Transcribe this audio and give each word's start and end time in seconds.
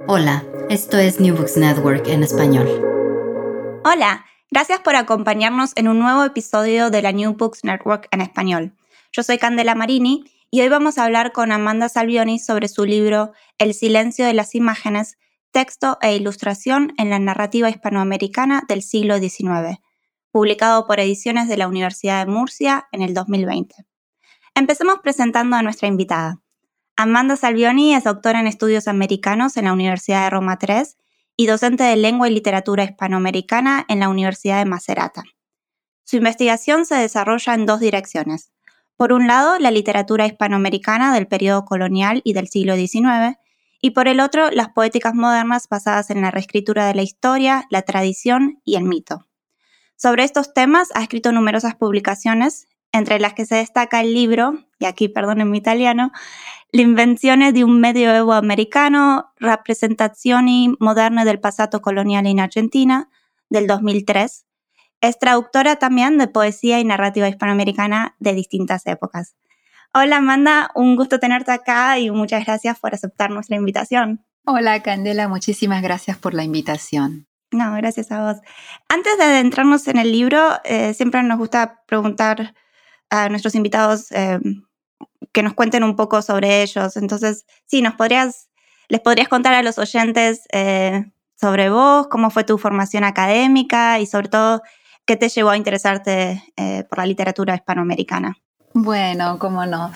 Hola, 0.00 0.44
esto 0.68 0.98
es 0.98 1.20
New 1.20 1.36
Books 1.36 1.56
Network 1.56 2.08
en 2.08 2.22
español. 2.22 2.66
Hola, 3.84 4.24
gracias 4.50 4.80
por 4.80 4.96
acompañarnos 4.96 5.72
en 5.76 5.86
un 5.86 5.98
nuevo 5.98 6.24
episodio 6.24 6.90
de 6.90 7.02
la 7.02 7.12
New 7.12 7.34
Books 7.34 7.62
Network 7.62 8.08
en 8.10 8.20
español. 8.20 8.74
Yo 9.12 9.22
soy 9.22 9.38
Candela 9.38 9.74
Marini 9.74 10.24
y 10.50 10.62
hoy 10.62 10.68
vamos 10.68 10.98
a 10.98 11.04
hablar 11.04 11.32
con 11.32 11.52
Amanda 11.52 11.88
Salvioni 11.88 12.38
sobre 12.38 12.68
su 12.68 12.84
libro 12.84 13.32
El 13.58 13.74
silencio 13.74 14.26
de 14.26 14.34
las 14.34 14.54
imágenes, 14.54 15.18
texto 15.52 15.98
e 16.00 16.16
ilustración 16.16 16.94
en 16.98 17.10
la 17.10 17.18
narrativa 17.18 17.70
hispanoamericana 17.70 18.64
del 18.68 18.82
siglo 18.82 19.18
XIX, 19.18 19.78
publicado 20.32 20.86
por 20.86 20.98
Ediciones 20.98 21.48
de 21.48 21.58
la 21.58 21.68
Universidad 21.68 22.26
de 22.26 22.32
Murcia 22.32 22.88
en 22.90 23.02
el 23.02 23.14
2020. 23.14 23.74
Empecemos 24.54 24.98
presentando 25.02 25.56
a 25.56 25.62
nuestra 25.62 25.88
invitada. 25.88 26.41
Amanda 27.02 27.34
Salvioni 27.34 27.96
es 27.96 28.04
doctora 28.04 28.38
en 28.38 28.46
estudios 28.46 28.86
americanos 28.86 29.56
en 29.56 29.64
la 29.64 29.72
Universidad 29.72 30.22
de 30.22 30.30
Roma 30.30 30.56
III 30.62 30.84
y 31.36 31.46
docente 31.46 31.82
de 31.82 31.96
lengua 31.96 32.28
y 32.28 32.32
literatura 32.32 32.84
hispanoamericana 32.84 33.84
en 33.88 33.98
la 33.98 34.08
Universidad 34.08 34.58
de 34.58 34.66
Macerata. 34.66 35.24
Su 36.04 36.14
investigación 36.14 36.86
se 36.86 36.94
desarrolla 36.94 37.54
en 37.54 37.66
dos 37.66 37.80
direcciones. 37.80 38.52
Por 38.96 39.12
un 39.12 39.26
lado, 39.26 39.58
la 39.58 39.72
literatura 39.72 40.26
hispanoamericana 40.26 41.12
del 41.12 41.26
periodo 41.26 41.64
colonial 41.64 42.20
y 42.22 42.34
del 42.34 42.46
siglo 42.46 42.76
XIX, 42.76 43.36
y 43.80 43.90
por 43.90 44.06
el 44.06 44.20
otro, 44.20 44.52
las 44.52 44.68
poéticas 44.68 45.12
modernas 45.12 45.66
basadas 45.68 46.08
en 46.10 46.20
la 46.20 46.30
reescritura 46.30 46.86
de 46.86 46.94
la 46.94 47.02
historia, 47.02 47.64
la 47.68 47.82
tradición 47.82 48.60
y 48.64 48.76
el 48.76 48.84
mito. 48.84 49.26
Sobre 49.96 50.22
estos 50.22 50.54
temas 50.54 50.90
ha 50.94 51.02
escrito 51.02 51.32
numerosas 51.32 51.74
publicaciones, 51.74 52.68
entre 52.92 53.18
las 53.18 53.34
que 53.34 53.46
se 53.46 53.56
destaca 53.56 54.00
el 54.00 54.14
libro, 54.14 54.58
y 54.78 54.84
aquí 54.84 55.08
perdonen 55.08 55.50
mi 55.50 55.58
italiano, 55.58 56.12
L'invenzione 56.74 57.52
di 57.52 57.62
un 57.62 57.80
medioevo 57.80 58.32
americano, 58.32 59.34
rappresentazioni 59.36 60.74
moderne 60.78 61.22
del 61.22 61.38
passato 61.38 61.80
coloniale 61.80 62.30
in 62.30 62.40
Argentina, 62.40 63.10
del 63.50 63.66
2003. 63.66 64.46
Es 65.02 65.18
traductora 65.18 65.76
también 65.76 66.16
de 66.16 66.28
poesía 66.28 66.80
y 66.80 66.84
narrativa 66.84 67.28
hispanoamericana 67.28 68.16
de 68.20 68.32
distintas 68.32 68.86
épocas. 68.86 69.34
Hola 69.92 70.16
Amanda, 70.16 70.70
un 70.74 70.96
gusto 70.96 71.18
tenerte 71.18 71.52
acá 71.52 71.98
y 71.98 72.10
muchas 72.10 72.46
gracias 72.46 72.78
por 72.80 72.94
aceptar 72.94 73.30
nuestra 73.30 73.56
invitación. 73.56 74.24
Hola 74.46 74.82
Candela, 74.82 75.28
muchísimas 75.28 75.82
gracias 75.82 76.16
por 76.16 76.32
la 76.32 76.42
invitación. 76.42 77.26
No, 77.50 77.74
gracias 77.74 78.10
a 78.10 78.32
vos. 78.32 78.40
Antes 78.88 79.18
de 79.18 79.24
adentrarnos 79.24 79.88
en 79.88 79.98
el 79.98 80.10
libro, 80.10 80.40
eh, 80.64 80.94
siempre 80.94 81.22
nos 81.22 81.36
gusta 81.36 81.82
preguntar 81.86 82.54
a 83.12 83.28
nuestros 83.28 83.54
invitados 83.54 84.10
eh, 84.10 84.40
que 85.32 85.42
nos 85.42 85.52
cuenten 85.52 85.84
un 85.84 85.96
poco 85.96 86.22
sobre 86.22 86.62
ellos. 86.62 86.96
Entonces, 86.96 87.44
sí, 87.66 87.82
nos 87.82 87.94
podrías, 87.94 88.48
les 88.88 89.00
podrías 89.00 89.28
contar 89.28 89.52
a 89.52 89.62
los 89.62 89.78
oyentes 89.78 90.40
eh, 90.50 91.12
sobre 91.38 91.68
vos, 91.68 92.08
cómo 92.08 92.30
fue 92.30 92.44
tu 92.44 92.56
formación 92.56 93.04
académica 93.04 94.00
y 94.00 94.06
sobre 94.06 94.28
todo 94.28 94.62
qué 95.04 95.16
te 95.16 95.28
llevó 95.28 95.50
a 95.50 95.58
interesarte 95.58 96.42
eh, 96.56 96.84
por 96.88 96.98
la 96.98 97.06
literatura 97.06 97.54
hispanoamericana. 97.54 98.38
Bueno, 98.74 99.38
cómo 99.38 99.66
no. 99.66 99.92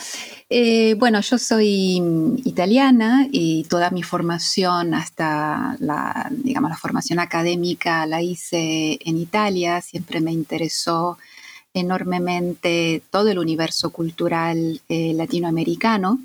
Bueno, 0.98 1.22
yo 1.22 1.38
soy 1.38 2.02
italiana 2.44 3.26
y 3.32 3.64
toda 3.64 3.88
mi 3.88 4.02
formación, 4.02 4.92
hasta 4.92 5.76
la, 5.78 6.28
digamos, 6.30 6.68
la 6.68 6.76
formación 6.76 7.18
académica 7.18 8.04
la 8.04 8.20
hice 8.20 8.98
en 9.00 9.16
Italia. 9.16 9.80
Siempre 9.80 10.20
me 10.20 10.32
interesó 10.32 11.16
enormemente 11.76 13.02
todo 13.10 13.28
el 13.28 13.38
universo 13.38 13.90
cultural 13.90 14.80
eh, 14.88 15.12
latinoamericano. 15.14 16.18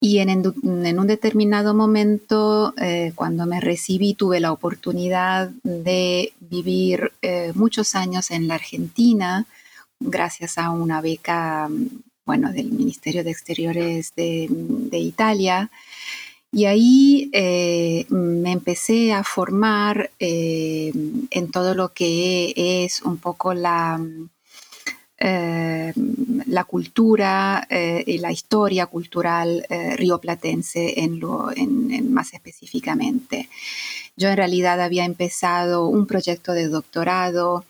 Y 0.00 0.18
en, 0.18 0.52
un 0.62 1.06
determinado 1.06 1.74
momento, 1.74 2.74
eh, 2.76 3.12
cuando 3.14 3.46
me 3.46 3.60
recibí, 3.60 4.14
tuve 4.14 4.38
la 4.38 4.52
oportunidad 4.52 5.50
de 5.62 6.34
vivir 6.40 7.12
eh, 7.22 7.52
muchos 7.54 7.94
años 7.94 8.30
en 8.30 8.46
la 8.46 8.56
Argentina, 8.56 9.46
gracias 9.98 10.58
a 10.58 10.70
una 10.70 11.00
beca, 11.00 11.70
bueno, 12.26 12.52
del 12.52 12.70
Ministerio 12.70 13.24
de 13.24 13.30
Exteriores 13.30 14.12
de, 14.14 14.46
de 14.50 14.98
Italia. 14.98 15.70
Y 16.52 16.66
ahí 16.66 17.30
me 18.10 18.52
empecé 18.52 19.12
a 19.12 19.24
formar 19.24 20.10
en 20.20 21.50
todo 21.50 21.74
lo 21.74 21.92
que 21.92 22.52
es 22.84 23.02
un 23.02 23.16
poco 23.16 23.54
la, 23.54 23.98
eh, 25.16 25.92
la 26.46 26.64
cultura 26.64 27.66
eh, 27.70 28.02
y 28.04 28.18
la 28.18 28.32
historia 28.32 28.86
cultural 28.86 29.64
eh, 29.70 29.96
rioplatense 29.96 31.00
en 31.00 31.20
lo, 31.20 31.52
en, 31.54 32.12
más 32.12 32.34
específicamente. 32.34 33.48
Yo 34.16 34.28
en 34.28 34.36
realidad 34.36 34.80
había 34.80 35.04
empezado 35.04 35.86
un 35.86 36.06
proyecto 36.06 36.52
de 36.52 36.68
doctorado 36.68 37.64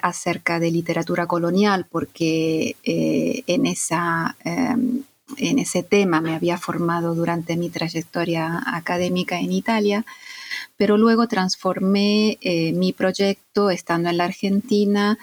acerca 0.00 0.60
de 0.60 0.70
literatura 0.70 1.26
colonial 1.26 1.88
porque 1.90 2.76
en, 2.84 3.66
esa, 3.66 4.36
en 4.44 5.58
ese 5.58 5.82
tema 5.82 6.20
me 6.20 6.36
había 6.36 6.56
formado 6.56 7.16
durante 7.16 7.56
mi 7.56 7.68
trayectoria 7.68 8.62
académica 8.64 9.40
en 9.40 9.50
Italia 9.50 10.06
pero 10.76 10.96
luego 10.96 11.26
transformé 11.26 12.38
mi 12.74 12.92
proyecto 12.92 13.70
estando 13.70 14.08
en 14.08 14.18
la 14.18 14.26
Argentina 14.26 15.18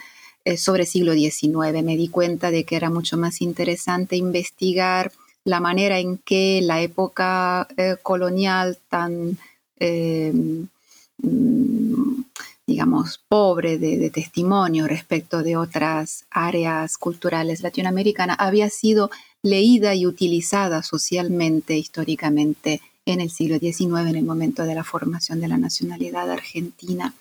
sobre 0.56 0.86
siglo 0.86 1.14
XIX. 1.14 1.82
Me 1.82 1.96
di 1.96 2.08
cuenta 2.08 2.50
de 2.50 2.64
que 2.64 2.76
era 2.76 2.90
mucho 2.90 3.16
más 3.16 3.40
interesante 3.40 4.16
investigar 4.16 5.12
la 5.44 5.60
manera 5.60 5.98
en 5.98 6.18
que 6.18 6.60
la 6.62 6.80
época 6.80 7.68
eh, 7.76 7.96
colonial 8.02 8.78
tan, 8.88 9.38
em, 9.78 10.66
mm, 11.18 12.24
digamos, 12.66 13.20
pobre 13.28 13.78
de, 13.78 13.98
de, 13.98 14.10
testimonio 14.10 14.86
respecto 14.86 15.42
de 15.42 15.56
otras 15.56 16.24
áreas 16.30 16.96
culturales 16.96 17.62
latinoamericanas 17.62 18.36
había 18.40 18.70
sido 18.70 19.10
leída 19.42 19.94
y 19.94 20.06
utilizada 20.06 20.82
socialmente, 20.82 21.76
históricamente, 21.76 22.80
en 23.06 23.20
el 23.20 23.30
siglo 23.30 23.58
XIX, 23.58 24.08
en 24.08 24.16
el 24.16 24.24
momento 24.24 24.64
de 24.64 24.74
la 24.74 24.84
formación 24.84 25.40
de 25.40 25.48
la 25.48 25.58
nacionalidad 25.58 26.30
argentina. 26.30 27.14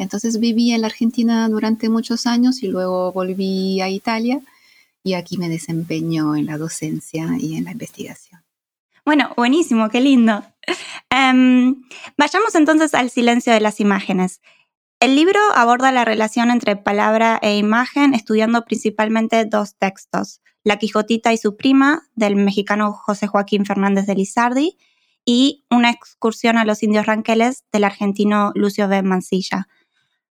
Entonces 0.00 0.40
viví 0.40 0.72
en 0.72 0.80
la 0.80 0.86
Argentina 0.86 1.46
durante 1.50 1.90
muchos 1.90 2.26
años 2.26 2.62
y 2.62 2.68
luego 2.68 3.12
volví 3.12 3.82
a 3.82 3.90
Italia 3.90 4.40
y 5.02 5.12
aquí 5.12 5.36
me 5.36 5.50
desempeño 5.50 6.36
en 6.36 6.46
la 6.46 6.56
docencia 6.56 7.28
y 7.38 7.56
en 7.56 7.64
la 7.64 7.72
investigación. 7.72 8.42
Bueno, 9.04 9.32
buenísimo, 9.36 9.90
qué 9.90 10.00
lindo. 10.00 10.42
Em, 11.10 11.82
vayamos 12.16 12.54
entonces 12.54 12.94
al 12.94 13.10
silencio 13.10 13.52
de 13.52 13.60
las 13.60 13.78
imágenes. 13.78 14.40
El 15.00 15.16
libro 15.16 15.40
aborda 15.54 15.92
la 15.92 16.04
relación 16.06 16.50
entre 16.50 16.76
palabra 16.76 17.38
e 17.42 17.58
imagen 17.58 18.14
estudiando 18.14 18.64
principalmente 18.64 19.44
dos 19.44 19.74
textos, 19.76 20.40
La 20.64 20.78
Quijotita 20.78 21.32
y 21.32 21.36
su 21.36 21.56
prima, 21.56 22.08
del 22.14 22.36
mexicano 22.36 22.92
José 22.92 23.26
Joaquín 23.26 23.66
Fernández 23.66 24.06
de 24.06 24.14
Lizardi, 24.14 24.78
y 25.26 25.64
Una 25.70 25.90
excursión 25.90 26.56
a 26.56 26.64
los 26.64 26.82
indios 26.82 27.04
ranqueles 27.04 27.64
del 27.70 27.84
argentino 27.84 28.52
Lucio 28.54 28.88
B. 28.88 29.02
Mancilla. 29.02 29.68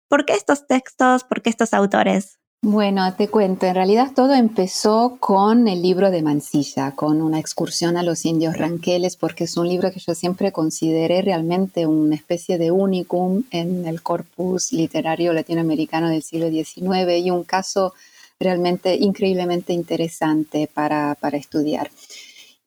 ¿Por 0.08 0.24
qué 0.24 0.32
estos 0.34 0.66
textos? 0.66 1.24
¿Por 1.24 1.42
qué 1.42 1.50
estos 1.50 1.74
autores? 1.74 2.38
Bueno, 2.60 3.14
te 3.14 3.28
cuento, 3.28 3.66
en 3.66 3.74
realidad 3.76 4.10
todo 4.16 4.34
empezó 4.34 5.18
con 5.20 5.68
el 5.68 5.80
libro 5.80 6.10
de 6.10 6.22
Mansilla, 6.22 6.90
con 6.90 7.22
una 7.22 7.38
excursión 7.38 7.96
a 7.96 8.02
los 8.02 8.24
indios 8.24 8.56
ranqueles, 8.56 9.16
porque 9.16 9.44
es 9.44 9.56
un 9.56 9.68
libro 9.68 9.92
que 9.92 10.00
yo 10.00 10.12
siempre 10.16 10.50
consideré 10.50 11.22
realmente 11.22 11.86
una 11.86 12.16
especie 12.16 12.58
de 12.58 12.72
unicum 12.72 13.44
en 13.52 13.86
el 13.86 14.02
corpus 14.02 14.72
literario 14.72 15.32
latinoamericano 15.32 16.08
del 16.08 16.24
siglo 16.24 16.50
XIX 16.50 17.24
y 17.24 17.30
un 17.30 17.44
caso 17.44 17.94
realmente 18.40 18.96
increíblemente 18.96 19.72
interesante 19.72 20.68
para, 20.72 21.16
estudiar. 21.34 21.90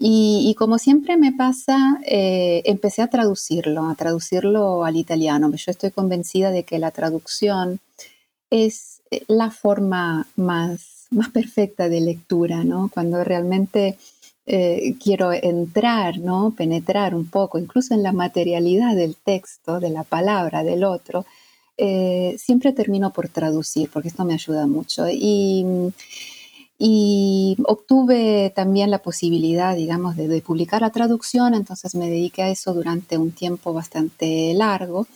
Y, 0.04 0.56
como 0.58 0.80
siempre 0.80 1.16
me 1.16 1.32
pasa, 1.32 2.00
eh, 2.08 2.64
empecé 2.66 3.04
a 3.04 3.08
traducirlo, 3.08 3.88
a 3.88 3.94
traducirlo 3.94 4.84
al 4.84 4.96
italiano. 4.98 5.52
Yo 5.54 5.70
estoy 5.70 5.92
convencida 5.92 6.50
de 6.50 6.64
que 6.64 6.80
la 6.80 6.90
traducción 6.90 7.80
es 8.50 9.04
eh, 9.12 9.24
la 9.28 9.52
forma 9.52 10.26
más, 10.36 11.06
más 11.12 11.30
perfecta 11.30 11.88
de 11.88 12.02
lectura, 12.02 12.64
¿no? 12.64 12.90
Cuando 12.92 13.24
realmente 13.24 14.00
eh, 14.48 14.96
quiero 15.00 15.34
entrar, 15.34 16.18
¿no? 16.18 16.56
Penetrar 16.58 17.14
un 17.14 17.30
poco, 17.30 17.60
incluso 17.60 17.94
en 17.94 18.02
la 18.02 18.12
materialidad 18.12 18.96
del 18.96 19.16
texto, 19.16 19.80
de 19.80 19.92
la 19.92 20.04
palabra 20.04 20.64
del 20.64 20.84
otro, 20.84 21.28
siempre 22.38 22.74
termino 22.74 23.12
por 23.12 23.30
traducir, 23.30 23.90
porque 23.92 24.10
esto 24.10 24.26
me 24.26 24.34
ayuda 24.34 24.66
mucho. 24.68 25.08
Y, 25.10 25.64
obtuve 27.66 28.52
también 28.56 28.90
la 28.90 29.02
posibilidad, 29.04 29.76
digamos, 29.76 30.16
de, 30.16 30.42
publicar 30.42 30.82
la 30.82 30.90
traducción, 30.90 31.54
entonces 31.54 31.94
me 31.96 32.10
dediqué 32.10 32.44
a 32.44 32.50
eso 32.50 32.74
durante 32.74 33.18
un 33.18 33.32
tiempo 33.32 33.74
bastante 33.74 34.54
largo. 34.56 35.08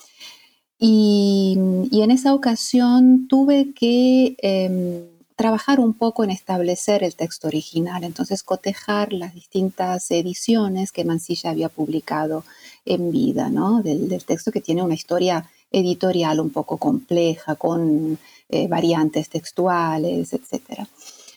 Y, 0.78 1.58
en 1.92 2.12
esa 2.12 2.34
ocasión 2.34 3.28
tuve 3.28 3.74
que 3.74 4.36
em, 4.42 5.06
trabajar 5.36 5.80
un 5.80 5.94
poco 5.94 6.24
en 6.24 6.32
establecer 6.32 7.04
el 7.04 7.16
texto 7.16 7.48
original, 7.48 8.04
entonces 8.04 8.44
cotejar 8.44 9.12
las 9.12 9.34
distintas 9.34 10.12
ediciones 10.12 10.92
que 10.92 11.06
Mansilla 11.06 11.50
había 11.50 11.70
publicado 11.70 12.44
en 12.86 13.12
vida, 13.12 13.50
¿no? 13.50 13.82
del, 13.82 14.24
texto 14.24 14.52
que 14.52 14.62
tiene 14.62 14.84
una 14.84 14.94
historia 14.94 15.50
editorial 15.72 16.40
un 16.40 16.52
poco 16.52 16.78
compleja, 16.78 17.56
con 17.56 18.18
eh, 18.50 18.68
variantes 18.68 19.30
textuales, 19.30 20.32
etc. 20.34 20.88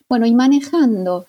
Bueno, 0.08 0.24
y 0.24 0.34
manejando 0.34 1.26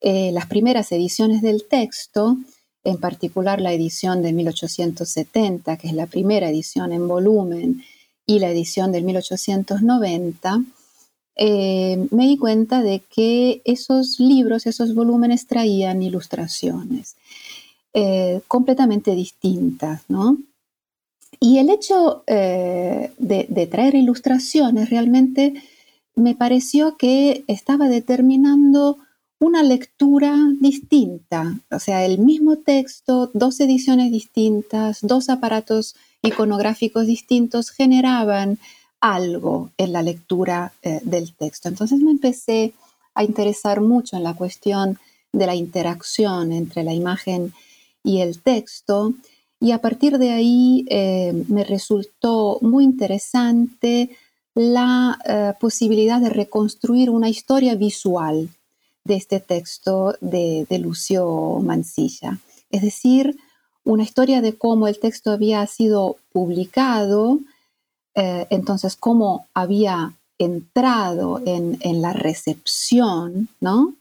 eh, 0.00 0.32
las 0.32 0.46
primeras 0.46 0.90
ediciones 0.90 1.42
del 1.42 1.68
texto, 1.68 2.38
en 2.82 2.96
particular 2.96 3.60
la 3.60 3.74
edición 3.74 4.22
de 4.22 4.32
1870, 4.32 5.76
que 5.76 5.88
es 5.88 5.92
la 5.92 6.06
primera 6.06 6.48
edición 6.48 6.92
en 6.92 7.06
volumen, 7.06 7.82
y 8.24 8.38
la 8.38 8.50
edición 8.50 8.90
de 8.92 9.02
1890, 9.02 10.64
eh, 11.36 12.06
me 12.10 12.26
di 12.26 12.38
cuenta 12.38 12.82
de 12.82 13.00
que 13.00 13.60
esos 13.66 14.18
libros, 14.18 14.66
esos 14.66 14.94
volúmenes 14.94 15.46
traían 15.46 16.02
ilustraciones 16.02 17.16
eh, 17.92 18.40
completamente 18.48 19.14
distintas, 19.14 20.02
¿no? 20.08 20.38
Y 21.40 21.58
el 21.58 21.70
hecho 21.70 22.22
de 22.26 23.68
traer 23.70 23.94
ilustraciones 23.96 24.90
realmente 24.90 25.54
me 26.14 26.34
pareció 26.34 26.96
que 26.96 27.44
estaba 27.46 27.88
determinando 27.88 28.98
una 29.38 29.62
lectura 29.62 30.36
distinta, 30.60 31.58
o 31.70 31.80
sea, 31.80 32.04
el 32.04 32.18
mismo 32.18 32.58
texto, 32.58 33.30
dos 33.34 33.58
ediciones 33.58 34.12
distintas, 34.12 35.00
dos 35.02 35.28
aparatos 35.28 35.96
iconográficos 36.22 37.06
distintos 37.06 37.70
generaban 37.70 38.58
algo 39.00 39.70
en 39.78 39.92
la 39.92 40.02
lectura 40.02 40.72
eh, 40.82 41.00
del 41.02 41.34
texto. 41.34 41.68
Entonces 41.68 41.98
me 41.98 42.12
empecé 42.12 42.72
a 43.14 43.24
interesar 43.24 43.80
mucho 43.80 44.16
en 44.16 44.22
la 44.22 44.34
cuestión 44.34 44.98
de 45.32 45.46
la 45.46 45.56
interacción 45.56 46.52
entre 46.52 46.84
la 46.84 46.94
imagen 46.94 47.52
y 48.04 48.20
el 48.20 48.40
texto 48.40 49.12
y 49.60 49.72
a 49.72 49.78
partir 49.78 50.18
de 50.18 50.30
ahí 50.30 50.84
eh, 50.88 51.32
me 51.48 51.64
resultó 51.64 52.58
muy 52.62 52.84
interesante 52.84 54.10
la 54.54 55.18
eh, 55.24 55.54
posibilidad 55.58 56.20
de 56.20 56.30
reconstruir 56.30 57.10
una 57.10 57.28
historia 57.28 57.74
visual 57.74 58.48
de 59.04 59.14
este 59.14 59.40
texto 59.40 60.14
de, 60.20 60.66
Lucio 60.78 61.58
Mansilla. 61.62 62.38
Es 62.70 62.82
decir, 62.82 63.36
una 63.84 64.04
historia 64.04 64.40
de 64.40 64.56
cómo 64.56 64.88
el 64.88 64.98
texto 64.98 65.30
había 65.30 65.66
sido 65.66 66.16
publicado, 66.32 67.40
eh, 68.14 68.46
entonces 68.50 68.96
cómo 68.96 69.46
había 69.54 70.14
entrado 70.38 71.40
en, 71.44 71.78
la 72.02 72.12
recepción, 72.12 73.48
¿no? 73.60 73.94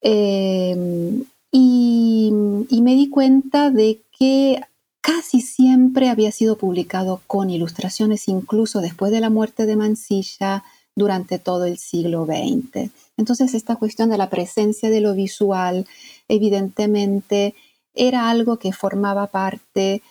Eh, 0.00 1.22
y, 1.50 2.32
me 2.32 2.96
di 2.96 3.10
cuenta 3.10 3.70
de 3.70 4.00
que 4.18 4.60
casi 5.02 5.42
siempre 5.42 6.08
había 6.08 6.32
sido 6.32 6.56
publicado 6.56 7.20
con 7.26 7.50
ilustraciones, 7.50 8.28
incluso 8.28 8.80
después 8.80 9.12
de 9.12 9.20
la 9.20 9.28
muerte 9.28 9.66
de 9.66 9.76
Mansilla, 9.76 10.64
durante 10.94 11.38
todo 11.38 11.64
el 11.64 11.78
siglo 11.78 12.26
XX. 12.26 12.90
Entonces, 13.16 13.54
esta 13.54 13.76
cuestión 13.76 14.10
de 14.10 14.18
la 14.18 14.30
presencia 14.30 14.90
de 14.90 15.00
lo 15.00 15.14
visual, 15.14 15.86
evidentemente, 16.28 17.54
era 17.94 18.30
algo 18.30 18.58
que 18.58 18.72
formaba 18.72 19.26
parte, 19.28 20.02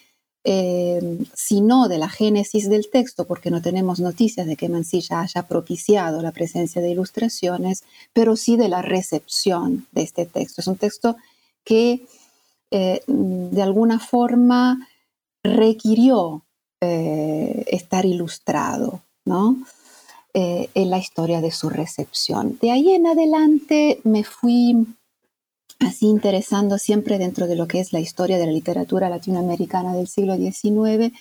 eh, 0.43 1.19
si 1.35 1.61
no 1.61 1.87
de 1.87 1.99
la 1.99 2.09
génesis 2.09 2.69
del 2.69 2.89
texto, 2.89 3.25
porque 3.25 3.51
no 3.51 3.61
tenemos 3.61 3.99
noticias 3.99 4.47
de 4.47 4.55
que 4.55 4.69
Mansilla 4.69 5.21
haya 5.21 5.47
propiciado 5.47 6.21
la 6.21 6.31
presencia 6.31 6.81
de 6.81 6.91
ilustraciones, 6.91 7.83
pero 8.13 8.35
sí 8.35 8.57
de 8.57 8.69
la 8.69 8.81
recepción 8.81 9.87
de 9.91 10.01
este 10.01 10.25
texto. 10.25 10.61
Es 10.61 10.67
un 10.67 10.77
texto 10.77 11.15
que 11.63 12.07
eh, 12.71 13.01
de 13.07 13.61
alguna 13.61 13.99
forma 13.99 14.87
requirió 15.43 16.43
eh, 16.81 17.63
estar 17.67 18.05
ilustrado, 18.05 19.01
¿no? 19.25 19.57
Eh, 20.33 20.69
en 20.75 20.89
la 20.89 20.97
historia 20.97 21.41
de 21.41 21.51
su 21.51 21.69
recepción. 21.69 22.57
De 22.61 22.71
ahí 22.71 22.91
en 22.91 23.05
adelante 23.05 23.99
me 24.05 24.23
fui 24.23 24.87
así 25.79 26.05
interesando 26.05 26.77
siempre 26.77 27.17
dentro 27.17 27.47
de 27.47 27.55
lo 27.55 27.67
que 27.67 27.81
es 27.81 27.91
la 27.91 27.99
historia 27.99 28.37
de 28.37 28.45
la 28.45 28.53
literatura 28.53 29.09
latinoamericana 29.09 29.93
del 29.93 30.07
siglo 30.07 30.37
XIX, 30.37 31.13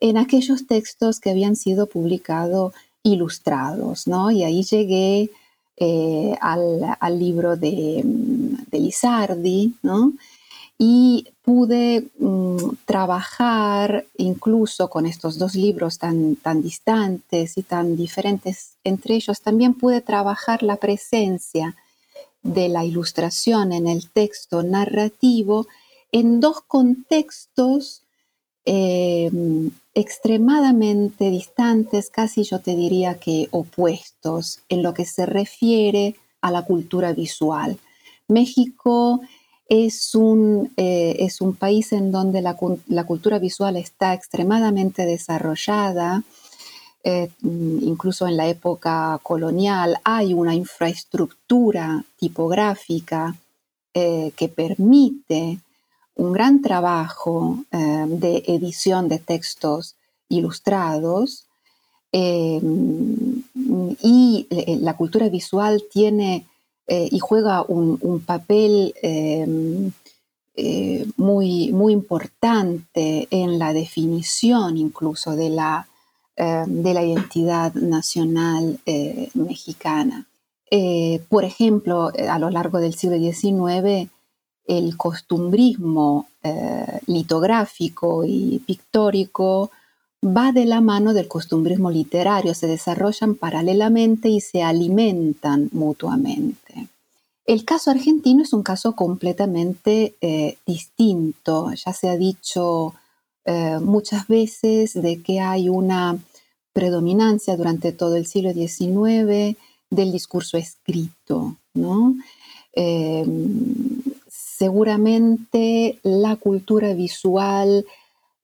en 0.00 0.18
aquellos 0.18 0.66
textos 0.66 1.20
que 1.20 1.30
habían 1.30 1.56
sido 1.56 1.86
publicados 1.86 2.74
ilustrados, 3.02 4.06
¿no? 4.06 4.30
Y 4.30 4.44
ahí 4.44 4.62
llegué 4.62 5.30
eh, 5.76 6.36
al, 6.40 7.18
libro 7.18 7.56
de, 7.56 8.02
de 8.04 8.78
Lizardi, 8.78 9.74
¿no? 9.82 10.12
Y 10.78 11.28
pude 11.42 12.08
mm, 12.18 12.56
trabajar 12.84 14.06
incluso 14.16 14.90
con 14.90 15.06
estos 15.06 15.38
dos 15.38 15.54
libros 15.54 15.98
tan, 15.98 16.36
tan 16.36 16.62
distantes 16.62 17.56
y 17.56 17.62
tan 17.62 17.96
diferentes 17.96 18.74
entre 18.82 19.14
ellos, 19.14 19.40
también 19.40 19.74
pude 19.74 20.00
trabajar 20.00 20.62
la 20.62 20.76
presencia 20.76 21.76
de 22.42 22.68
la 22.68 22.84
ilustración 22.84 23.72
en 23.72 23.86
el 23.86 24.10
texto 24.10 24.62
narrativo 24.62 25.66
en 26.12 26.40
dos 26.40 26.60
contextos 26.60 28.02
em, 28.64 29.70
extremadamente 29.94 31.30
distantes, 31.30 32.10
casi 32.10 32.44
yo 32.44 32.60
te 32.60 32.76
diría 32.76 33.18
que 33.18 33.48
opuestos 33.50 34.60
en 34.68 34.82
lo 34.82 34.94
que 34.94 35.06
se 35.06 35.26
refiere 35.26 36.14
a 36.40 36.50
la 36.50 36.62
cultura 36.62 37.12
visual. 37.12 37.78
México 38.28 39.20
es 39.68 40.14
un, 40.14 40.72
eh, 40.76 41.16
es 41.20 41.40
un 41.40 41.56
país 41.56 41.92
en 41.92 42.12
donde 42.12 42.42
la, 42.42 42.54
cultura 43.06 43.38
visual 43.38 43.76
está 43.76 44.12
extremadamente 44.14 45.06
desarrollada. 45.06 46.22
Eh, 47.06 47.30
incluso 47.42 48.26
en 48.26 48.38
la 48.38 48.48
época 48.48 49.20
colonial 49.22 49.98
hay 50.04 50.32
una 50.32 50.54
infraestructura 50.54 52.02
tipográfica 52.18 53.36
eh, 53.92 54.32
que 54.36 54.48
permite 54.48 55.58
un 56.14 56.32
gran 56.32 56.62
trabajo 56.62 57.58
de 57.72 58.44
edición 58.46 59.08
de 59.08 59.18
textos 59.18 59.96
ilustrados 60.28 61.46
y 62.12 62.86
la 64.80 64.96
cultura 64.96 65.28
visual 65.28 65.82
tiene 65.92 66.46
eh, 66.86 67.08
y 67.10 67.18
juega 67.18 67.62
un, 67.62 68.22
papel 68.26 68.94
em, 69.02 69.90
eh, 70.54 71.06
muy, 71.16 71.72
muy 71.72 71.92
importante 71.92 73.26
en 73.30 73.58
la 73.58 73.72
definición 73.72 74.76
incluso 74.76 75.34
de 75.34 75.48
la, 75.48 75.88
em, 76.36 76.82
de 76.82 76.94
la 76.94 77.02
identidad 77.02 77.72
nacional 77.74 78.80
eh, 78.86 79.30
mexicana. 79.34 80.26
por 81.28 81.44
ejemplo, 81.44 82.10
a 82.28 82.38
lo 82.40 82.50
largo 82.50 82.80
del 82.80 82.94
siglo 82.94 83.16
XIX, 83.16 84.10
el 84.66 84.96
costumbrismo 84.96 86.26
litográfico 87.06 88.24
y 88.26 88.58
pictórico 88.66 89.70
va 90.24 90.52
de 90.52 90.64
la 90.64 90.80
mano 90.80 91.12
del 91.12 91.28
costumbrismo 91.28 91.90
literario, 91.90 92.54
se 92.54 92.66
desarrollan 92.66 93.34
paralelamente 93.34 94.28
y 94.28 94.40
se 94.40 94.62
alimentan 94.62 95.68
mutuamente. 95.72 96.88
El 97.46 97.64
caso 97.64 97.90
argentino 97.90 98.42
es 98.42 98.52
un 98.54 98.62
caso 98.62 98.94
completamente 98.96 100.14
eh, 100.20 100.56
distinto. 100.66 101.70
Ya 101.72 101.92
se 101.92 102.08
ha 102.08 102.16
dicho 102.16 102.94
eh, 103.44 103.78
muchas 103.82 104.26
veces 104.26 104.94
de 104.94 105.20
que 105.22 105.40
hay 105.40 105.68
una 105.68 106.18
predominancia 106.72 107.56
durante 107.56 107.92
todo 107.92 108.16
el 108.16 108.26
siglo 108.26 108.52
XIX 108.52 109.56
del 109.90 110.12
discurso 110.12 110.56
escrito. 110.56 111.56
Em, 112.72 114.02
seguramente 114.28 116.00
la 116.02 116.36
cultura 116.36 116.94
visual 116.94 117.84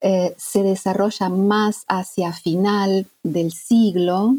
eh, 0.01 0.35
se 0.39 0.63
desarrolla 0.63 1.29
más 1.29 1.85
hacia 1.87 2.33
final 2.33 3.07
del 3.23 3.53
siglo 3.53 4.35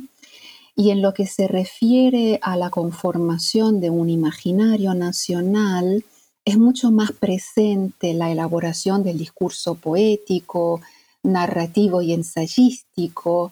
y 0.76 0.90
en 0.90 1.02
lo 1.02 1.14
que 1.14 1.28
se 1.28 1.48
refiere 1.48 2.40
a 2.42 2.56
la 2.56 2.72
conformación 2.72 3.80
de 3.80 3.92
un 3.92 4.10
imaginario 4.10 4.96
nacional, 4.96 6.04
es 6.44 6.58
mucho 6.58 6.90
más 6.90 7.12
presente 7.12 8.14
la 8.14 8.32
elaboración 8.32 9.04
del 9.04 9.20
discurso 9.20 9.76
poético, 9.76 10.82
narrativo 11.22 12.02
y 12.02 12.14
ensayístico, 12.14 13.52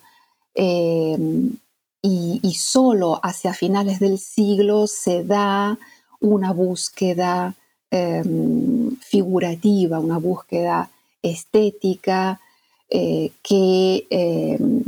em, 0.54 1.56
y, 2.02 2.54
solo 2.54 3.20
hacia 3.22 3.52
finales 3.54 4.00
del 4.00 4.18
siglo 4.18 4.86
se 4.86 5.22
da 5.22 5.78
una 6.20 6.52
búsqueda 6.52 7.54
em, 7.92 8.96
figurativa, 8.98 9.98
una 9.98 10.18
búsqueda 10.18 10.90
estética 11.22 12.40
eh, 12.88 13.30
que 13.42 14.06
em, 14.10 14.82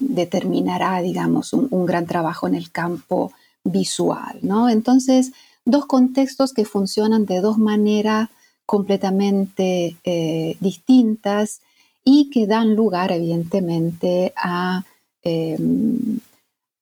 determinará, 0.00 1.00
digamos, 1.00 1.52
un, 1.52 1.86
gran 1.86 2.06
trabajo 2.06 2.48
en 2.48 2.54
el 2.56 2.70
campo 2.70 3.32
visual, 3.62 4.38
¿no? 4.42 4.68
Entonces, 4.68 5.32
dos 5.64 5.86
contextos 5.86 6.52
que 6.52 6.64
funcionan 6.64 7.26
de 7.26 7.40
dos 7.40 7.58
maneras 7.58 8.30
completamente 8.66 9.96
eh, 10.04 10.56
distintas 10.60 11.60
y 12.04 12.30
que 12.30 12.46
dan 12.46 12.74
lugar, 12.74 13.12
evidentemente, 13.12 14.32
a, 14.36 14.84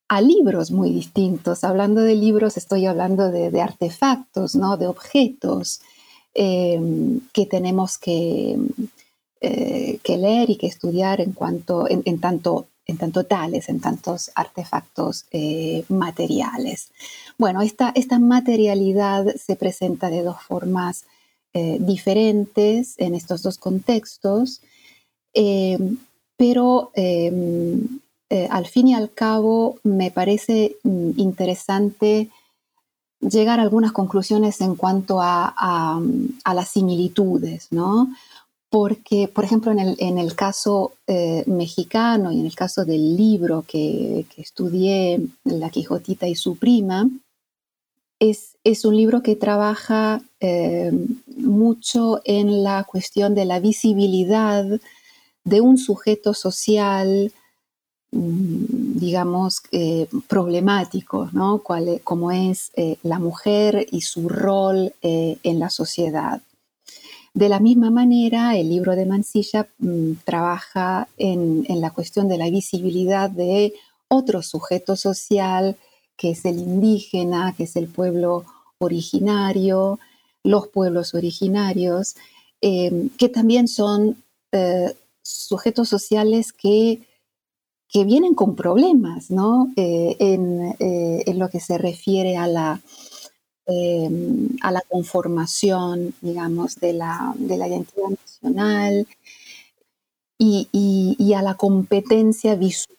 a, 0.09 0.21
libros 0.21 0.71
muy 0.71 0.91
distintos. 0.91 1.65
Hablando 1.65 2.01
de 2.03 2.15
libros, 2.15 2.57
estoy 2.57 2.87
hablando 2.87 3.31
de, 3.31 3.61
artefactos, 3.61 4.55
¿no? 4.55 4.77
de 4.77 4.87
objetos 4.87 5.81
em, 6.35 7.21
que 7.33 7.47
tenemos 7.47 7.99
que, 7.99 8.57
eh, 9.41 9.99
que, 10.03 10.17
leer 10.17 10.51
y 10.51 10.57
que 10.57 10.67
estudiar 10.67 11.21
en, 11.21 11.33
cuanto, 11.33 11.87
en 11.89 12.21
tanto 12.21 12.67
en 12.89 12.97
tanto 12.97 13.25
tales, 13.25 13.69
en 13.69 13.81
tantos 13.81 14.31
artefactos 14.35 15.27
eh, 15.31 15.85
materiales. 15.89 16.89
Bueno, 17.37 17.61
esta, 17.61 17.93
esta, 17.95 18.19
materialidad 18.19 19.27
se 19.37 19.57
presenta 19.57 20.09
de 20.09 20.23
dos 20.23 20.41
formas 20.43 21.05
eh, 21.53 21.77
diferentes 21.81 22.95
en 22.99 23.15
estos 23.15 23.43
dos 23.43 23.59
contextos, 23.59 24.63
eh, 25.35 25.79
pero 26.37 26.91
al 28.51 28.67
fin 28.67 28.89
y 28.89 28.95
al 28.95 29.13
cabo 29.13 29.79
me 29.83 30.11
parece 30.11 30.77
mm, 30.83 31.11
interesante 31.17 32.29
llegar 33.21 33.59
a 33.59 33.63
algunas 33.63 33.93
conclusiones 33.93 34.61
en 34.61 34.75
cuanto 34.77 35.21
a, 35.21 35.55
a 35.57 36.55
las 36.55 36.69
similitudes, 36.69 37.69
¿no? 37.71 38.09
porque, 38.71 39.29
por 39.29 39.45
ejemplo, 39.45 39.73
en 39.73 40.19
el, 40.19 40.35
caso 40.35 40.93
eh, 41.07 41.43
mexicano 41.47 42.33
y 42.33 42.41
en 42.41 42.47
el 42.47 42.55
caso 42.55 42.85
del 42.85 43.17
libro 43.17 43.65
que, 43.67 44.27
estudié, 44.37 45.21
La 45.45 45.71
Quijotita 45.71 46.29
y 46.29 46.35
su 46.35 46.57
prima, 46.57 47.09
es, 48.21 48.57
un 48.85 48.97
libro 48.97 49.23
que 49.23 49.37
trabaja 49.37 50.21
eh, 50.41 50.93
mucho 51.37 52.21
en 52.25 52.63
la 52.63 52.85
cuestión 52.85 53.35
de 53.35 53.47
la 53.47 53.59
visibilidad 53.59 54.67
de 55.45 55.61
un 55.63 55.79
sujeto 55.79 56.35
social, 56.35 57.33
digamos, 58.11 59.62
eh, 59.71 60.09
problemático, 60.29 61.29
¿no? 61.33 61.62
como 62.05 62.31
es 62.33 62.73
la 63.03 63.19
mujer 63.19 63.87
y 63.91 64.00
su 64.00 64.29
rol 64.29 64.95
en 65.03 65.59
la 65.59 65.71
sociedad. 65.71 66.41
De 67.35 67.49
la 67.49 67.61
misma 67.61 67.91
manera, 67.91 68.57
el 68.57 68.69
libro 68.69 68.97
de 68.97 69.07
Mansilla 69.07 69.69
mm, 69.79 70.12
trabaja 70.25 71.09
en, 71.19 71.65
la 71.69 71.91
cuestión 71.91 72.27
de 72.27 72.38
la 72.38 72.50
visibilidad 72.50 73.31
de 73.31 73.75
otro 74.09 74.43
sujeto 74.43 74.97
social, 74.97 75.77
que 76.17 76.31
es 76.31 76.45
el 76.45 76.59
indígena, 76.59 77.55
que 77.57 77.65
es 77.65 77.77
el 77.77 77.87
pueblo 77.87 78.45
originario, 78.79 80.00
los 80.43 80.67
pueblos 80.69 81.15
originarios, 81.15 82.17
que 82.61 83.29
también 83.33 83.69
son 83.69 84.17
eh, 84.50 84.95
sujetos 85.23 85.88
sociales 85.88 86.53
que, 86.53 87.00
que, 87.90 88.04
vienen 88.04 88.35
con 88.35 88.54
problemas 88.54 89.30
¿no? 89.30 89.73
Eh, 89.76 90.16
eh, 90.18 91.23
en, 91.26 91.38
lo 91.38 91.49
que 91.49 91.61
se 91.61 91.78
refiere 91.78 92.37
a 92.37 92.47
la 92.47 92.80
Em, 93.71 94.49
a 94.62 94.73
la 94.73 94.80
conformación, 94.80 96.14
digamos, 96.23 96.76
de 96.76 96.95
la, 96.95 97.35
identidad 97.38 98.09
nacional 98.09 99.07
y, 100.38 101.35
a 101.35 101.42
la 101.42 101.54
competencia 101.54 102.54
visual 102.54 102.97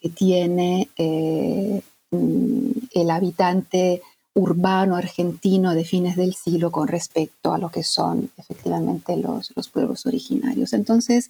que 0.00 0.08
tiene 0.08 0.88
eh, 0.96 1.82
mm, 2.12 2.70
el 2.94 3.10
habitante 3.10 4.00
urbano 4.32 4.96
argentino 4.96 5.74
de 5.74 5.84
fines 5.84 6.16
del 6.16 6.32
siglo 6.32 6.70
con 6.70 6.88
respecto 6.88 7.52
a 7.52 7.58
lo 7.58 7.70
que 7.70 7.82
son 7.82 8.30
efectivamente 8.38 9.18
los, 9.18 9.52
pueblos 9.68 10.06
originarios. 10.06 10.72
Entonces, 10.72 11.28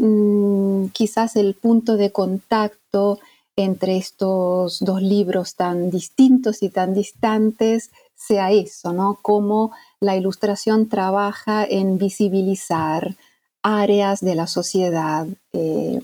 mm, 0.00 0.88
quizás 0.88 1.36
el 1.36 1.54
punto 1.54 1.96
de 1.96 2.10
contacto 2.10 3.18
entre 3.56 3.96
estos 3.96 4.80
dos 4.80 5.02
libros 5.02 5.54
tan 5.54 5.90
distintos 5.90 6.62
y 6.62 6.70
tan 6.70 6.94
distantes 6.94 7.90
sea 8.14 8.52
eso, 8.52 8.92
¿no? 8.92 9.18
Cómo 9.22 9.72
la 10.00 10.16
ilustración 10.16 10.88
trabaja 10.88 11.64
en 11.64 11.98
visibilizar 11.98 13.16
áreas 13.62 14.20
de 14.20 14.34
la 14.34 14.46
sociedad 14.46 15.26
eh, 15.52 16.00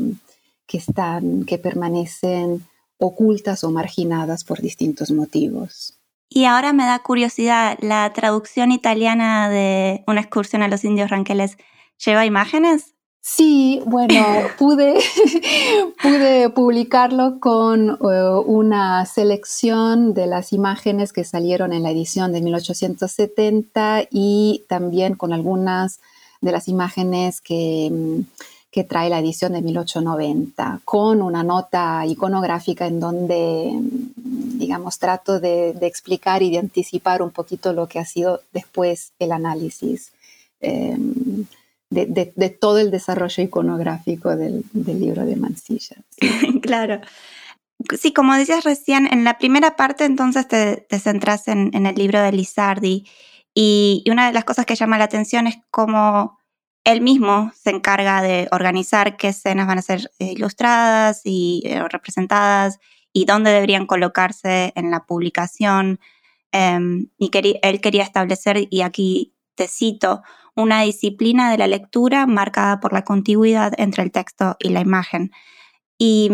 que 0.66 0.78
están, 0.78 1.44
que 1.44 1.58
permanecen 1.58 2.66
ocultas 2.98 3.64
o 3.64 3.70
marginadas 3.70 4.44
por 4.44 4.60
distintos 4.60 5.10
motivos. 5.10 5.94
Y 6.28 6.44
ahora 6.44 6.72
me 6.72 6.84
da 6.84 6.98
curiosidad, 6.98 7.78
¿la 7.80 8.12
traducción 8.12 8.72
italiana 8.72 9.48
de 9.48 10.02
Una 10.06 10.20
excursión 10.20 10.62
a 10.62 10.68
los 10.68 10.84
indios 10.84 11.10
ranqueles 11.10 11.56
lleva 12.04 12.26
imágenes? 12.26 12.95
Sí, 13.28 13.82
bueno, 13.84 14.14
pude, 14.56 15.00
pude 16.00 16.48
publicarlo 16.50 17.40
con 17.40 17.90
eh, 17.90 18.42
una 18.46 19.04
selección 19.04 20.14
de 20.14 20.28
las 20.28 20.52
imágenes 20.52 21.12
que 21.12 21.24
salieron 21.24 21.72
en 21.72 21.82
la 21.82 21.90
edición 21.90 22.30
de 22.30 22.40
1870 22.40 24.06
y 24.12 24.62
también 24.68 25.16
con 25.16 25.32
algunas 25.32 25.98
de 26.40 26.52
las 26.52 26.68
imágenes 26.68 27.40
que, 27.40 27.90
mm, 27.90 28.20
que 28.70 28.84
trae 28.84 29.10
la 29.10 29.18
edición 29.18 29.54
de 29.54 29.62
1890, 29.62 30.82
con 30.84 31.20
una 31.20 31.42
nota 31.42 32.06
iconográfica 32.06 32.86
en 32.86 33.00
donde, 33.00 33.72
mm, 33.74 34.56
digamos, 34.56 35.00
trato 35.00 35.40
de, 35.40 35.70
explicar 35.80 36.44
y 36.44 36.52
de 36.52 36.58
anticipar 36.58 37.22
un 37.22 37.32
poquito 37.32 37.72
lo 37.72 37.88
que 37.88 37.98
ha 37.98 38.04
sido 38.04 38.42
después 38.52 39.10
el 39.18 39.32
análisis. 39.32 40.12
Em, 40.60 41.46
de, 41.90 42.56
todo 42.60 42.78
el 42.78 42.90
desarrollo 42.90 43.42
iconográfico 43.42 44.36
del, 44.36 44.64
libro 44.72 45.24
de 45.24 45.36
Mansilla. 45.36 45.96
claro. 46.62 47.00
Sí, 47.98 48.12
como 48.12 48.34
decías 48.34 48.64
recién, 48.64 49.06
en 49.12 49.24
la 49.24 49.38
primera 49.38 49.76
parte 49.76 50.04
entonces 50.04 50.48
te, 50.48 50.86
centras 50.98 51.46
en, 51.48 51.74
el 51.74 51.94
libro 51.94 52.20
de 52.20 52.32
Lizardi 52.32 53.06
y, 53.54 54.04
una 54.10 54.26
de 54.26 54.32
las 54.32 54.44
cosas 54.44 54.66
que 54.66 54.74
llama 54.74 54.98
la 54.98 55.04
atención 55.04 55.46
es 55.46 55.58
cómo 55.70 56.38
él 56.84 57.00
mismo 57.00 57.52
se 57.54 57.70
encarga 57.70 58.22
de 58.22 58.48
organizar 58.52 59.16
qué 59.16 59.28
escenas 59.28 59.66
van 59.66 59.78
a 59.78 59.82
ser 59.82 60.10
eh, 60.18 60.32
ilustradas 60.32 61.22
y 61.24 61.62
eh, 61.64 61.82
representadas 61.88 62.78
y 63.12 63.24
dónde 63.24 63.50
deberían 63.50 63.86
colocarse 63.86 64.72
en 64.76 64.90
la 64.90 65.04
publicación. 65.04 66.00
Em, 66.52 67.08
y 67.18 67.30
él 67.62 67.80
quería 67.80 68.02
establecer, 68.02 68.68
y 68.70 68.82
aquí 68.82 69.34
te 69.56 69.68
cito, 69.68 70.22
una 70.56 70.82
disciplina 70.82 71.50
de 71.50 71.58
la 71.58 71.66
lectura 71.66 72.26
marcada 72.26 72.80
por 72.80 72.92
la 72.92 73.04
contigüidad 73.04 73.74
entre 73.76 74.02
el 74.02 74.10
texto 74.10 74.56
y 74.58 74.70
la 74.70 74.80
imagen. 74.80 75.30
Y, 75.98 76.30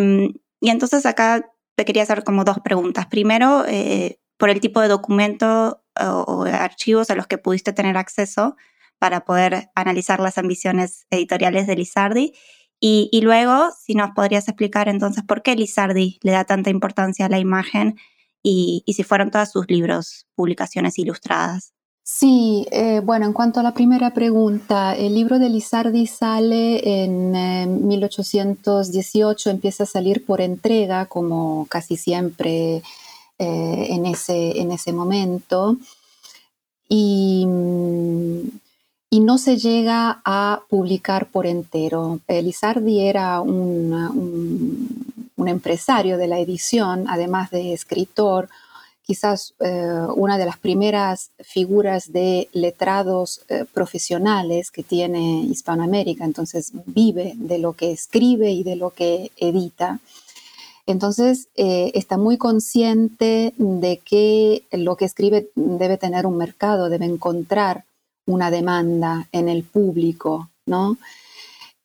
entonces 0.61 1.05
acá 1.07 1.45
te 1.75 1.85
quería 1.85 2.05
hacer 2.05 2.25
como 2.25 2.45
dos 2.45 2.61
preguntas. 2.61 3.07
Primero, 3.07 3.65
eh, 3.67 4.21
por 4.39 4.49
el 4.51 4.61
tipo 4.61 4.81
de 4.81 4.89
documento 4.89 5.83
o, 6.01 6.45
archivos 6.45 7.11
a 7.11 7.15
los 7.15 7.27
que 7.27 7.39
pudiste 7.39 7.73
tener 7.73 7.97
acceso 7.97 8.57
para 8.99 9.25
poder 9.25 9.71
analizar 9.75 10.21
las 10.21 10.39
ambiciones 10.39 11.07
editoriales 11.11 11.67
de 11.67 11.77
Lizardi. 11.77 12.33
Y, 12.81 13.21
luego, 13.23 13.71
si 13.81 13.95
nos 13.95 14.11
podrías 14.11 14.49
explicar 14.49 14.89
entonces 14.89 15.23
por 15.23 15.43
qué 15.43 15.55
Lizardi 15.55 16.19
le 16.23 16.33
da 16.33 16.45
tanta 16.45 16.71
importancia 16.71 17.27
a 17.27 17.29
la 17.29 17.39
imagen 17.39 17.97
y, 18.43 18.85
si 18.89 19.05
fueron 19.05 19.31
todos 19.31 19.53
sus 19.53 19.69
libros, 19.69 20.27
publicaciones 20.35 20.99
ilustradas. 20.99 21.75
Sí, 22.05 22.67
eh, 22.73 23.01
bueno, 23.03 23.27
en 23.27 23.33
cuanto 23.33 23.61
a 23.61 23.63
la 23.63 23.75
primera 23.75 24.13
pregunta, 24.13 24.95
el 24.97 25.15
libro 25.15 25.39
de 25.39 25.49
Lizardi 25.49 26.07
sale 26.07 27.05
en 27.05 27.87
1818, 27.87 29.49
eh, 29.49 29.53
empieza 29.53 29.85
a 29.85 29.87
salir 29.87 30.25
por 30.25 30.41
entrega, 30.41 31.07
como 31.07 31.67
casi 31.71 31.97
siempre 31.97 32.83
eh, 33.39 33.87
en, 33.91 34.07
ese, 34.07 34.61
en 34.61 34.73
ese 34.73 34.93
momento. 34.93 35.77
Y 36.89 37.47
mm, 37.47 38.49
y 39.13 39.21
no 39.21 39.37
se 39.37 39.59
llega 39.59 40.23
a 40.25 40.63
publicar 40.71 41.27
por 41.27 41.47
entero. 41.47 42.21
Lizardi 42.27 43.01
era 43.01 43.43
un, 43.43 43.93
empresario 45.37 46.17
de 46.17 46.29
la 46.29 46.39
edición, 46.39 47.05
además 47.09 47.51
de 47.51 47.75
escritor, 47.75 48.49
quizás 49.13 49.53
eh, 49.61 50.07
una 50.17 50.39
de 50.39 50.47
las 50.47 50.57
primeras 50.57 51.33
figuras 51.39 52.13
de 52.15 52.49
letrados 52.55 53.43
eh, 53.51 53.67
profesionales 53.71 54.71
que 54.71 54.83
tiene 54.83 55.43
Hispanoamérica, 55.43 56.25
entonces 56.25 56.73
vive 56.87 57.35
de 57.37 57.59
lo 57.59 57.75
que 57.75 57.93
escribe 57.93 58.53
y 58.53 58.63
de 58.63 58.77
lo 58.77 58.89
que 58.89 59.31
edita. 59.37 60.01
Entonces 60.87 61.49
eh, 61.57 61.91
está 61.93 62.17
muy 62.17 62.39
consciente 62.39 63.53
de 63.59 63.99
que 63.99 64.65
lo 64.73 64.97
que 64.97 65.05
escribe 65.05 65.51
debe 65.57 65.99
tener 65.99 66.25
un 66.25 66.39
mercado, 66.39 66.89
debe 66.89 67.05
encontrar 67.05 67.85
una 68.25 68.51
demanda 68.51 69.29
en 69.31 69.51
el 69.51 69.63
público, 69.63 70.49
¿no? 70.65 70.97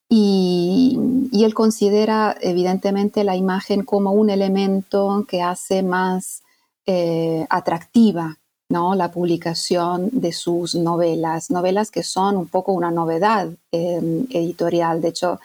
Y, 0.07 0.97
él 1.33 1.53
considera 1.53 2.37
evidentemente 2.39 3.25
la 3.25 3.35
imagen 3.35 3.83
como 3.83 4.11
un 4.11 4.29
elemento 4.29 5.25
que 5.29 5.41
hace 5.41 5.83
más 5.83 6.41
eh, 6.87 7.45
atractiva 7.49 8.39
¿no? 8.69 8.95
la 8.95 9.11
publicación 9.11 10.09
de 10.11 10.31
sus 10.31 10.73
novelas, 10.73 11.51
novelas 11.51 11.91
que 11.91 12.01
son 12.01 12.35
un 12.37 12.47
poco 12.47 12.71
una 12.71 12.89
novedad 12.89 13.49
em, 13.71 14.25
editorial. 14.31 15.01
De 15.01 15.09
hecho, 15.09 15.39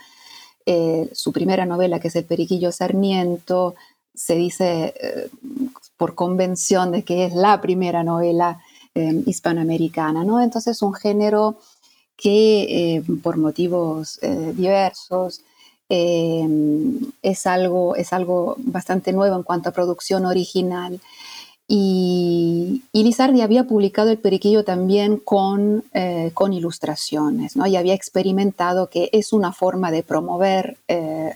eh, 0.65 1.11
su 1.13 1.33
primera 1.33 1.67
novela, 1.67 2.01
que 2.01 2.09
es 2.09 2.17
El 2.17 2.25
Periquillo 2.25 2.73
Sarmiento, 2.73 3.75
se 4.15 4.37
dice 4.37 4.95
eh, 4.99 5.29
por 5.99 6.15
convención 6.15 6.93
de 6.93 7.03
que 7.03 7.27
es 7.27 7.35
la 7.35 7.61
primera 7.61 8.03
novela 8.03 8.61
Em, 8.95 9.23
hispanoamericana, 9.27 10.23
¿no? 10.23 10.43
Entonces 10.43 10.83
un 10.83 10.93
género 10.93 11.57
que 12.15 12.97
eh, 12.97 13.03
por 13.23 13.39
motivos 13.39 14.19
eh, 14.21 14.53
diversos 14.55 15.41
em, 15.89 16.99
es, 17.23 17.47
algo, 17.47 17.97
es 17.97 18.13
algo 18.13 18.57
bastante 18.59 19.15
nuevo 19.15 19.35
en 19.37 19.45
cuanto 19.45 19.71
a 19.71 19.73
producción 19.73 20.27
original. 20.27 21.01
Y, 21.75 22.83
Lizardi 22.93 23.41
había 23.41 23.65
publicado 23.65 24.11
El 24.11 24.19
Periquillo 24.19 24.63
también 24.63 25.17
con, 25.17 25.85
eh, 25.95 26.31
con 26.35 26.53
ilustraciones, 26.53 27.57
¿no? 27.57 27.67
y 27.67 27.77
había 27.77 27.95
experimentado 27.95 28.91
que 28.91 29.09
es 29.13 29.33
una 29.33 29.53
forma 29.53 29.91
de 29.91 30.03
promover 30.03 30.77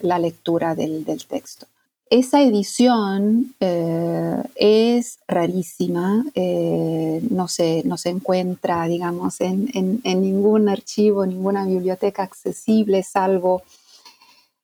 la 0.02 0.18
lectura 0.18 0.74
del 0.74 1.06
texto. 1.26 1.66
Esa 2.08 2.40
edición 2.40 3.56
eh, 3.58 4.40
es 4.54 5.18
rarísima, 5.26 6.24
eh, 6.36 7.20
no, 7.30 7.48
se, 7.48 7.82
no, 7.84 7.96
se, 7.96 8.10
encuentra, 8.10 8.86
digamos, 8.86 9.40
en, 9.40 10.00
ningún 10.04 10.68
archivo, 10.68 11.26
ninguna 11.26 11.66
biblioteca 11.66 12.22
accesible, 12.22 13.02
salvo 13.02 13.64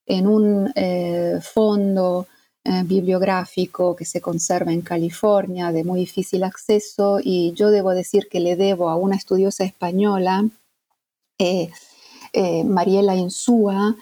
en 0.07 0.29
un 0.29 0.73
eh, 0.76 1.41
fondo 1.43 2.29
bibliográfico 2.85 3.97
que 3.97 4.04
se 4.04 4.21
conserva 4.21 4.73
en 4.73 4.83
California 4.83 5.73
de 5.73 5.85
muy 5.85 6.00
difícil 6.00 6.45
acceso 6.45 7.19
y 7.23 7.52
yo 7.54 7.71
debo 7.71 7.90
decir 7.90 8.28
que 8.31 8.40
le 8.40 8.57
debo 8.57 8.88
a 8.88 8.97
una 8.97 9.16
estudiosa 9.16 9.64
española, 9.64 10.49
Mariela 12.64 13.16
Insúa, 13.16 13.97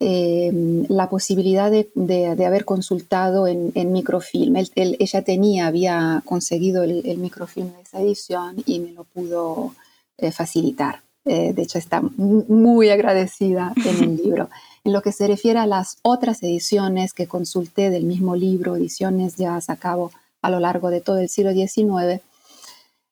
la 0.00 1.08
posibilidad 1.08 1.70
de, 1.70 2.46
haber 2.46 2.64
consultado 2.64 3.46
en, 3.46 3.92
microfilm. 3.92 4.56
ella 4.74 5.22
tenía, 5.22 5.66
había 5.66 6.22
conseguido 6.24 6.82
el, 6.82 7.18
microfilm 7.18 7.72
de 7.72 7.82
esa 7.82 8.00
edición 8.00 8.62
y 8.66 8.80
me 8.80 8.92
lo 8.92 9.04
pudo 9.04 9.74
eh, 10.18 10.30
facilitar. 10.30 11.03
Eh, 11.24 11.52
de 11.54 11.62
hecho, 11.62 11.78
está 11.78 12.02
muy 12.16 12.90
agradecida 12.90 13.72
en 13.76 14.04
el 14.04 14.16
libro. 14.24 14.50
En 14.84 14.92
lo 14.92 15.02
que 15.02 15.12
se 15.12 15.26
refiere 15.26 15.58
a 15.58 15.66
las 15.66 15.98
otras 16.02 16.42
ediciones 16.42 17.12
que 17.12 17.26
consulté 17.26 17.90
del 17.90 18.04
mismo 18.04 18.36
libro, 18.36 18.76
ediciones 18.76 19.36
ya 19.36 19.58
a 19.66 19.76
cabo 19.76 20.12
a 20.42 20.50
lo 20.50 20.60
largo 20.60 20.90
de 20.90 21.00
todo 21.00 21.18
el 21.18 21.30
siglo 21.30 21.52
XIX, 21.52 22.20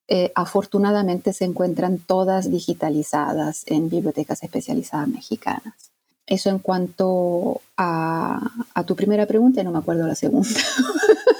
eh, 0.09 0.31
afortunadamente 0.35 1.33
se 1.33 1.47
encuentran 1.47 1.99
todas 1.99 2.51
digitalizadas 2.51 3.63
en 3.67 3.89
bibliotecas 3.89 4.43
especializadas 4.43 5.09
mexicanas. 5.09 5.93
Eso 6.27 6.51
en 6.51 6.59
cuanto 6.59 7.63
a, 7.77 8.51
tu 8.87 8.95
primera 8.95 9.27
pregunta, 9.27 9.63
no 9.63 9.71
me 9.71 9.79
acuerdo 9.79 10.07
la 10.07 10.15
segunda. 10.15 10.49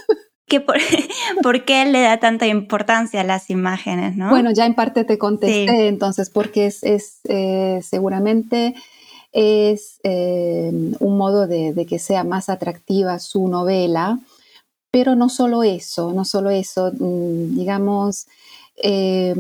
por, 1.43 1.65
qué 1.65 1.85
le 1.85 2.01
da 2.01 2.19
tanta 2.19 2.47
importancia 2.47 3.21
a 3.21 3.25
las 3.25 3.51
imágenes? 3.51 4.17
¿no? 4.17 4.31
Bueno, 4.31 4.51
ya 4.53 4.67
en 4.67 4.75
parte 4.75 5.05
te 5.05 5.19
contesté, 5.19 5.89
entonces, 5.89 6.31
porque 6.31 6.67
es, 6.67 7.21
eh, 7.29 7.81
seguramente 7.83 8.75
es 9.33 9.99
eh, 10.03 10.71
un 11.01 11.17
modo 11.17 11.47
de, 11.47 11.87
que 11.89 11.99
sea 11.99 12.25
más 12.25 12.49
atractiva 12.49 13.19
su 13.19 13.49
novela, 13.49 14.19
pero 14.91 15.15
no 15.15 15.29
solo 15.29 15.63
eso, 15.63 16.13
no 16.13 16.25
solo 16.25 16.51
eso, 16.51 16.93
mm, 16.93 17.57
digamos, 17.57 18.27
eh, 18.77 19.35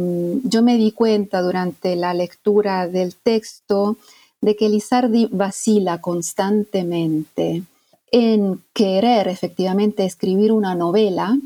yo 0.44 0.62
me 0.62 0.76
di 0.76 0.92
cuenta 0.92 1.42
durante 1.42 1.96
la 1.96 2.14
lectura 2.14 2.88
del 2.88 3.14
texto 3.14 3.96
de 4.40 4.56
que 4.56 4.68
Lizardi 4.68 5.28
vacila 5.30 6.00
constantemente 6.00 7.62
en 8.12 8.62
querer 8.74 9.26
efectivamente 9.26 10.04
escribir 10.04 10.52
una 10.52 10.74
novela, 10.76 11.36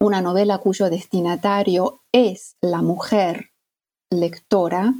una 0.00 0.20
novela 0.20 0.58
cuyo 0.58 0.90
destinatario 0.90 2.00
es 2.12 2.56
la 2.60 2.82
mujer 2.82 3.50
lectora, 4.10 4.94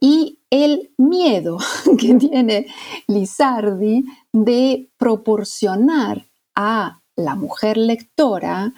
y 0.00 0.40
el 0.50 0.90
miedo 0.98 1.58
que 1.98 2.14
tiene 2.14 2.66
Lizardi 3.06 4.04
de 4.32 4.88
proporcionar 4.98 6.26
a 6.56 7.00
la 7.16 7.34
mujer 7.36 7.76
lectora 7.76 8.72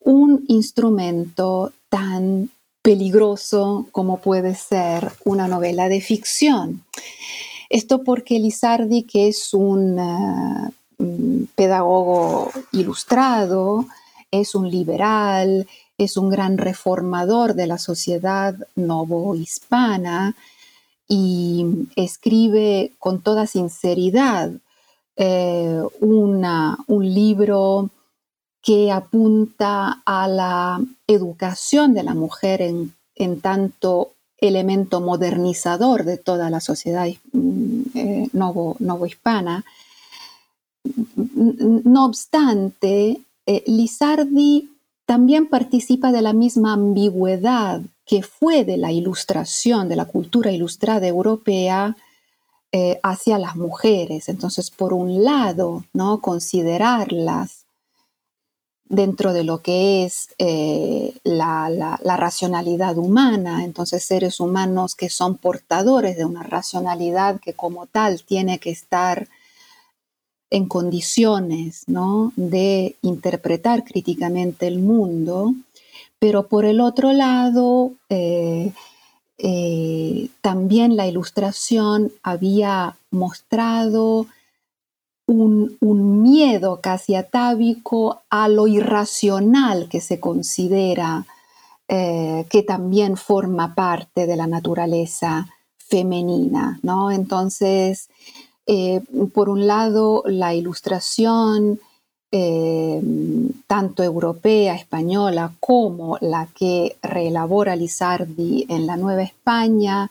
un 0.00 0.44
instrumento 0.48 1.72
tan 1.88 2.50
peligroso 2.82 3.86
como 3.92 4.20
puede 4.20 4.54
ser 4.54 5.12
una 5.24 5.46
novela 5.46 5.88
de 5.88 6.00
ficción. 6.00 6.84
Esto 7.72 8.04
porque 8.04 8.38
Lizardi, 8.38 9.04
que 9.04 9.28
es 9.28 9.54
un 9.54 9.98
eh, 9.98 10.70
pedagogo 11.54 12.50
ilustrado, 12.70 13.86
es 14.30 14.54
un 14.54 14.70
liberal, 14.70 15.66
es 15.96 16.18
un 16.18 16.28
gran 16.28 16.58
reformador 16.58 17.54
de 17.54 17.66
la 17.66 17.78
sociedad 17.78 18.54
novohispana 18.74 20.36
y 21.08 21.64
escribe 21.96 22.92
con 22.98 23.22
toda 23.22 23.46
sinceridad 23.46 24.50
eh, 25.16 25.80
un 26.00 27.14
libro 27.14 27.88
que 28.60 28.92
apunta 28.92 30.02
a 30.04 30.28
la 30.28 30.78
educación 31.06 31.94
de 31.94 32.02
la 32.02 32.12
mujer 32.12 32.60
en, 32.60 33.40
tanto 33.40 34.12
elemento 34.42 35.00
modernizador 35.00 36.04
de 36.04 36.18
toda 36.18 36.50
la 36.50 36.60
sociedad 36.60 37.08
mm, 37.32 37.82
eh, 37.94 38.28
novohispana. 38.32 39.64
No 41.34 42.04
obstante, 42.04 43.20
eh, 43.46 43.64
Lizardi 43.66 44.68
también 45.06 45.48
participa 45.48 46.10
de 46.12 46.22
la 46.22 46.32
misma 46.32 46.72
ambigüedad 46.72 47.80
que 48.04 48.22
fue 48.22 48.64
de 48.64 48.76
la 48.76 48.90
ilustración, 48.90 49.88
de 49.88 49.96
la 49.96 50.06
cultura 50.06 50.50
ilustrada 50.50 51.06
europea 51.06 51.96
eh, 52.72 52.98
hacia 53.02 53.38
las 53.38 53.54
mujeres. 53.54 54.28
Entonces, 54.28 54.70
por 54.70 54.92
un 54.92 55.22
lado, 55.22 55.84
¿no? 55.92 56.20
considerarlas 56.20 57.61
dentro 58.92 59.32
de 59.32 59.42
lo 59.42 59.62
que 59.62 60.04
es 60.04 60.28
eh, 60.36 61.14
la, 61.24 61.98
racionalidad 62.04 62.98
humana, 62.98 63.64
entonces 63.64 64.04
seres 64.04 64.38
humanos 64.38 64.94
que 64.94 65.08
son 65.08 65.38
portadores 65.38 66.18
de 66.18 66.26
una 66.26 66.42
racionalidad 66.42 67.40
que 67.40 67.54
como 67.54 67.86
tal 67.86 68.22
tiene 68.22 68.58
que 68.58 68.68
estar 68.68 69.28
en 70.50 70.66
condiciones 70.66 71.84
de 72.36 72.96
interpretar 73.00 73.82
críticamente 73.84 74.66
el 74.66 74.78
mundo, 74.78 75.54
pero 76.18 76.48
por 76.48 76.66
el 76.66 76.78
otro 76.82 77.14
lado, 77.14 77.92
eh, 78.10 78.72
eh, 79.38 80.28
también 80.42 80.96
la 80.96 81.06
ilustración 81.06 82.12
había 82.22 82.96
mostrado 83.10 84.26
un, 85.32 86.22
miedo 86.22 86.80
casi 86.80 87.14
atávico 87.14 88.22
a 88.30 88.48
lo 88.48 88.66
irracional 88.66 89.88
que 89.88 90.00
se 90.00 90.20
considera 90.20 91.26
eh, 91.88 92.46
que 92.48 92.62
también 92.62 93.16
forma 93.16 93.74
parte 93.74 94.26
de 94.26 94.36
la 94.36 94.46
naturaleza 94.46 95.48
femenina, 95.76 96.78
¿no? 96.82 97.10
Entonces, 97.10 98.08
eh, 98.66 99.02
por 99.34 99.48
un 99.48 99.66
lado, 99.66 100.22
la 100.26 100.54
ilustración, 100.54 101.80
eh, 102.30 103.02
tanto 103.66 104.02
europea, 104.02 104.74
española, 104.74 105.52
como 105.60 106.16
la 106.20 106.48
que 106.54 106.96
reelabora 107.02 107.76
Lizardi 107.76 108.64
en 108.68 108.86
la 108.86 108.96
Nueva 108.96 109.22
España, 109.22 110.10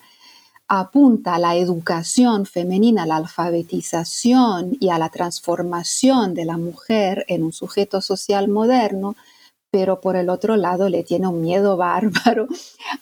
apunta 0.74 1.36
a 1.36 1.40
la 1.40 1.58
educación 1.58 2.46
femenina, 2.46 3.04
a 3.04 3.06
la 3.06 3.18
alfabetización 3.18 4.78
y 4.80 4.88
a 4.88 4.98
la 4.98 5.10
transformación 5.10 6.34
de 6.34 6.46
la 6.46 6.56
mujer 6.56 7.26
en 7.28 7.44
un 7.44 7.52
sujeto 7.52 8.00
social 8.00 8.48
moderno, 8.48 9.18
pero 9.70 10.00
por 10.00 10.16
el 10.16 10.30
otro 10.30 10.56
lado 10.56 10.88
le 10.88 11.04
tiene 11.04 11.28
un 11.28 11.42
miedo 11.42 11.76
bárbaro 11.86 12.48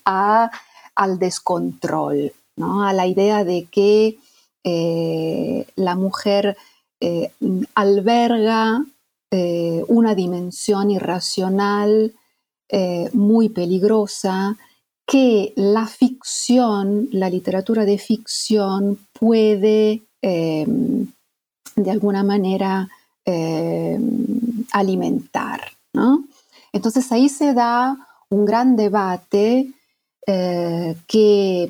al 0.03 1.19
descontrol, 1.19 2.34
¿no? 2.55 2.88
a 2.88 2.91
la 2.91 3.05
idea 3.05 3.43
de 3.43 3.67
que 3.69 4.17
eh, 4.63 5.67
la 5.75 5.93
mujer 5.93 6.58
eh, 6.99 7.32
alberga 7.75 8.84
eh, 9.29 9.86
una 9.88 10.15
dimensión 10.15 10.89
irracional 10.89 12.15
muy 13.13 13.49
peligrosa 13.49 14.55
que 15.10 15.54
la 15.56 15.88
ficción, 15.88 17.10
la 17.12 17.30
literatura 17.30 17.84
de 17.84 17.98
ficción 17.98 19.00
puede 19.12 20.04
em, 20.22 21.08
de 21.76 21.91
alguna 21.91 22.24
manera 22.24 22.88
em, 23.26 24.65
alimentar. 24.72 25.62
Entonces 26.72 27.12
ahí 27.12 27.28
se 27.30 27.54
da 27.54 27.98
un 28.30 28.45
gran 28.45 28.76
debate 28.76 29.72
que, 31.08 31.67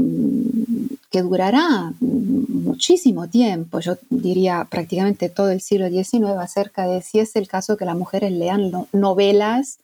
que 1.10 1.22
durará 1.22 1.94
muchísimo 2.00 3.28
tiempo, 3.28 3.80
yo 3.80 3.98
diría 4.10 4.68
prácticamente 4.70 5.30
todo 5.30 5.50
el 5.50 5.62
siglo 5.62 5.90
XIX, 5.90 6.38
acerca 6.40 6.86
de 6.86 7.02
si 7.02 7.20
es 7.20 7.36
el 7.36 7.48
caso 7.48 7.78
que 7.78 7.86
las 7.86 7.98
mujeres 7.98 8.32
lean 8.32 8.72
novelas 8.92 9.80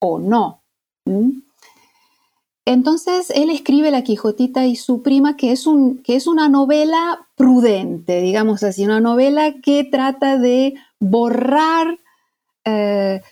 o 0.00 0.18
no. 0.18 0.60
Entonces 2.64 3.30
él 3.30 3.50
escribe 3.50 3.90
La 3.90 4.04
Quijotita 4.04 4.66
y 4.66 4.76
su 4.76 5.02
prima, 5.02 5.36
que 5.36 5.52
es, 5.52 5.66
un, 5.66 6.02
que 6.02 6.16
es 6.16 6.26
una 6.26 6.48
novela 6.48 7.26
prudente, 7.36 8.20
digamos 8.20 8.62
así, 8.62 8.84
una 8.84 9.00
novela 9.00 9.54
que 9.62 9.84
trata 9.84 10.38
de 10.38 10.74
borrar 10.98 11.98
eh, 12.64 13.22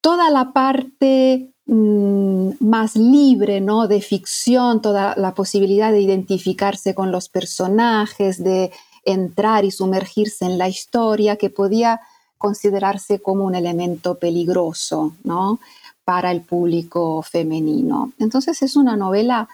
toda 0.00 0.30
la 0.30 0.52
parte 0.52 1.52
Mm, 1.70 2.52
más 2.60 2.96
libre, 2.96 3.60
¿no? 3.60 3.88
De 3.88 4.00
ficción, 4.00 4.80
toda 4.80 5.14
la 5.18 5.34
posibilidad 5.34 5.92
de 5.92 6.00
identificarse 6.00 6.94
con 6.94 7.12
los 7.12 7.28
personajes, 7.28 8.42
de 8.42 8.72
entrar 9.04 9.66
y 9.66 9.70
sumergirse 9.70 10.46
en 10.46 10.56
la 10.56 10.70
historia, 10.70 11.36
que 11.36 11.50
podía 11.50 12.00
considerarse 12.38 13.20
como 13.20 13.44
un 13.44 13.54
elemento 13.54 14.14
peligroso, 14.14 15.12
¿no? 15.24 15.60
Para 16.08 16.30
el 16.32 16.40
público 16.40 17.22
femenino. 17.22 18.12
Entonces 18.18 18.62
es 18.62 18.76
una 18.76 18.96
novela 18.96 19.46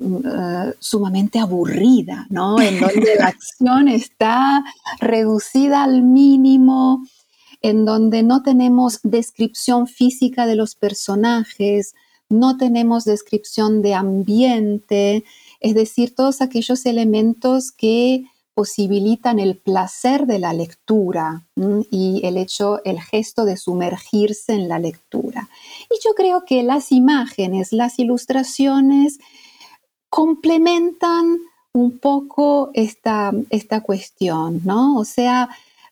mm, 0.00 0.16
eh, 0.16 0.74
sumamente 0.80 1.38
aburrida, 1.38 2.26
¿no? 2.30 2.60
En 2.60 2.80
donde 2.80 3.14
la 3.16 3.26
acción 3.34 3.86
está 3.86 4.64
reducida 4.98 5.84
al 5.84 6.02
mínimo, 6.02 7.06
en 7.62 7.84
donde 7.84 8.24
no 8.24 8.42
tenemos 8.42 8.98
descripción 9.04 9.86
física 9.86 10.46
de 10.46 10.56
los 10.56 10.74
personajes, 10.74 11.94
no 12.28 12.56
tenemos 12.56 13.04
descripción 13.04 13.80
de 13.80 13.94
ambiente, 13.94 15.22
es 15.60 15.74
decir, 15.74 16.12
todos 16.16 16.40
aquellos 16.40 16.86
elementos 16.86 17.70
que 17.70 18.24
posibilitan 18.54 19.38
el 19.38 19.56
placer 19.56 20.26
de 20.26 20.38
la 20.38 20.52
lectura 20.52 21.42
y 21.90 22.20
el 22.24 22.36
hecho, 22.36 22.80
el 22.84 23.00
gesto 23.00 23.44
de 23.44 23.56
sumergirse 23.56 24.52
en 24.52 24.68
la 24.68 24.78
lectura. 24.78 25.48
Y 25.90 25.98
yo 26.04 26.14
creo 26.14 26.44
que 26.44 26.62
las 26.62 26.92
imágenes, 26.92 27.72
las 27.72 27.98
ilustraciones 27.98 29.18
complementan 30.08 31.38
un 31.72 31.98
poco 31.98 32.70
esta, 32.74 33.32
esta 33.50 33.80
cuestión, 33.80 34.60
¿no? 34.64 34.98
O 34.98 35.04
sea, 35.04 35.48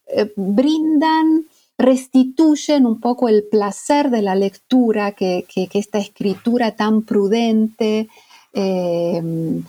eh, 0.06 0.32
brindan 0.36 1.46
restituyen 1.78 2.86
un 2.86 3.00
poco 3.00 3.28
el 3.28 3.44
placer 3.44 4.10
de 4.10 4.22
la 4.22 4.36
lectura 4.36 5.12
que, 5.12 5.44
esta 5.74 5.98
escritura 5.98 6.76
tan 6.76 7.02
prudente 7.02 8.08
em, 8.52 9.64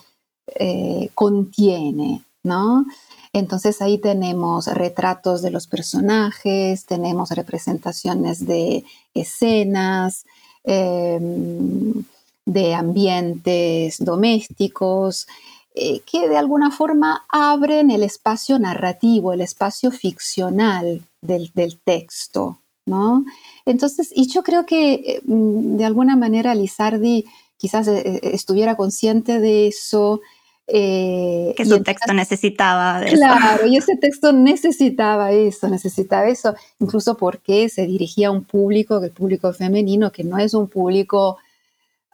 eh, 0.56 1.10
contiene, 1.15 2.21
¿no? 2.43 2.86
Entonces 3.34 3.82
ahí 3.82 3.97
tenemos 3.97 4.67
retratos 4.67 5.41
de 5.41 5.49
los 5.49 5.67
personajes, 5.67 6.86
tenemos 6.86 7.32
representaciones 7.32 8.45
de 8.45 8.84
escenas, 9.13 10.25
em, 10.63 12.03
de 12.45 12.75
ambientes 12.75 14.03
domésticos, 14.03 15.27
eh, 15.75 16.01
que 16.01 16.29
de 16.29 16.38
alguna 16.38 16.69
forma 16.69 17.25
abren 17.29 17.89
el 17.89 18.03
espacio 18.03 18.60
narrativo, 18.60 19.34
el 19.34 19.41
espacio 19.41 19.89
ficcional 19.89 21.01
del, 21.21 21.51
texto, 21.84 22.60
¿no? 22.86 23.25
Entonces, 23.65 24.12
y 24.13 24.27
yo 24.27 24.43
creo 24.43 24.67
que 24.67 24.93
eh, 24.93 25.21
mm, 25.25 25.77
de 25.77 25.86
alguna 25.86 26.15
manera 26.15 26.53
Lizardi 26.53 27.25
quizás 27.58 27.88
eh, 27.88 28.19
estuviera 28.21 28.75
consciente 28.75 29.39
de 29.39 29.67
eso. 29.67 30.21
Que 30.65 31.65
su 31.65 31.84
texto 31.84 32.13
necesitaba 32.13 32.99
de 32.99 33.12
Claro, 33.12 33.67
y 33.67 33.78
ese 33.78 33.97
texto 33.97 34.32
necesitaba 34.32 35.32
eso, 35.32 35.67
necesitaba 35.67 36.28
eso, 36.28 36.56
incluso 36.80 37.17
porque 37.17 37.67
se 37.69 37.86
dirigía 37.86 38.30
a 38.30 38.32
un 38.32 38.43
público, 38.43 39.04
el 39.04 39.12
público 39.12 39.52
femenino, 39.54 40.12
que 40.12 40.23
no 40.23 40.38
es 40.38 40.54
un 40.54 40.67
público 40.67 41.38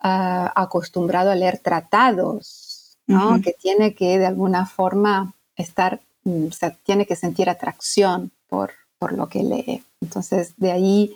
ah, 0.01 0.51
acostumbrado 0.55 1.31
a 1.31 1.35
leer 1.35 1.59
tratados, 1.59 2.97
que 3.43 3.55
tiene 3.59 3.95
que 3.95 4.19
de 4.19 4.27
alguna 4.27 4.67
forma 4.67 5.33
estar, 5.55 5.99
mm, 6.25 6.47
o 6.47 6.51
sea, 6.51 6.71
tiene 6.83 7.07
que 7.07 7.15
sentir 7.15 7.49
atracción 7.49 8.31
por, 8.47 8.73
por 8.99 9.13
lo 9.13 9.27
que 9.29 9.41
lee. 9.41 9.83
Entonces, 9.99 10.53
de 10.57 10.71
ahí, 10.71 11.15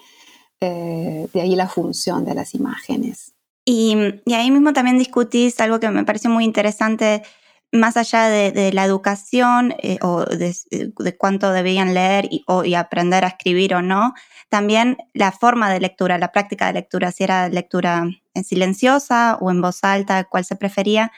eh, 0.59 1.27
de 1.31 1.41
ahí 1.41 1.55
la 1.55 1.67
función 1.67 2.25
de 2.25 2.33
las 2.33 2.55
imágenes. 2.55 3.32
Y, 3.65 3.95
y, 4.25 4.33
ahí 4.33 4.51
mismo 4.51 4.73
también 4.73 4.97
discutís 4.97 5.59
algo 5.59 5.79
que 5.79 5.89
me 5.89 6.03
pareció 6.03 6.29
muy 6.29 6.43
interesante, 6.43 7.23
más 7.71 7.97
allá 7.97 8.27
de, 8.27 8.71
la 8.73 8.85
educación 8.85 9.73
eh, 9.79 9.97
o 10.01 10.25
de, 10.25 10.55
de, 10.69 11.17
cuánto 11.17 11.51
debían 11.51 11.93
leer 11.93 12.29
y 12.29 12.73
aprender 12.75 13.23
a 13.25 13.29
escribir 13.29 13.73
o 13.73 13.81
no, 13.81 14.13
también 14.49 14.97
la 15.13 15.31
forma 15.31 15.71
de 15.73 15.79
lectura, 15.79 16.19
la 16.19 16.31
práctica 16.31 16.67
de 16.67 16.73
lectura, 16.73 17.11
si 17.11 17.23
era 17.23 17.49
lectura 17.49 18.05
en 18.35 18.43
silenciosa 18.43 19.37
o 19.41 19.49
en 19.49 19.61
voz 19.61 19.83
alta, 19.83 20.25
cuál 20.25 20.45
se 20.45 20.55
prefería, 20.55 21.11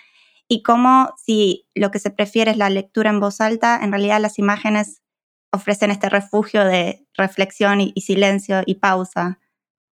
y 0.47 0.63
cómo 0.63 1.13
si 1.17 1.67
lo 1.75 1.91
que 1.91 1.99
se 1.99 2.12
prefiere 2.12 2.51
es 2.51 2.58
la 2.58 2.69
lectura 2.69 3.10
en 3.10 3.19
voz 3.19 3.41
alta, 3.41 3.79
en 3.81 3.91
realidad 3.91 4.21
las 4.21 4.39
imágenes 4.39 5.01
ofrecen 5.51 5.91
este 5.91 6.10
refugio 6.10 6.63
de 6.63 7.05
reflexión 7.17 7.81
y, 7.81 7.93
silencio 7.99 8.62
y 8.65 8.75
pausa. 8.75 9.39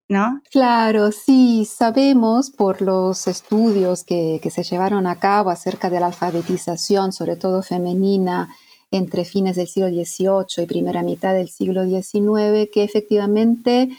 ¿No? 0.09 0.41
Claro, 0.51 1.11
sí, 1.11 1.65
sabemos 1.65 2.51
por 2.51 2.81
los 2.81 3.27
estudios 3.27 4.03
que, 4.03 4.39
se 4.53 4.63
llevaron 4.63 5.07
a 5.07 5.19
cabo 5.19 5.49
acerca 5.49 5.89
de 5.89 5.99
la 5.99 6.07
alfabetización, 6.07 7.13
sobre 7.13 7.35
todo 7.35 7.63
femenina, 7.63 8.53
entre 8.91 9.25
fines 9.25 9.55
del 9.55 9.67
siglo 9.67 9.89
XVIII 9.89 10.63
y 10.63 10.67
primera 10.67 11.01
mitad 11.01 11.33
del 11.33 11.49
siglo 11.49 11.85
XIX, 11.85 12.69
que 12.71 12.83
efectivamente, 12.83 13.89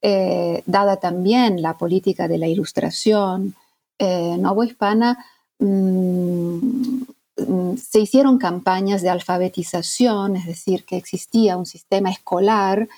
eh, 0.00 0.62
dada 0.64 0.96
también 0.96 1.60
la 1.60 1.76
política 1.76 2.28
de 2.28 2.38
la 2.38 2.46
ilustración 2.46 3.54
eh, 3.98 4.38
hispana 4.64 5.18
Mm, 5.58 7.02
mm, 7.36 7.76
se 7.76 8.00
hicieron 8.00 8.38
campañas 8.38 9.02
de 9.02 9.08
alfabetización, 9.10 10.36
es 10.36 10.46
decir, 10.46 10.84
que 10.84 10.96
existía 10.96 11.56
un 11.56 11.66
sistema 11.66 12.10
escolar 12.10 12.88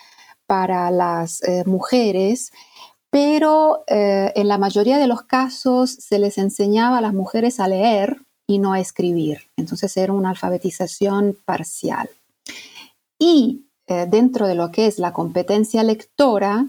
para 0.51 0.91
las 0.91 1.45
eh, 1.45 1.63
mujeres, 1.65 2.51
pero 3.09 3.85
eh, 3.87 4.33
en 4.35 4.49
la 4.49 4.59
mayoría 4.59 4.99
de 4.99 5.07
los 5.07 5.23
casos 5.23 5.93
se 5.93 6.19
les 6.19 6.39
enseñaba 6.39 6.99
a 6.99 7.01
las 7.01 7.15
mujeres 7.15 7.61
a 7.61 7.69
leer 7.69 8.23
y 8.49 8.59
no 8.59 8.73
a 8.73 8.81
escribir. 8.81 9.43
Entonces 9.57 9.97
era 9.97 10.13
una 10.13 10.31
alfabetización 10.31 11.39
parcial. 11.45 12.11
Y 13.17 13.67
eh, 13.87 14.09
dentro 14.11 14.49
de 14.49 14.57
lo 14.57 14.73
que 14.73 14.89
es 14.89 14.99
la 14.99 15.13
competencia 15.13 15.85
lectora, 15.85 16.67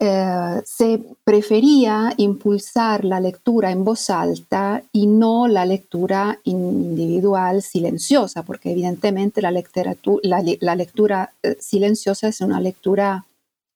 eh, 0.00 0.62
se 0.64 1.02
prefería 1.24 2.14
impulsar 2.18 3.04
la 3.04 3.18
lectura 3.18 3.72
en 3.72 3.82
voz 3.82 4.10
alta 4.10 4.84
y 4.92 5.08
no 5.08 5.48
la 5.48 5.66
lectura 5.66 6.38
individual 6.44 7.62
silenciosa, 7.62 8.44
porque 8.44 8.70
evidentemente 8.70 9.42
la, 9.42 9.50
la 9.50 10.74
lectura 10.76 11.32
eh, 11.42 11.56
silenciosa 11.58 12.28
es 12.28 12.40
una 12.40 12.60
lectura 12.60 13.26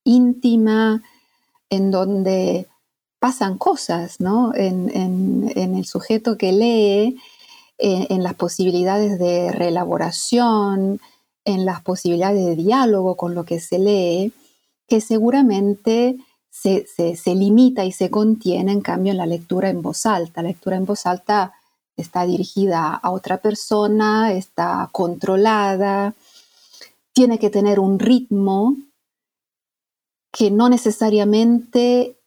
íntima 0.05 1.03
en 1.71 1.91
donde 1.91 2.67
pasan 3.19 3.59
cosas 3.59 4.21
¿no? 4.21 4.53
en, 4.55 5.51
el 5.57 5.85
sujeto 5.87 6.37
que 6.37 6.53
lee, 6.53 7.17
en, 7.79 8.23
las 8.23 8.35
posibilidades 8.35 9.19
de 9.19 9.51
reelaboración, 9.53 11.01
en 11.45 11.65
las 11.65 11.83
posibilidades 11.83 12.45
de 12.45 12.57
diálogo 12.57 13.17
con 13.17 13.35
lo 13.35 13.45
que 13.45 13.59
se 13.59 13.79
lee, 13.79 14.33
que 14.93 15.01
seguramente 15.01 16.19
se, 16.51 16.85
limita 17.35 17.87
y 17.87 17.93
se 17.93 18.11
contiene 18.11 18.73
en 18.73 18.83
cambio 18.83 19.13
en 19.13 19.17
la 19.17 19.25
lectura 19.25 19.71
en 19.71 19.81
voz 19.81 20.05
alta. 20.05 20.43
La 20.43 20.49
lectura 20.49 20.77
en 20.77 20.85
voz 20.85 21.07
alta 21.07 21.55
está 21.97 22.27
dirigida 22.27 22.93
a 22.93 23.11
otra 23.11 23.39
persona, 23.39 24.35
está 24.35 24.91
controlada, 24.93 26.13
tiene 27.15 27.39
que 27.39 27.49
tener 27.49 27.81
un 27.81 27.99
ritmo 27.99 28.77
que 30.31 30.51
no 30.51 30.69
necesariamente 30.69 32.19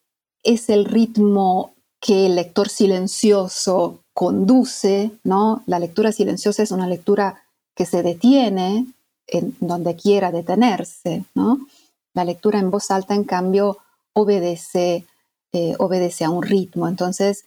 es 0.42 0.68
el 0.68 0.86
ritmo 0.86 1.72
que 2.00 2.26
el 2.26 2.34
lector 2.34 2.68
silencioso 2.68 4.00
conduce, 4.12 5.12
¿no? 5.22 5.62
La 5.66 5.78
lectura 5.78 6.10
silenciosa 6.10 6.64
es 6.64 6.72
una 6.72 6.88
lectura 6.88 7.44
que 7.76 7.86
se 7.86 8.02
detiene 8.02 8.86
en 9.28 9.56
donde 9.60 9.94
quiera 9.94 10.32
detenerse, 10.32 11.24
¿no? 11.32 11.60
La 12.16 12.24
lectura 12.24 12.58
en 12.58 12.70
voz 12.70 12.90
alta, 12.90 13.14
en 13.14 13.24
cambio, 13.24 13.76
obedece, 14.14 15.04
eh, 15.52 15.74
obedece 15.78 16.24
a 16.24 16.30
un 16.30 16.42
ritmo. 16.42 16.88
Entonces, 16.88 17.44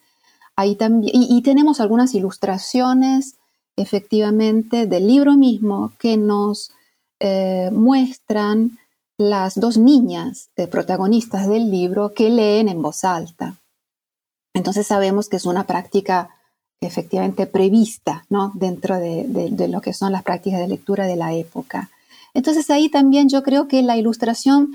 ahí 0.54 0.76
también, 0.76 1.12
y, 1.12 1.42
tenemos 1.42 1.80
algunas 1.80 2.14
ilustraciones, 2.14 3.34
efectivamente, 3.76 4.86
del 4.86 5.08
libro 5.08 5.36
mismo 5.36 5.92
que 5.98 6.16
nos 6.16 6.70
eh, 7.18 7.70
muestran 7.72 8.78
las 9.18 9.58
dos 9.58 9.76
niñas 9.76 10.50
eh, 10.54 10.68
protagonistas 10.68 11.48
del 11.48 11.68
libro 11.68 12.14
que 12.14 12.30
leen 12.30 12.68
en 12.68 12.80
voz 12.80 13.02
alta. 13.02 13.56
Entonces 14.54 14.86
sabemos 14.86 15.28
que 15.28 15.36
es 15.36 15.46
una 15.46 15.64
práctica 15.64 16.30
efectivamente 16.80 17.46
prevista 17.46 18.24
¿no? 18.30 18.52
dentro 18.54 18.98
de, 18.98 19.68
lo 19.68 19.80
que 19.80 19.92
son 19.92 20.12
las 20.12 20.22
prácticas 20.22 20.60
de 20.60 20.68
lectura 20.68 21.06
de 21.06 21.16
la 21.16 21.34
época. 21.34 21.90
Entonces 22.34 22.70
ahí 22.70 22.88
también 22.88 23.28
yo 23.28 23.42
creo 23.42 23.68
que 23.68 23.82
la 23.82 23.96
ilustración 23.96 24.72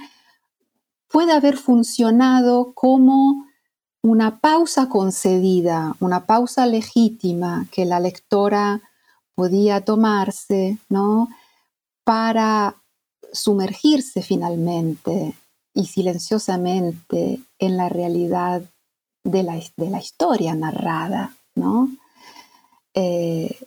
puede 1.07 1.33
haber 1.33 1.57
funcionado 1.57 2.73
como 2.73 3.45
una 4.01 4.39
pausa 4.39 4.89
concedida, 4.89 5.95
una 5.99 6.25
pausa 6.25 6.65
legítima 6.65 7.67
que 7.71 7.85
la 7.85 7.99
lectora 7.99 8.81
podía 9.33 9.81
tomarse 9.81 10.77
¿no? 10.89 11.29
para 12.03 12.75
sumergirse 13.33 14.21
finalmente 14.21 15.35
y 15.73 15.85
silenciosamente 15.85 17.41
en 17.59 17.77
la 17.77 17.89
realidad 17.89 18.63
de 19.23 19.43
la, 19.43 19.57
historia 19.99 20.53
narrada, 20.53 21.35
¿no? 21.55 21.89
Eh, 22.93 23.57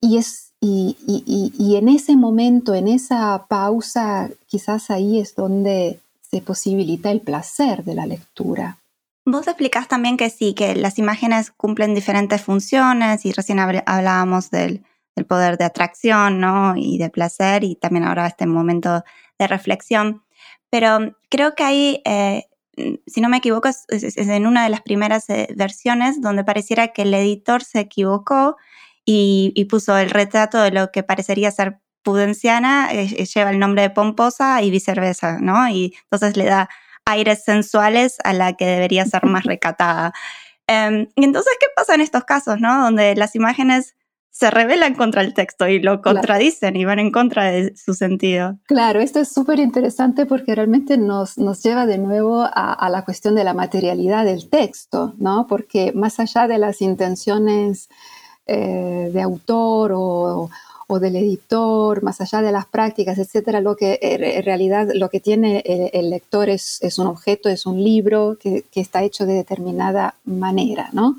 y, 0.00 0.16
es, 0.16 0.52
y, 0.60 0.96
y, 1.06 1.76
en 1.76 1.88
ese 1.88 2.16
momento, 2.16 2.74
en 2.74 2.88
esa 2.88 3.46
pausa, 3.48 4.30
quizás 4.46 4.90
ahí 4.90 5.20
es 5.20 5.34
donde 5.34 6.00
se 6.22 6.40
posibilita 6.40 7.10
el 7.10 7.20
placer 7.20 7.84
de 7.84 7.94
la 7.94 8.06
lectura. 8.06 8.78
Vos 9.26 9.46
explicás 9.46 9.88
también 9.88 10.16
que 10.16 10.30
sí, 10.30 10.54
que 10.54 10.74
las 10.74 10.98
imágenes 10.98 11.50
cumplen 11.50 11.94
diferentes 11.94 12.40
funciones 12.42 13.26
y 13.26 13.32
recién 13.32 13.58
hablábamos 13.58 14.50
del, 14.50 14.82
el 15.16 15.26
poder 15.26 15.58
de 15.58 15.64
atracción 15.64 16.40
¿no? 16.40 16.74
y 16.76 16.98
de 16.98 17.10
placer 17.10 17.64
y 17.64 17.76
también 17.76 18.04
ahora 18.04 18.26
este 18.26 18.46
momento 18.46 19.04
de 19.38 19.46
reflexión. 19.46 20.22
Pero 20.70 21.16
creo 21.28 21.54
que 21.54 21.64
ahí, 21.64 22.02
eh, 22.04 22.46
si 23.06 23.20
no 23.20 23.28
me 23.28 23.38
equivoco, 23.38 23.68
es, 23.68 23.84
en 23.88 24.46
una 24.46 24.64
de 24.64 24.70
las 24.70 24.82
primeras 24.82 25.28
eh, 25.28 25.48
versiones 25.54 26.20
donde 26.20 26.44
pareciera 26.44 26.88
que 26.88 27.02
el 27.02 27.14
editor 27.14 27.62
se 27.62 27.80
equivocó 27.80 28.56
y, 29.04 29.64
puso 29.68 29.96
el 29.98 30.10
retrato 30.10 30.60
de 30.60 30.70
lo 30.70 30.90
que 30.90 31.02
parecería 31.02 31.50
ser 31.50 31.80
pudenciana, 32.02 32.92
eh, 32.92 33.26
lleva 33.26 33.50
el 33.50 33.58
nombre 33.58 33.82
de 33.82 33.90
pomposa 33.90 34.62
y 34.62 34.70
viceversa, 34.70 35.38
¿no? 35.40 35.68
Y 35.68 35.94
entonces 36.04 36.36
le 36.36 36.44
da 36.44 36.68
aires 37.04 37.44
sensuales 37.44 38.18
a 38.24 38.32
la 38.32 38.54
que 38.54 38.66
debería 38.66 39.04
ser 39.04 39.24
más 39.24 39.44
recatada. 39.44 40.12
Em, 40.66 41.08
y 41.16 41.24
entonces, 41.24 41.52
¿qué 41.60 41.66
pasa 41.74 41.94
en 41.94 42.00
estos 42.00 42.24
casos, 42.24 42.60
¿no? 42.60 42.82
Donde 42.82 43.14
las 43.16 43.34
imágenes 43.34 43.94
se 44.30 44.50
rebelan 44.50 44.94
contra 44.94 45.22
el 45.22 45.34
texto 45.34 45.68
y 45.68 45.80
lo 45.80 46.00
contradicen 46.00 46.76
y 46.76 46.84
van 46.84 47.00
en 47.00 47.10
contra 47.10 47.50
de 47.50 47.74
su 47.76 47.94
sentido. 47.94 48.58
Claro, 48.66 49.00
esto 49.00 49.18
es 49.18 49.32
súper 49.32 49.58
interesante 49.58 50.24
porque 50.24 50.54
realmente 50.54 50.96
nos, 50.96 51.36
nos 51.36 51.62
lleva 51.62 51.84
de 51.84 51.98
nuevo 51.98 52.42
a, 52.42 52.88
la 52.90 53.04
cuestión 53.04 53.34
de 53.34 53.44
la 53.44 53.54
materialidad 53.54 54.24
del 54.24 54.48
texto, 54.48 55.14
¿no? 55.18 55.46
Porque 55.48 55.92
más 55.94 56.20
allá 56.20 56.46
de 56.46 56.58
las 56.58 56.80
intenciones 56.80 57.88
eh, 58.46 59.10
de 59.12 59.22
autor 59.22 59.92
o, 59.94 60.50
o, 60.88 60.98
del 60.98 61.16
editor, 61.16 62.02
más 62.02 62.20
allá 62.20 62.42
de 62.42 62.52
las 62.52 62.66
prácticas, 62.66 63.18
etcétera, 63.18 63.60
lo 63.60 63.76
que 63.76 63.98
en 64.02 64.42
realidad 64.44 64.88
lo 64.94 65.08
que 65.08 65.20
tiene 65.20 65.62
el, 65.92 66.10
lector 66.10 66.48
es, 66.48 66.78
es, 66.82 66.98
un 66.98 67.06
objeto, 67.06 67.48
es 67.48 67.66
un 67.66 67.82
libro 67.82 68.36
que, 68.40 68.64
que 68.72 68.80
está 68.80 69.02
hecho 69.04 69.24
de 69.24 69.34
determinada 69.34 70.16
manera, 70.24 70.90
¿no? 70.92 71.16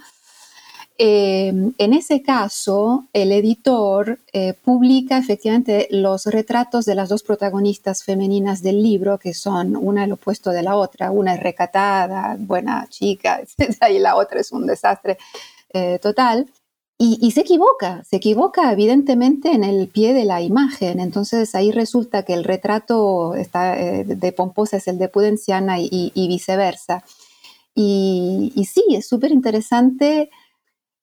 Eh, 1.03 1.51
en 1.79 1.93
ese 1.93 2.21
caso, 2.21 3.07
el 3.11 3.31
editor 3.31 4.19
eh, 4.33 4.53
publica 4.53 5.17
efectivamente 5.17 5.87
los 5.89 6.27
retratos 6.27 6.85
de 6.85 6.93
las 6.93 7.09
dos 7.09 7.23
protagonistas 7.23 8.03
femeninas 8.03 8.61
del 8.61 8.83
libro, 8.83 9.17
que 9.17 9.33
son 9.33 9.75
una 9.75 10.03
el 10.03 10.11
opuesto 10.11 10.51
de 10.51 10.61
la 10.61 10.75
otra. 10.75 11.09
Una 11.09 11.33
es 11.33 11.39
recatada, 11.39 12.35
buena 12.37 12.85
chica, 12.87 13.41
y 13.89 13.97
la 13.97 14.15
otra 14.15 14.41
es 14.41 14.51
un 14.51 14.67
desastre 14.67 15.17
eh, 15.73 15.97
total. 15.99 16.47
Y, 17.03 17.31
se 17.31 17.41
equivoca, 17.41 18.03
se 18.03 18.17
equivoca 18.17 18.71
evidentemente 18.71 19.53
en 19.53 19.63
el 19.63 19.87
pie 19.87 20.13
de 20.13 20.23
la 20.23 20.43
imagen. 20.43 20.99
Entonces 20.99 21.55
ahí 21.55 21.71
resulta 21.71 22.21
que 22.21 22.35
el 22.35 22.43
retrato 22.43 23.33
está, 23.33 23.75
de 23.75 24.31
Pomposa 24.31 24.77
es 24.77 24.87
el 24.87 24.99
de 24.99 25.09
Pudenciana 25.09 25.79
y, 25.79 26.11
viceversa. 26.15 27.03
Y, 27.73 28.53
y 28.55 28.65
sí, 28.65 28.83
es 28.91 29.07
súper 29.07 29.31
interesante 29.31 30.29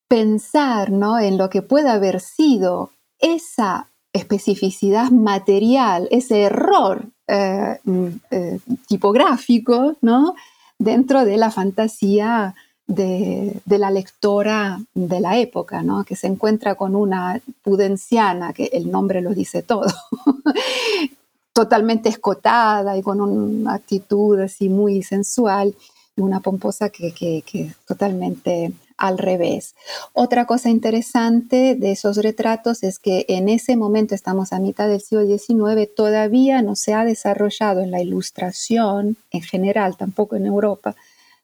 pensar 0.06 0.92
¿no? 0.92 1.18
en 1.18 1.37
lo 1.37 1.50
que 1.50 1.62
puede 1.62 1.88
haber 1.88 2.20
sido 2.20 2.92
esa 3.18 3.88
especificidad 4.12 5.11
material, 5.11 6.06
ese 6.12 6.42
error 6.42 7.06
eh, 7.26 7.78
mm, 7.82 8.06
eh, 8.30 8.61
tipográfico, 8.87 9.96
¿no? 10.00 10.34
dentro 10.78 11.24
de 11.24 11.37
la 11.37 11.50
fantasía 11.50 12.54
de, 12.88 13.61
la 13.66 13.90
lectora 13.90 14.81
de 14.94 15.20
la 15.20 15.38
época, 15.38 15.83
¿no? 15.83 16.05
que 16.05 16.16
se 16.16 16.27
encuentra 16.27 16.74
con 16.74 16.96
una 16.96 17.40
pudenciana, 17.62 18.53
que 18.53 18.70
el 18.72 18.90
nombre 18.90 19.20
lo 19.20 19.35
dice 19.35 19.62
todo, 19.62 19.87
totalmente 21.53 22.09
escotada 22.09 22.96
y 22.96 23.03
con 23.03 23.20
una 23.20 23.74
actitud 23.74 24.40
así 24.40 24.68
muy 24.68 25.03
sensual, 25.03 25.74
y 26.16 26.20
una 26.20 26.40
pomposa 26.40 26.88
que, 26.88 27.12
que, 27.12 27.42
que 27.42 27.72
totalmente 27.87 28.72
al 28.96 29.18
revés. 29.18 29.77
Otra 30.12 30.46
cosa 30.46 30.70
interesante 30.70 31.77
de 31.77 31.92
esos 31.92 32.16
retratos 32.16 32.83
es 32.83 32.98
que 32.98 33.24
en 33.29 33.48
ese 33.48 33.77
momento, 33.77 34.16
estamos 34.16 34.53
a 34.53 34.59
mitad 34.59 34.88
del 34.88 35.01
siglo 35.01 35.24
XIX, 35.24 35.88
todavía 35.94 36.62
no 36.62 36.74
se 36.74 36.94
ha 36.94 37.05
desarrollado 37.05 37.81
en 37.81 37.92
la 37.92 38.03
ilustración 38.03 39.16
en 39.31 39.42
general, 39.42 39.96
tampoco 39.96 40.35
en 40.35 40.46
Europa, 40.46 40.96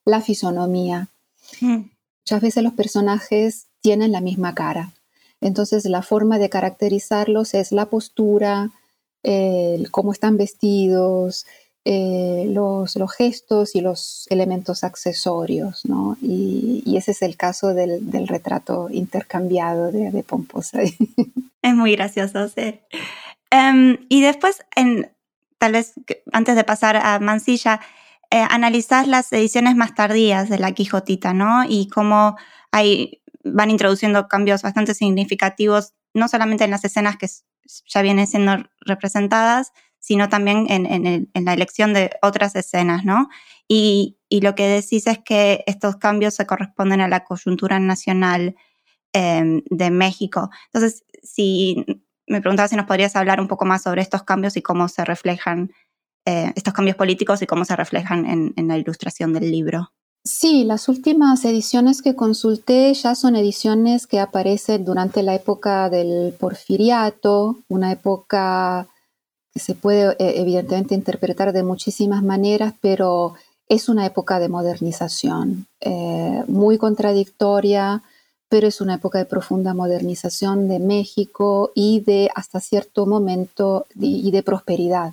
la 0.04 0.20
fisonomía. 0.20 1.08
Hmm. 1.60 1.90
Muchas 2.24 2.40
veces 2.40 2.62
los 2.62 2.72
personajes 2.74 3.66
tienen 3.80 4.12
la 4.12 4.20
misma 4.20 4.54
cara. 4.54 4.92
Entonces 5.40 5.84
la 5.84 6.02
forma 6.02 6.38
de 6.38 6.48
caracterizarlos 6.48 7.54
es 7.54 7.70
la 7.70 7.86
postura, 7.86 8.70
cómo 9.90 10.12
están 10.12 10.36
vestidos, 10.36 11.46
eh, 11.86 12.46
los, 12.48 12.96
los, 12.96 13.12
gestos 13.12 13.74
y 13.74 13.82
los 13.82 14.26
elementos 14.30 14.84
accesorios, 14.84 15.84
¿no? 15.84 16.16
Y, 16.22 16.82
ese 16.96 17.10
es 17.10 17.20
el 17.20 17.36
caso 17.36 17.74
del, 17.74 18.10
del 18.10 18.26
retrato 18.26 18.88
intercambiado 18.90 19.92
de, 19.92 20.10
de, 20.10 20.22
Pomposa. 20.22 20.80
Es 21.62 21.74
muy 21.74 21.92
gracioso, 21.92 22.48
sí. 22.48 22.78
Em, 23.50 23.96
y 24.08 24.20
después, 24.20 24.62
en, 24.76 25.10
tal 25.58 25.72
vez 25.72 25.94
antes 26.32 26.56
de 26.56 26.64
pasar 26.64 26.96
a 26.96 27.18
Mansilla, 27.20 27.80
eh, 28.30 28.44
analizás 28.48 29.06
las 29.06 29.32
ediciones 29.32 29.76
más 29.76 29.94
tardías 29.94 30.48
de 30.48 30.58
La 30.58 30.72
Quijotita, 30.72 31.32
¿no? 31.32 31.64
Y 31.68 31.88
cómo 31.88 32.36
hay, 32.72 33.22
van 33.44 33.70
introduciendo 33.70 34.28
cambios 34.28 34.62
bastante 34.62 34.94
significativos, 34.94 35.92
no 36.12 36.28
solamente 36.28 36.64
en 36.64 36.70
las 36.70 36.84
escenas 36.84 37.16
que 37.16 37.28
ya 37.86 38.02
vienen 38.02 38.26
siendo 38.26 38.64
representadas, 38.80 39.72
sino 39.98 40.28
también 40.28 40.66
en, 40.68 41.30
la 41.44 41.54
elección 41.54 41.94
de 41.94 42.10
otras 42.20 42.54
escenas, 42.56 43.04
¿no? 43.04 43.28
Y, 43.68 44.18
lo 44.42 44.54
que 44.56 44.66
decís 44.66 45.06
es 45.06 45.20
que 45.24 45.62
estos 45.66 45.96
cambios 45.96 46.34
se 46.34 46.44
corresponden 46.44 47.00
a 47.00 47.08
la 47.08 47.24
coyuntura 47.24 47.78
nacional 47.78 48.56
em, 49.12 49.62
de 49.70 49.90
México. 49.92 50.50
Entonces, 50.66 51.04
si 51.22 51.86
me 52.26 52.40
preguntaba 52.40 52.68
si 52.68 52.76
nos 52.76 52.86
podrías 52.86 53.16
hablar 53.16 53.40
un 53.40 53.48
poco 53.48 53.64
más 53.64 53.82
sobre 53.82 54.02
estos 54.02 54.24
cambios 54.24 54.56
y 54.56 54.62
cómo 54.62 54.88
se 54.88 55.04
reflejan, 55.04 55.70
eh, 56.26 56.52
estos 56.54 56.74
cambios 56.74 56.96
políticos 56.96 57.42
y 57.42 57.46
cómo 57.46 57.64
se 57.64 57.76
reflejan 57.76 58.52
en 58.56 58.68
la 58.68 58.78
ilustración 58.78 59.32
del 59.32 59.50
libro. 59.50 59.90
Sí, 60.26 60.64
las 60.64 60.88
últimas 60.88 61.44
ediciones 61.44 62.00
que 62.00 62.16
consulté 62.16 62.94
ya 62.94 63.14
son 63.14 63.36
ediciones 63.36 64.06
que 64.06 64.20
aparecen 64.20 64.82
durante 64.82 65.22
la 65.22 65.34
época 65.34 65.90
del 65.90 66.32
porfiriato, 66.32 67.58
una 67.68 67.92
época 67.92 68.88
que 69.52 69.60
se 69.60 69.74
puede 69.74 70.12
eh, 70.12 70.40
evidentemente 70.40 70.94
interpretar 70.94 71.52
de 71.52 71.62
muchísimas 71.62 72.22
maneras, 72.22 72.72
pero 72.80 73.34
es 73.68 73.90
una 73.90 74.06
época 74.06 74.38
de 74.38 74.48
modernización, 74.48 75.66
eh, 75.80 76.42
muy 76.48 76.78
contradictoria, 76.78 78.02
pero 78.48 78.66
es 78.66 78.80
una 78.80 78.94
época 78.94 79.18
de 79.18 79.26
profunda 79.26 79.74
modernización 79.74 80.68
de 80.68 80.78
México 80.78 81.70
y 81.74 82.00
de 82.00 82.30
hasta 82.34 82.60
cierto 82.60 83.04
momento 83.04 83.84
y 83.94 84.30
de 84.30 84.42
prosperidad, 84.42 85.12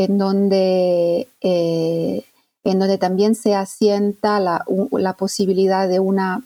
en 0.00 0.16
donde 0.16 1.28
eh, 1.42 2.24
en 2.64 2.78
donde 2.78 2.96
también 2.96 3.34
se 3.34 3.54
asienta 3.54 4.40
la, 4.40 5.14
posibilidad 5.18 5.88
de 5.88 6.00
una, 6.00 6.42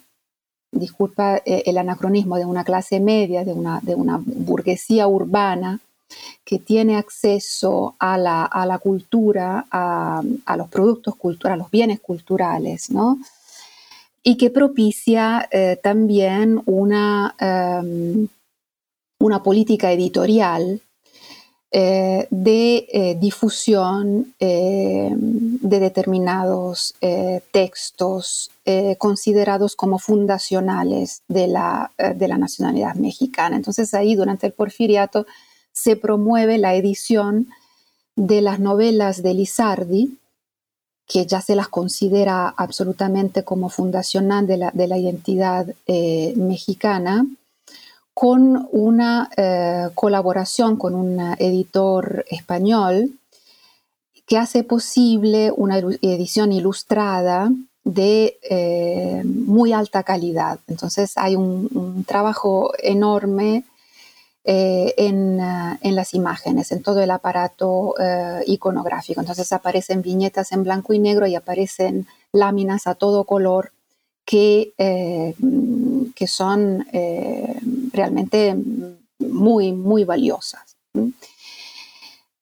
disculpa 0.71 1.37
eh, 1.45 1.63
el 1.65 1.77
anacronismo, 1.77 2.37
de 2.37 2.45
una 2.45 2.65
clase 2.65 2.99
media, 2.99 3.45
de 3.45 3.53
una, 3.53 3.79
de 3.81 3.95
una 3.95 4.21
burguesía 4.25 5.07
urbana 5.07 5.79
que 6.43 6.59
tiene 6.59 6.97
acceso 6.97 7.95
a 7.99 8.17
la, 8.17 8.79
cultura, 8.81 9.65
a, 9.71 10.21
los 10.57 10.67
productos 10.69 11.15
culturales, 11.15 11.59
a 11.59 11.63
los 11.63 11.71
bienes 11.71 11.99
culturales, 12.01 12.91
¿no? 12.91 13.17
Y 14.21 14.37
que 14.37 14.49
propicia 14.49 15.47
eh, 15.51 15.79
también 15.81 16.61
una, 16.65 17.35
em, 17.39 18.27
una 19.19 19.43
política 19.43 19.91
editorial 19.91 20.81
eh, 21.77 22.25
de 22.29 22.87
eh, 22.87 23.17
difusión 23.19 24.33
eh, 24.39 25.09
de 25.13 25.79
determinados 25.81 26.95
textos 27.51 28.49
considerados 28.97 29.75
como 29.75 29.99
fundacionales 29.99 31.21
de 31.27 31.47
la, 31.47 31.91
de 31.97 32.27
la 32.29 32.37
nacionalidad 32.37 32.95
mexicana. 32.95 33.57
Entonces 33.57 33.93
ahí 33.93 34.15
durante 34.15 34.47
el 34.47 34.53
porfiriato 34.53 35.27
se 35.73 35.97
promueve 35.97 36.57
la 36.57 36.75
edición 36.75 37.49
de 38.15 38.41
las 38.41 38.59
novelas 38.59 39.21
de 39.21 39.33
Lizardi, 39.33 40.17
que 41.05 41.25
ya 41.25 41.41
se 41.41 41.55
las 41.55 41.67
considera 41.67 42.47
absolutamente 42.47 43.43
como 43.43 43.67
fundacional 43.69 44.47
de 44.47 44.57
la, 44.57 44.71
de 44.71 44.87
la 44.87 44.97
identidad 44.97 45.67
mexicana, 46.35 47.25
con 48.15 48.69
una 48.71 49.29
eh, 49.35 49.89
colaboración 49.93 50.77
con 50.77 50.95
un 50.95 51.19
editor 51.37 52.25
español 52.29 53.11
que 54.25 54.37
hace 54.37 54.63
posible 54.63 55.51
una 55.51 55.79
edición 55.79 56.53
ilustrada 56.53 57.51
de 57.83 58.37
eh, 58.49 59.21
muy 59.25 59.73
alta 59.73 60.03
calidad. 60.03 60.59
Entonces 60.67 61.17
hay 61.17 61.35
un, 61.35 62.05
trabajo 62.07 62.71
enorme 62.81 63.65
eh, 64.45 64.93
en, 64.97 65.37
las 65.83 66.13
imágenes, 66.13 66.71
en 66.71 66.83
todo 66.83 67.01
el 67.01 67.11
aparato 67.11 67.95
iconográfico. 68.47 69.19
Entonces 69.19 69.51
aparecen 69.51 70.01
viñetas 70.01 70.53
en 70.53 70.63
blanco 70.63 70.93
y 70.93 70.99
negro 70.99 71.27
y 71.27 71.35
aparecen 71.35 72.07
láminas 72.31 72.87
a 72.87 72.95
todo 72.95 73.25
color 73.25 73.73
que, 74.23 74.73
que 76.15 76.27
son 76.27 76.87
realmente 77.95 78.55
muy, 79.19 79.71
muy 79.71 80.03
valiosas. 80.03 80.75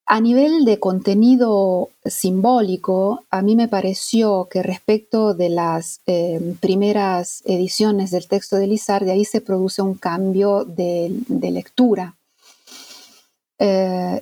A 0.06 0.20
nivel 0.20 0.66
de 0.66 0.80
contenido 0.80 1.90
simbólico, 2.06 3.24
a 3.30 3.42
mí 3.42 3.56
me 3.56 3.70
pareció 3.70 4.48
que 4.52 4.62
respecto 4.62 5.34
de 5.34 5.50
las 5.50 6.02
eh, 6.08 6.56
primeras 6.60 7.42
ediciones 7.46 8.12
del 8.12 8.28
texto 8.28 8.58
de 8.58 8.68
Lizardi, 8.68 9.12
ahí 9.12 9.24
se 9.24 9.40
produce 9.40 9.82
un 9.82 9.96
cambio 9.96 10.66
de, 10.66 11.10
lectura. 11.30 12.16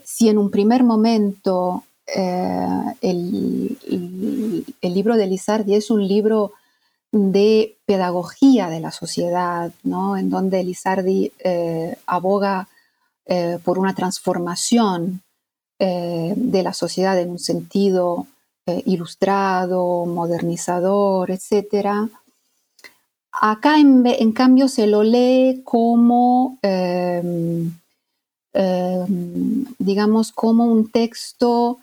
si 0.04 0.30
en 0.30 0.38
un 0.38 0.52
primer 0.52 0.84
momento 0.84 1.84
el, 2.06 3.78
el, 4.82 4.94
libro 4.94 5.18
de 5.18 5.28
Lizardi 5.28 5.76
es 5.76 5.90
un 5.90 6.08
libro 6.08 6.52
de 7.12 7.78
pedagogía 7.86 8.70
de 8.70 8.80
la 8.80 8.92
sociedad, 8.92 9.72
¿no? 9.84 10.18
en 10.18 10.30
donde 10.30 10.64
Lizardi 10.64 11.32
eh, 11.40 11.98
aboga 12.06 12.70
eh, 13.26 13.60
por 13.64 13.78
una 13.78 13.94
transformación 13.94 15.22
eh, 15.80 16.34
de 16.36 16.64
la 16.64 16.74
sociedad 16.74 17.20
en 17.20 17.32
un 17.32 17.40
sentido 17.40 18.28
ilustrado, 18.86 20.06
modernizador, 20.06 21.32
etc. 21.32 22.08
Acá, 23.34 23.80
en, 23.80 24.32
cambio, 24.32 24.70
se 24.70 24.88
lo 24.88 25.04
lee 25.04 25.62
como, 25.66 26.58
em, 26.62 27.72
em, 28.54 29.66
digamos, 29.80 30.32
como 30.32 30.66
un 30.66 30.90
texto 30.90 31.80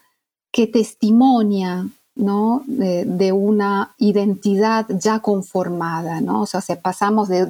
que 0.52 0.66
testimonia 0.66 1.88
de, 2.18 3.32
una 3.32 3.94
identidad 3.98 4.86
ya 4.88 5.20
conformada, 5.20 6.20
¿no? 6.20 6.42
O 6.42 6.46
sea, 6.46 6.62
pasamos 6.82 7.28
de, 7.28 7.46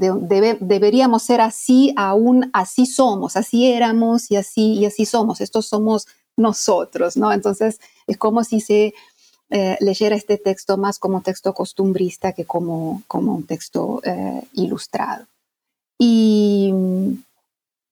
deberíamos 0.60 1.22
ser 1.22 1.40
así, 1.40 1.94
aún 1.96 2.50
así 2.52 2.84
somos, 2.84 3.36
así 3.36 3.66
éramos 3.66 4.30
y 4.30 4.36
así, 4.36 4.74
y 4.74 4.84
así 4.84 5.06
somos, 5.06 5.40
estos 5.40 5.66
somos 5.66 6.06
nosotros, 6.36 7.16
¿no? 7.16 7.32
Entonces, 7.32 7.80
es 8.06 8.18
como 8.18 8.44
si 8.44 8.60
se 8.60 8.92
eh, 9.50 9.76
leyera 9.80 10.14
este 10.14 10.36
texto 10.36 10.76
más 10.76 10.98
como 10.98 11.22
texto 11.22 11.54
costumbrista 11.54 12.32
que 12.32 12.44
como, 12.44 13.02
como 13.06 13.34
un 13.34 13.44
texto 13.44 14.02
eh, 14.04 14.42
ilustrado. 14.52 15.24
Y 15.98 16.70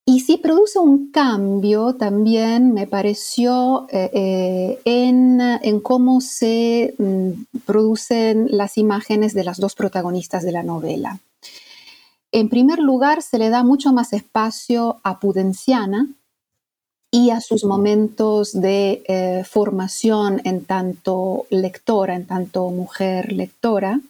y 0.08 0.20
sí 0.20 0.36
produce 0.36 0.78
un 0.78 1.10
cambio 1.10 1.96
también, 1.96 2.72
me 2.72 2.86
pareció, 2.86 3.88
eh, 3.90 4.08
eh, 4.14 4.80
en, 4.84 5.80
cómo 5.80 6.20
se 6.20 6.94
mm, 6.96 7.58
producen 7.66 8.46
las 8.50 8.78
imágenes 8.78 9.34
de 9.34 9.42
las 9.42 9.58
dos 9.58 9.74
protagonistas 9.74 10.44
de 10.44 10.52
la 10.52 10.62
novela. 10.62 11.18
En 12.30 12.48
primer 12.48 12.78
lugar, 12.78 13.20
se 13.20 13.38
le 13.38 13.50
da 13.50 13.64
mucho 13.64 13.92
más 13.92 14.12
espacio 14.12 15.00
a 15.02 15.18
Pudenciana 15.18 16.06
y 17.10 17.30
a 17.30 17.40
sus 17.40 17.64
momentos 17.64 18.52
de 18.52 19.02
eh, 19.08 19.42
formación 19.44 20.40
en 20.44 20.64
tanto 20.64 21.46
lectora, 21.50 22.14
en 22.14 22.26
tanto 22.26 22.70
mujer 22.70 23.32
lectora. 23.32 24.00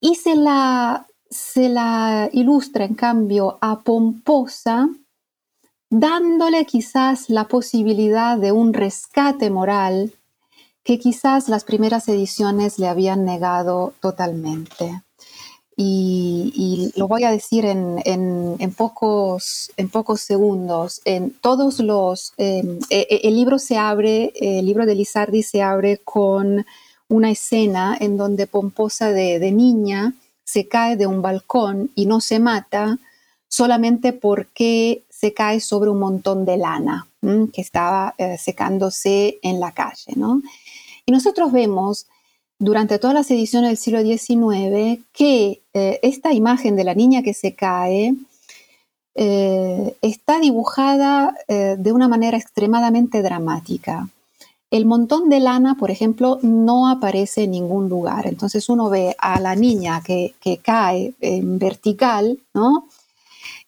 Y 0.00 0.16
se 0.16 0.36
la, 0.36 1.06
se 1.34 1.68
la 1.68 2.30
ilustra 2.32 2.84
en 2.84 2.94
cambio 2.94 3.58
a 3.60 3.80
Pomposa, 3.80 4.88
dándole 5.90 6.64
quizás 6.64 7.28
la 7.28 7.48
posibilidad 7.48 8.38
de 8.38 8.52
un 8.52 8.72
rescate 8.72 9.50
moral 9.50 10.12
que 10.84 11.00
quizás 11.00 11.48
las 11.48 11.64
primeras 11.64 12.06
ediciones 12.08 12.78
le 12.78 12.86
habían 12.86 13.24
negado 13.24 13.94
totalmente. 14.00 15.02
Y, 15.76 16.92
lo 16.94 17.08
voy 17.08 17.24
a 17.24 17.32
decir 17.32 17.64
en, 17.64 18.74
pocos, 18.76 19.72
en 19.76 19.88
pocos 19.88 20.20
segundos. 20.20 21.00
En 21.04 21.30
todos 21.30 21.80
los, 21.80 22.32
em, 22.36 22.78
e, 22.90 23.08
e, 23.10 23.28
el 23.28 23.34
libro 23.34 23.58
se 23.58 23.76
abre, 23.76 24.32
el 24.36 24.66
libro 24.66 24.86
de 24.86 24.94
Lizardi 24.94 25.42
se 25.42 25.62
abre 25.62 25.98
con 25.98 26.64
una 27.08 27.32
escena 27.32 27.96
en 27.98 28.16
donde 28.16 28.46
Pomposa 28.46 29.08
de, 29.08 29.40
de 29.40 29.50
niña 29.50 30.14
se 30.54 30.68
cae 30.68 30.96
de 30.96 31.08
un 31.08 31.20
balcón 31.20 31.90
y 31.96 32.06
no 32.06 32.20
se 32.20 32.38
mata 32.38 33.00
solamente 33.48 34.12
porque 34.12 35.02
se 35.10 35.34
cae 35.34 35.58
sobre 35.58 35.90
un 35.90 35.98
montón 35.98 36.44
de 36.44 36.56
lana 36.56 37.08
que 37.52 37.60
estaba 37.60 38.14
eh, 38.18 38.38
secándose 38.38 39.40
en 39.42 39.58
la 39.58 39.72
calle. 39.72 40.14
Y 41.06 41.10
nosotros 41.10 41.50
vemos 41.50 42.06
durante 42.60 43.00
todas 43.00 43.14
las 43.14 43.28
ediciones 43.32 43.70
del 43.70 43.78
siglo 43.78 44.02
XIX 44.02 45.02
que 45.12 45.60
eh, 45.72 45.98
esta 46.04 46.32
imagen 46.32 46.76
de 46.76 46.84
la 46.84 46.94
niña 46.94 47.24
que 47.24 47.34
se 47.34 47.56
cae 47.56 48.14
eh, 49.16 49.96
está 50.02 50.38
dibujada 50.38 51.34
de 51.48 51.92
una 51.92 52.06
manera 52.06 52.38
extremadamente 52.38 53.22
dramática. 53.22 54.08
El 54.70 54.86
montón 54.86 55.28
de 55.28 55.40
lana, 55.40 55.76
por 55.76 55.90
ejemplo, 55.90 56.38
no 56.42 56.88
aparece 56.88 57.44
en 57.44 57.52
ningún 57.52 57.88
lugar. 57.88 58.26
Entonces 58.26 58.68
uno 58.68 58.90
ve 58.90 59.14
a 59.18 59.40
la 59.40 59.54
niña 59.54 60.02
que, 60.02 60.34
cae 60.62 61.14
en 61.20 61.58
vertical, 61.58 62.38
¿no? 62.54 62.88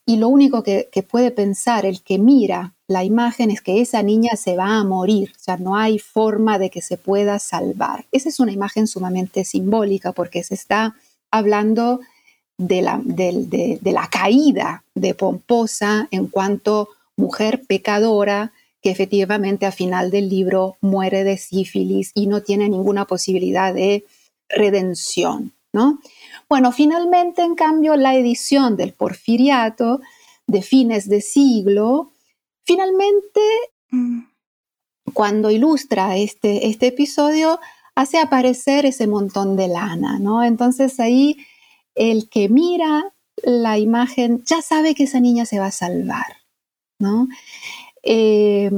Y 0.04 0.16
lo 0.16 0.28
único 0.28 0.62
que, 0.62 0.88
puede 1.08 1.30
pensar 1.30 1.84
el 1.84 2.02
que 2.02 2.18
mira 2.18 2.74
la 2.88 3.02
imagen 3.02 3.50
es 3.50 3.60
que 3.60 3.80
esa 3.80 4.02
niña 4.02 4.36
se 4.36 4.56
va 4.56 4.76
a 4.78 4.84
morir, 4.84 5.32
o 5.34 5.38
sea, 5.40 5.56
no 5.56 5.76
hay 5.76 5.98
forma 5.98 6.58
de 6.58 6.70
que 6.70 6.80
se 6.80 6.96
pueda 6.96 7.40
salvar. 7.40 8.06
Esa 8.12 8.28
es 8.28 8.38
una 8.38 8.52
imagen 8.52 8.86
sumamente 8.86 9.44
simbólica 9.44 10.12
porque 10.12 10.44
se 10.44 10.54
está 10.54 10.94
hablando 11.32 12.00
de 12.58 12.82
la, 12.82 13.00
de, 13.04 13.80
la 13.82 14.08
caída 14.08 14.84
de 14.94 15.14
Pomposa 15.14 16.08
en 16.10 16.28
cuanto 16.28 16.88
mujer 17.16 17.62
pecadora 17.66 18.52
que 18.86 18.92
efectivamente 18.92 19.66
a 19.66 19.72
final 19.72 20.12
del 20.12 20.28
libro 20.28 20.76
muere 20.80 21.24
de 21.24 21.38
sífilis 21.38 22.12
y 22.14 22.28
no 22.28 22.44
tiene 22.44 22.68
ninguna 22.68 23.04
posibilidad 23.04 23.74
de 23.74 24.04
redención, 24.48 25.54
¿no? 25.72 25.98
Bueno, 26.48 26.70
finalmente, 26.70 27.42
en 27.42 27.56
cambio, 27.56 27.96
la 27.96 28.14
edición 28.14 28.76
del 28.76 28.92
Porfiriato 28.92 30.02
de 30.46 30.62
fines 30.62 31.08
de 31.08 31.20
siglo, 31.20 32.12
finalmente, 32.64 33.40
mm. 33.90 34.20
cuando 35.12 35.50
ilustra 35.50 36.16
este, 36.16 36.68
este 36.68 36.86
episodio, 36.86 37.58
hace 37.96 38.20
aparecer 38.20 38.86
ese 38.86 39.08
montón 39.08 39.56
de 39.56 39.66
lana, 39.66 40.20
¿no? 40.20 40.44
Entonces 40.44 41.00
ahí 41.00 41.38
el 41.96 42.28
que 42.28 42.48
mira 42.48 43.12
la 43.42 43.78
imagen 43.78 44.44
ya 44.44 44.62
sabe 44.62 44.94
que 44.94 45.02
esa 45.02 45.18
niña 45.18 45.44
se 45.44 45.58
va 45.58 45.66
a 45.66 45.72
salvar, 45.72 46.36
¿no? 47.00 47.26
Eh, 48.06 48.70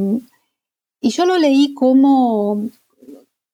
y 1.00 1.10
yo 1.10 1.26
lo 1.26 1.38
leí 1.38 1.74
como, 1.74 2.68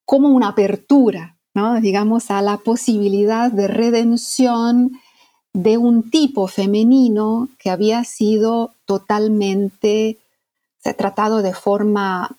como 0.06 0.28
una 0.28 0.48
apertura, 0.48 1.36
digamos, 1.82 2.30
a 2.30 2.40
la 2.42 2.56
posibilidad 2.58 3.52
de 3.52 3.68
redención 3.68 4.92
de 5.52 5.76
un 5.78 6.10
tipo 6.10 6.48
femenino 6.48 7.48
que 7.58 7.70
había 7.70 8.02
sido 8.04 8.72
totalmente 8.86 10.18
tratado 10.96 11.42
de 11.42 11.54
forma 11.54 12.36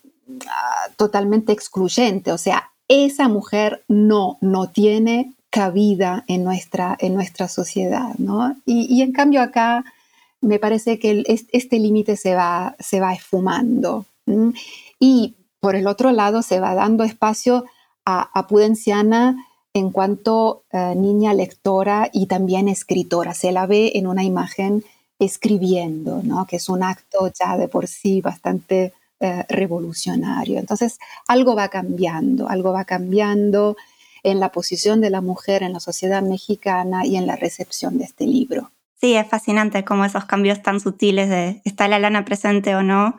ah, 0.48 0.88
totalmente 0.98 1.54
excluyente. 1.54 2.32
O 2.32 2.38
sea, 2.38 2.72
esa 2.88 3.28
mujer 3.28 3.84
no, 3.88 4.38
no 4.42 4.70
tiene 4.70 5.34
cabida 5.50 6.26
en 6.28 6.44
nuestra, 6.44 6.98
en 7.00 7.14
nuestra 7.16 7.48
sociedad. 7.48 8.14
¿no? 8.18 8.56
Y, 8.66 9.02
en 9.02 9.14
cambio 9.14 9.42
acá 9.42 9.86
me 10.42 10.60
parece 10.60 11.00
que 11.00 11.24
este 11.28 11.80
límite 11.80 12.18
se 12.18 12.36
va, 12.36 12.76
se 12.80 13.00
va 13.00 13.14
esfumando. 13.14 14.06
Y 15.00 15.36
por 15.60 15.76
el 15.76 15.88
otro 15.88 16.12
lado 16.12 16.42
se 16.42 16.60
va 16.60 16.76
dando 16.76 17.04
espacio 17.04 17.66
a, 18.06 18.48
Pudenciana 18.48 19.48
en 19.74 19.90
cuanto 19.90 20.64
eh, 20.72 20.94
niña 20.96 21.34
lectora 21.34 22.10
y 22.14 22.28
también 22.28 22.70
escritora. 22.70 23.34
Se 23.34 23.52
la 23.52 23.66
ve 23.66 23.94
en 23.96 24.08
una 24.08 24.24
imagen 24.24 24.84
escribiendo, 25.20 26.22
¿no? 26.24 26.46
que 26.46 26.58
es 26.58 26.70
un 26.70 26.84
acto 26.84 27.32
ya 27.34 27.58
de 27.58 27.68
por 27.68 27.88
sí 27.88 28.22
bastante 28.22 28.94
eh, 29.20 29.44
revolucionario. 29.50 30.60
Entonces, 30.60 31.00
algo 31.28 31.56
va 31.56 31.70
cambiando, 31.70 32.48
algo 32.48 32.72
va 32.72 32.86
cambiando 32.86 33.76
en 34.24 34.40
la 34.40 34.52
posición 34.52 35.02
de 35.02 35.10
la 35.10 35.22
mujer 35.22 35.64
en 35.64 35.74
la 35.74 35.80
sociedad 35.80 36.22
mexicana 36.22 37.06
y 37.06 37.16
en 37.16 37.26
la 37.26 37.36
recepción 37.36 37.98
de 37.98 38.06
este 38.06 38.28
libro. 38.28 38.72
Sí, 38.96 39.16
es 39.16 39.28
fascinante 39.28 39.84
cómo 39.84 40.06
esos 40.06 40.26
cambios 40.26 40.62
tan 40.62 40.80
sutiles 40.80 41.30
de 41.30 41.62
está 41.66 41.88
la 41.88 42.00
lana 42.00 42.26
presente 42.26 42.76
o 42.76 42.84
no, 42.84 43.18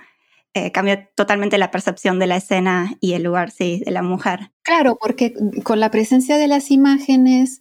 eh, 0.54 0.72
cambia 0.72 1.10
totalmente 1.14 1.58
la 1.58 1.70
percepción 1.70 2.18
de 2.18 2.26
la 2.26 2.36
escena 2.36 2.96
y 2.98 3.12
el 3.12 3.24
lugar, 3.24 3.52
de 3.52 3.82
la 3.90 4.00
mujer. 4.00 4.52
Claro, 4.62 4.96
porque 4.98 5.34
con 5.62 5.80
la 5.80 5.90
presencia 5.90 6.38
de 6.38 6.48
las 6.48 6.70
imágenes 6.70 7.60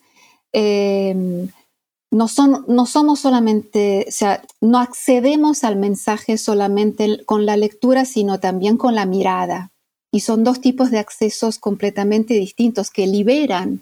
em, 0.54 1.50
no, 2.10 2.30
son, 2.30 2.64
no 2.70 2.86
somos 2.86 3.20
solamente, 3.20 4.06
o 4.08 4.12
sea, 4.12 4.42
no 4.62 4.80
accedemos 4.80 5.66
al 5.66 5.76
mensaje 5.76 6.38
solamente 6.38 7.26
con 7.26 7.46
la 7.46 7.58
lectura, 7.58 8.06
sino 8.06 8.40
también 8.40 8.78
con 8.78 8.96
la 8.96 9.06
mirada. 9.06 9.74
Y 10.10 10.22
son 10.22 10.46
dos 10.46 10.62
tipos 10.62 10.90
de 10.90 11.00
accesos 11.00 11.60
completamente 11.60 12.36
distintos 12.36 12.92
que 12.92 13.08
liberan 13.08 13.82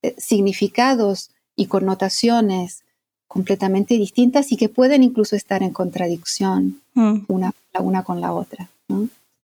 eh, 0.00 0.14
significados 0.16 1.30
y 1.56 1.66
connotaciones 1.66 2.85
completamente 3.28 3.94
distintas 3.94 4.52
y 4.52 4.56
que 4.56 4.68
pueden 4.68 5.02
incluso 5.02 5.36
estar 5.36 5.62
en 5.62 5.72
contradicción 5.72 6.80
mm. 6.94 7.24
una, 7.28 7.52
una 7.78 8.02
con 8.02 8.20
la 8.20 8.32
otra. 8.32 8.68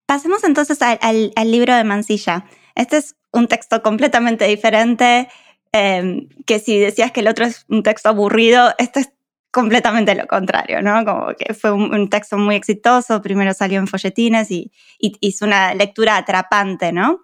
Pasemos 0.06 0.44
entonces 0.44 0.78
al, 0.82 1.32
libro 1.50 1.74
de 1.74 1.84
Mansilla. 1.84 2.46
Este 2.74 2.98
es 2.98 3.14
un 3.32 3.48
texto 3.48 3.82
completamente 3.82 4.46
diferente, 4.46 5.28
em, 5.72 6.28
que 6.46 6.58
si 6.58 6.78
decías 6.78 7.12
que 7.12 7.20
el 7.20 7.28
otro 7.28 7.44
es 7.44 7.64
un 7.68 7.82
texto 7.82 8.08
aburrido, 8.08 8.72
este 8.78 9.00
es 9.00 9.10
completamente 9.50 10.14
lo 10.14 10.26
contrario, 10.26 10.82
¿no? 10.82 11.04
Como 11.04 11.28
que 11.34 11.54
fue 11.54 11.72
un, 11.72 12.08
texto 12.10 12.36
muy 12.36 12.56
exitoso, 12.56 13.22
primero 13.22 13.54
salió 13.54 13.78
en 13.78 13.86
folletines 13.86 14.50
y, 14.50 14.70
hizo 14.98 15.44
una 15.44 15.74
lectura 15.74 16.16
atrapante, 16.18 16.92
¿no? 16.92 17.20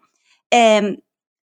Em, 0.51 0.99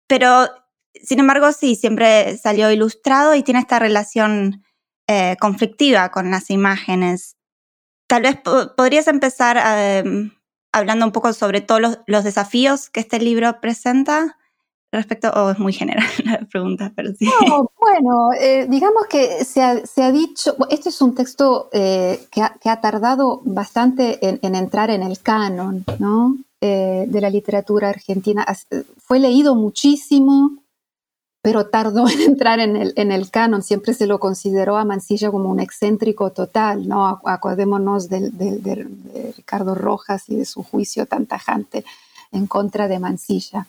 pero, 0.07 0.47
sin 0.93 1.19
embargo, 1.19 1.51
sí, 1.51 1.75
siempre 1.75 2.37
salió 2.37 2.71
ilustrado 2.71 3.35
y 3.35 3.43
tiene 3.43 3.59
esta 3.59 3.79
relación 3.79 4.63
eh, 5.11 5.37
conflictiva 5.39 6.11
con 6.11 6.29
las 6.29 6.51
imágenes. 6.51 7.35
Tal 8.05 8.21
vez 8.21 8.37
podrías 8.77 9.07
empezar 9.07 9.57
em, 9.57 10.29
hablando 10.71 11.03
un 11.03 11.11
poco 11.11 11.33
sobre 11.33 11.61
todos 11.61 11.97
los, 12.05 12.23
desafíos 12.23 12.91
que 12.91 12.99
este 12.99 13.17
libro 13.17 13.59
presenta 13.59 14.37
respecto, 14.91 15.31
o 15.31 15.49
es 15.49 15.57
muy 15.57 15.73
general 15.73 16.05
la 16.25 16.41
pregunta, 16.41 16.93
sí. 17.17 17.27
bueno, 17.79 18.33
eh, 18.39 18.67
digamos 18.69 19.07
que 19.07 19.43
se 19.45 19.63
ha, 19.63 20.11
dicho, 20.11 20.55
este 20.69 20.89
es 20.89 21.01
un 21.01 21.15
texto 21.15 21.69
eh, 21.73 22.27
que, 22.29 22.69
ha, 22.69 22.81
tardado 22.81 23.41
bastante 23.45 24.19
en, 24.21 24.53
entrar 24.53 24.91
en 24.91 25.01
el 25.01 25.19
canon, 25.21 25.85
¿no? 25.97 26.37
de 26.61 27.19
la 27.19 27.31
literatura 27.31 27.89
argentina. 27.89 28.45
Fue 28.97 29.17
leído 29.17 29.55
muchísimo, 29.55 30.51
pero 31.41 31.67
tardó 31.67 32.07
en 32.09 32.21
entrar 32.21 32.59
en 32.59 32.75
el, 32.75 33.31
canon. 33.31 33.63
Siempre 33.63 33.93
se 33.93 34.07
lo 34.07 34.19
consideró 34.19 34.77
a 34.77 34.85
Mansilla 34.85 35.31
como 35.31 35.49
un 35.49 35.59
excéntrico 35.59 36.31
total, 36.31 36.87
¿no? 36.87 37.21
Acordémonos 37.25 38.09
de, 38.09 38.87
Ricardo 39.35 39.75
Rojas 39.75 40.29
y 40.29 40.35
de 40.35 40.45
su 40.45 40.63
juicio 40.63 41.05
tan 41.05 41.25
tajante 41.25 41.85
en 42.31 42.47
contra 42.47 42.87
de 42.87 42.99
Mansilla. 42.99 43.67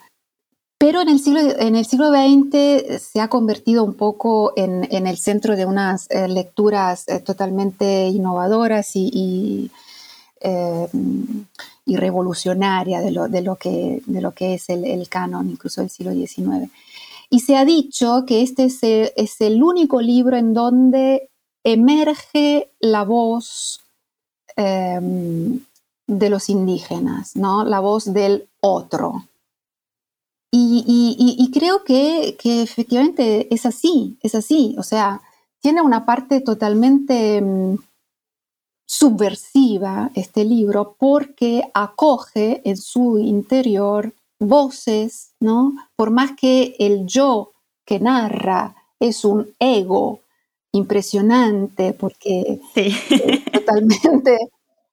Pero 0.78 1.02
en 1.02 1.10
el 1.10 1.20
siglo, 1.20 1.40
en 1.40 1.76
el 1.76 1.84
siglo 1.84 2.10
XX 2.10 3.02
se 3.02 3.20
ha 3.20 3.28
convertido 3.28 3.84
un 3.84 3.94
poco 3.94 4.54
en, 4.56 4.84
el 4.90 5.18
centro 5.18 5.54
de 5.54 5.66
unas 5.66 6.10
eh, 6.10 6.26
lecturas 6.26 7.06
eh, 7.06 7.20
totalmente 7.20 8.08
innovadoras 8.08 8.96
y, 8.96 9.10
y, 9.12 9.70
eh, 10.40 10.88
revolucionarias 11.86 13.04
de 13.04 13.10
lo, 13.10 13.28
de, 13.28 13.42
lo 13.42 13.56
que, 13.56 14.00
de 14.06 14.20
lo 14.22 14.32
que 14.32 14.54
es 14.54 14.70
el 14.70 15.06
canon, 15.10 15.50
incluso 15.50 15.82
del 15.82 15.90
siglo 15.90 16.14
XIX. 16.14 16.70
Y 17.30 17.40
se 17.40 17.56
ha 17.56 17.64
dicho 17.64 18.24
que 18.26 18.42
este 18.42 18.64
es 18.64 19.40
el, 19.40 19.62
único 19.62 20.00
libro 20.00 20.36
en 20.36 20.52
donde 20.52 21.30
emerge 21.62 22.72
la 22.80 23.04
voz 23.04 23.80
em, 24.56 25.60
de 26.08 26.28
los 26.28 26.48
indígenas, 26.48 27.36
¿no? 27.36 27.64
la 27.64 27.78
voz 27.78 28.12
del 28.12 28.48
otro. 28.60 29.24
Y, 30.52 31.50
creo 31.54 31.84
que, 31.84 32.36
efectivamente 32.42 33.52
es 33.54 33.66
así, 33.66 34.18
es 34.22 34.34
así. 34.34 34.74
O 34.78 34.82
sea, 34.82 35.22
tiene 35.60 35.80
una 35.80 36.04
parte 36.04 36.40
totalmente 36.40 37.36
em, 37.36 37.78
subversiva 38.86 40.10
este 40.14 40.44
libro 40.44 40.96
porque 40.98 41.62
acoge 41.74 42.60
en 42.68 42.76
su 42.76 43.18
interior 43.18 44.12
voces, 44.40 45.34
¿no? 45.38 45.74
Por 45.94 46.10
más 46.10 46.32
que 46.32 46.74
el 46.78 47.06
yo 47.06 47.52
que 47.84 48.00
narra 48.00 48.74
es 48.98 49.24
un 49.24 49.54
ego 49.60 50.20
impresionante, 50.72 51.92
porque 51.92 52.60
totalmente, 53.52 54.38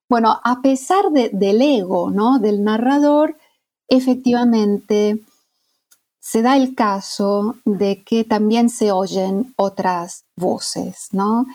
bueno, 0.08 0.38
a 0.44 0.60
pesar 0.60 1.10
del 1.10 1.62
ego, 1.62 2.10
¿no? 2.10 2.38
Del 2.38 2.62
narrador, 2.62 3.36
efectivamente 3.88 5.20
se 6.20 6.42
da 6.42 6.56
el 6.56 6.74
caso 6.74 7.56
de 7.64 8.02
que 8.04 8.24
también 8.24 8.68
se 8.68 8.92
oyen 8.92 9.54
otras 9.56 10.24
voces, 10.36 11.08
¿no? 11.12 11.46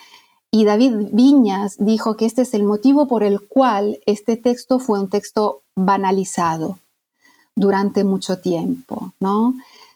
Y 0.49 0.65
David 0.65 1.09
Viñas 1.11 1.75
dijo 1.79 2.15
que 2.15 2.25
este 2.25 2.43
es 2.43 2.53
el 2.53 2.63
motivo 2.63 3.07
por 3.07 3.23
el 3.23 3.47
cual 3.47 3.99
este 4.05 4.37
texto 4.37 4.79
fue 4.79 4.99
un 4.99 5.09
texto 5.09 5.63
banalizado 5.75 6.79
durante 7.55 8.03
mucho 8.03 8.39
tiempo, 8.39 9.13
¿no? 9.19 9.53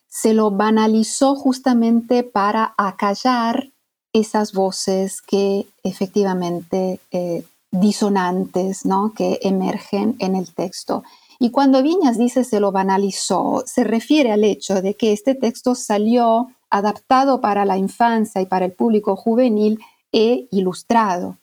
Se 0.07 0.33
lo 0.33 0.51
banalizó 0.51 1.35
justamente 1.35 2.23
para 2.23 2.73
acallar 2.77 3.71
esas 4.13 4.53
voces 4.53 5.21
que 5.21 5.67
efectivamente 5.83 6.99
eh, 7.11 7.43
disonantes, 7.71 8.85
¿no? 8.85 9.13
Que 9.13 9.39
emergen 9.41 10.15
en 10.19 10.35
el 10.35 10.53
texto. 10.53 11.03
Y 11.39 11.51
cuando 11.51 11.83
Viñas 11.83 12.17
dice 12.17 12.43
se 12.43 12.59
lo 12.59 12.71
banalizó, 12.71 13.63
se 13.65 13.83
refiere 13.83 14.31
al 14.31 14.43
hecho 14.43 14.81
de 14.81 14.95
que 14.95 15.13
este 15.13 15.35
texto 15.35 15.75
salió 15.75 16.49
adaptado 16.69 17.41
para 17.41 17.65
la 17.65 17.77
infancia 17.77 18.41
y 18.41 18.45
para 18.45 18.65
el 18.65 18.73
público 18.73 19.15
juvenil 19.15 19.79
e 20.11 20.47
ilustrado, 20.51 21.37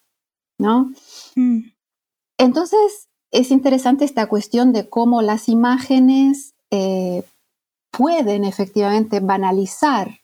¿no? 0.58 0.92
Mm. 1.36 1.60
Entonces, 2.38 3.08
es 3.34 3.50
interesante 3.50 4.04
esta 4.04 4.28
cuestión 4.28 4.72
de 4.72 4.88
cómo 4.88 5.20
las 5.20 5.48
imágenes 5.48 6.54
eh, 6.70 7.24
pueden 7.90 8.44
efectivamente 8.44 9.18
banalizar 9.18 10.20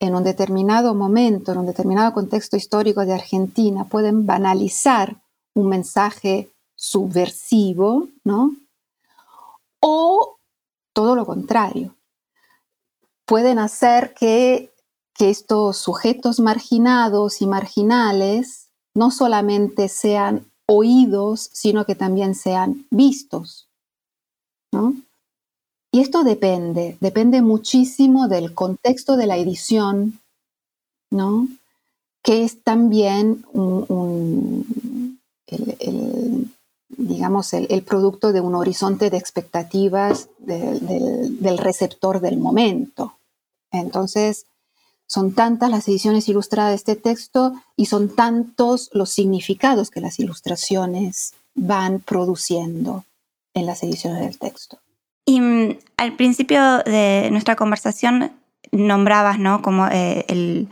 en 0.00 0.16
un 0.16 0.24
determinado 0.24 0.96
momento, 0.96 1.52
en 1.52 1.58
un 1.58 1.66
determinado 1.66 2.12
contexto 2.12 2.56
histórico 2.56 3.06
de 3.06 3.14
Argentina, 3.14 3.84
pueden 3.84 4.26
banalizar 4.26 5.22
un 5.54 5.68
mensaje 5.68 6.50
subversivo, 6.74 8.08
¿no? 8.24 8.56
O 9.78 10.38
todo 10.92 11.14
lo 11.14 11.24
contrario. 11.24 11.94
Pueden 13.24 13.60
hacer 13.60 14.14
que, 14.14 14.74
que 15.14 15.30
estos 15.30 15.76
sujetos 15.76 16.40
marginados 16.40 17.40
y 17.40 17.46
marginales 17.46 18.68
no 18.94 19.12
solamente 19.12 19.88
sean 19.88 20.50
oídos, 20.66 21.50
sino 21.52 21.84
que 21.84 21.94
también 21.94 22.34
sean 22.34 22.86
vistos. 22.90 23.68
¿no? 24.72 24.94
Y 25.92 26.00
esto 26.00 26.24
depende, 26.24 26.98
depende 27.00 27.40
muchísimo 27.42 28.26
del 28.28 28.52
contexto 28.54 29.16
de 29.16 29.26
la 29.26 29.36
edición, 29.36 30.20
¿no? 31.10 31.46
que 32.22 32.42
es 32.42 32.62
también 32.64 33.44
el, 35.46 36.50
digamos, 36.88 37.52
el, 37.52 37.82
producto 37.82 38.32
de 38.32 38.40
un 38.40 38.54
horizonte 38.54 39.10
de 39.10 39.18
expectativas 39.18 40.28
del 40.38 41.58
receptor 41.58 42.20
del 42.20 42.38
momento. 42.38 43.18
Entonces, 43.70 44.46
son 45.06 45.34
tantas 45.34 45.70
las 45.70 45.86
ediciones 45.88 46.28
ilustradas 46.28 46.70
de 46.70 46.76
este 46.76 46.96
texto 46.96 47.52
y 47.76 47.86
son 47.86 48.14
tantos 48.14 48.90
los 48.92 49.10
significados 49.10 49.90
que 49.90 50.00
las 50.00 50.18
ilustraciones 50.18 51.34
van 51.54 52.00
produciendo 52.00 53.04
en 53.54 53.66
las 53.66 53.82
ediciones 53.82 54.20
del 54.20 54.38
texto. 54.38 54.78
Y 55.24 55.40
mm, 55.40 55.78
al 55.96 56.16
principio 56.16 56.78
de 56.78 57.28
nuestra 57.30 57.56
conversación 57.56 58.32
nombrabas, 58.72 59.38
¿no? 59.38 59.62
Como 59.62 59.86
eh, 59.90 60.66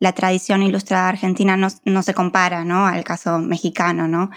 la 0.00 0.12
tradición 0.12 0.62
ilustrada 0.62 1.08
argentina 1.08 1.56
no, 1.56 2.02
se 2.02 2.14
compara, 2.14 2.64
¿no? 2.64 2.86
Al 2.86 3.04
caso 3.04 3.38
mexicano, 3.38 4.08
¿no? 4.08 4.30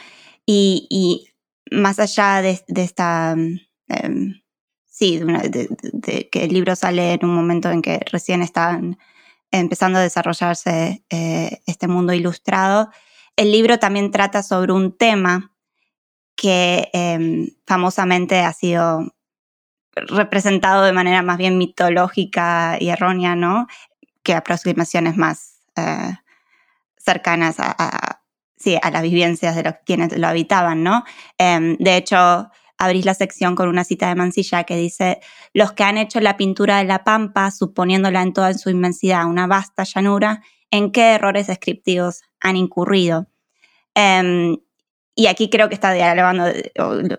Y, 0.46 1.28
más 1.70 2.00
allá 2.00 2.42
de, 2.42 2.64
esta, 2.76 3.36
mm, 3.36 3.60
em, 3.90 4.42
sí, 4.86 5.20
de, 5.20 6.30
que 6.32 6.44
el 6.46 6.54
libro 6.54 6.76
sale 6.78 7.14
en 7.14 7.26
un 7.26 7.36
momento 7.36 7.70
en 7.70 7.82
que 7.82 8.00
recién 8.10 8.42
están 8.42 8.98
empezando 9.52 10.00
a 10.00 10.02
desarrollarse 10.02 11.04
eh, 11.10 11.62
este 11.66 11.88
mundo 11.88 12.14
ilustrado, 12.14 12.90
el 13.36 13.52
libro 13.52 13.80
también 13.80 14.12
trata 14.12 14.44
sobre 14.44 14.74
un 14.74 14.98
tema 14.98 15.52
que 16.36 16.90
em, 16.94 17.50
famosamente 17.66 18.40
ha 18.42 18.54
sido 18.54 19.14
representado 19.96 20.84
de 20.84 20.94
manera 20.94 21.22
más 21.24 21.38
bien 21.38 21.58
mitológica 21.58 22.78
y 22.80 22.90
errónea, 22.90 23.36
¿no? 23.36 23.68
Que 24.24 24.34
aproximaciones 24.34 25.18
más 25.18 25.60
eh, 25.76 26.16
cercanas 26.98 27.56
a, 27.60 28.22
sí, 28.56 28.78
a 28.82 28.92
las 28.92 29.02
vivencias 29.02 29.56
de 29.56 29.64
los, 29.64 29.76
quienes 29.86 30.16
lo 30.18 30.28
habitaban, 30.28 30.84
¿no? 30.84 31.04
Em, 31.38 31.78
de 31.78 31.98
hecho, 31.98 32.50
abrís 32.78 33.06
la 33.06 33.14
sección 33.14 33.56
con 33.56 33.70
una 33.70 33.84
cita 33.84 34.08
de 34.08 34.16
Mansilla 34.16 34.64
que 34.64 34.76
dice, 34.76 35.20
los 35.54 35.72
que 35.74 35.84
han 35.84 35.98
hecho 35.98 36.20
la 36.20 36.38
pintura 36.38 36.78
de 36.78 36.86
la 36.86 37.04
pampa, 37.04 37.52
suponiéndola 37.52 38.22
en 38.22 38.34
toda 38.34 38.54
su 38.54 38.70
inmensidad 38.70 39.26
una 39.26 39.48
vasta 39.48 39.84
llanura, 39.84 40.42
¿en 40.72 40.92
qué 40.92 41.14
errores 41.14 41.48
descriptivos 41.48 42.24
han 42.40 42.56
incurrido? 42.56 43.28
Em, 43.96 44.58
y 45.16 45.28
aquí 45.28 45.50
creo 45.50 45.70
que 45.70 45.76
está 45.76 45.92
dialogando, 45.94 46.46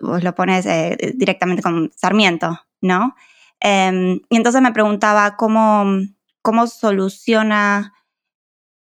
vos 0.01 0.23
lo 0.23 0.33
pones 0.35 0.65
eh, 0.65 1.13
directamente 1.15 1.61
con 1.61 1.91
Sarmiento, 1.95 2.59
¿no? 2.81 3.15
Em, 3.59 4.21
y 4.29 4.37
entonces 4.37 4.61
me 4.61 4.71
preguntaba 4.71 5.35
cómo, 5.35 5.85
cómo 6.41 6.67
soluciona 6.67 7.93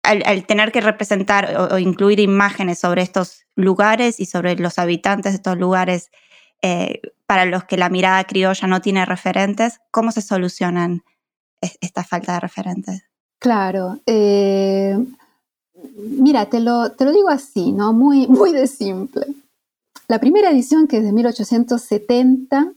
al, 0.04 0.46
tener 0.46 0.72
que 0.72 0.80
representar 0.80 1.54
o, 1.72 1.78
incluir 1.78 2.20
imágenes 2.20 2.78
sobre 2.78 3.02
estos 3.02 3.44
lugares 3.56 4.20
y 4.20 4.26
sobre 4.26 4.56
los 4.56 4.78
habitantes 4.78 5.32
de 5.32 5.36
estos 5.36 5.58
lugares 5.58 6.10
eh, 6.62 7.00
para 7.26 7.44
los 7.44 7.64
que 7.64 7.76
la 7.76 7.88
mirada 7.88 8.24
criolla 8.24 8.66
no 8.66 8.80
tiene 8.80 9.04
referentes, 9.04 9.80
¿cómo 9.90 10.12
se 10.12 10.22
solucionan 10.22 11.02
esta 11.60 12.04
falta 12.04 12.34
de 12.34 12.40
referentes? 12.40 13.02
Claro. 13.38 14.00
Eh, 14.06 14.96
mira, 15.96 16.46
te 16.46 16.60
lo, 16.60 16.92
te 16.92 17.04
lo 17.04 17.12
digo 17.12 17.28
así, 17.28 17.72
¿no? 17.72 17.92
Muy, 17.92 18.26
muy 18.28 18.52
de 18.52 18.66
simple. 18.66 19.26
La 20.08 20.18
primera 20.18 20.50
edición, 20.50 20.88
que 20.88 20.98
es 20.98 21.04
de 21.04 21.12
1870, 21.12 22.72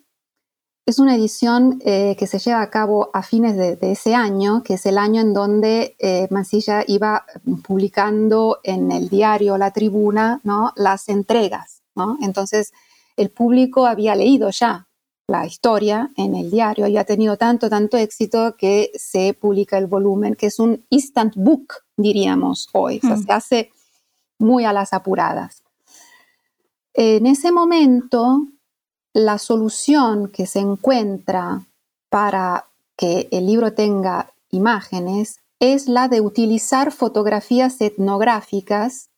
es 0.86 1.00
una 1.00 1.16
edición 1.16 1.80
eh, 1.86 2.16
que 2.18 2.28
se 2.28 2.40
lleva 2.40 2.62
a 2.62 2.70
cabo 2.70 3.10
a 3.14 3.24
fines 3.24 3.56
de, 3.56 3.78
ese 3.82 4.16
año, 4.16 4.64
que 4.64 4.74
es 4.74 4.86
el 4.86 4.98
año 4.98 5.22
en 5.22 5.34
donde 5.34 5.96
eh, 6.00 6.28
Mansilla 6.32 6.84
iba 6.88 7.26
publicando 7.66 8.60
en 8.64 8.92
el 8.92 9.08
diario 9.08 9.58
La 9.58 9.72
Tribuna 9.72 10.42
¿no? 10.44 10.74
las 10.76 11.08
entregas. 11.08 11.84
¿no? 11.96 12.18
Entonces, 12.22 12.74
el 13.18 13.30
público 13.30 13.86
había 13.86 14.16
leído 14.16 14.50
ya 14.50 14.88
la 15.28 15.46
historia 15.46 16.12
en 16.18 16.36
el 16.36 16.52
diario 16.52 16.88
y 16.88 16.98
ha 16.98 17.06
tenido 17.06 17.38
tanto, 17.38 17.70
tanto 17.70 17.98
éxito 17.98 18.56
que 18.58 18.92
se 18.96 19.34
publica 19.34 19.78
el 19.78 19.88
volumen, 19.88 20.36
que 20.36 20.48
es 20.48 20.60
un 20.60 20.84
instant 20.90 21.34
book, 21.36 21.74
diríamos 21.96 22.68
hoy, 22.74 22.98
o 22.98 23.08
sea, 23.08 23.16
hmm. 23.16 23.24
se 23.24 23.32
hace 23.32 23.72
muy 24.40 24.66
a 24.66 24.74
las 24.74 24.92
apuradas. 24.92 25.64
En 26.94 27.26
ese 27.26 27.52
momento, 27.52 28.48
la 29.14 29.38
solución 29.38 30.28
que 30.28 30.46
se 30.46 30.60
encuentra 30.60 31.66
para 32.10 32.66
que 32.98 33.30
el 33.32 33.46
libro 33.46 33.74
tenga 33.74 34.34
imágenes 34.50 35.40
es 35.60 35.88
la 35.88 36.08
de 36.08 36.20
utilizar 36.20 36.92
fotografías 36.92 37.80
etnográficas 37.80 39.11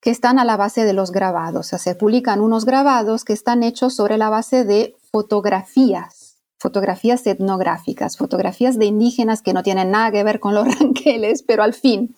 que 0.00 0.10
están 0.10 0.38
a 0.38 0.44
la 0.44 0.56
base 0.56 0.84
de 0.84 0.92
los 0.92 1.12
grabados. 1.12 1.66
O 1.66 1.68
sea, 1.68 1.78
se 1.78 1.94
publican 1.94 2.40
unos 2.40 2.64
grabados 2.64 3.24
que 3.24 3.32
están 3.32 3.62
hechos 3.62 3.94
sobre 3.94 4.16
la 4.16 4.30
base 4.30 4.64
de 4.64 4.96
fotografías, 5.10 6.38
fotografías 6.58 7.26
etnográficas, 7.26 8.16
fotografías 8.16 8.78
de 8.78 8.86
indígenas 8.86 9.42
que 9.42 9.52
no 9.52 9.62
tienen 9.62 9.90
nada 9.90 10.10
que 10.10 10.24
ver 10.24 10.40
con 10.40 10.54
los 10.54 10.66
ranqueles, 10.78 11.42
pero 11.42 11.62
al 11.62 11.74
fin, 11.74 12.14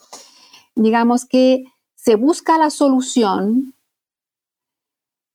digamos 0.74 1.24
que 1.24 1.64
se 1.96 2.16
busca 2.16 2.58
la 2.58 2.70
solución 2.70 3.74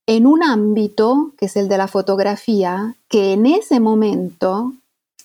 en 0.06 0.26
un 0.26 0.42
ámbito, 0.42 1.32
que 1.36 1.46
es 1.46 1.56
el 1.56 1.68
de 1.68 1.76
la 1.76 1.86
fotografía, 1.86 2.96
que 3.08 3.34
en 3.34 3.44
ese 3.44 3.78
momento 3.78 4.72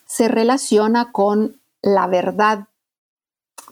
se 0.05 0.27
relaciona 0.27 1.13
con 1.13 1.57
la 1.81 2.07
verdad 2.07 2.67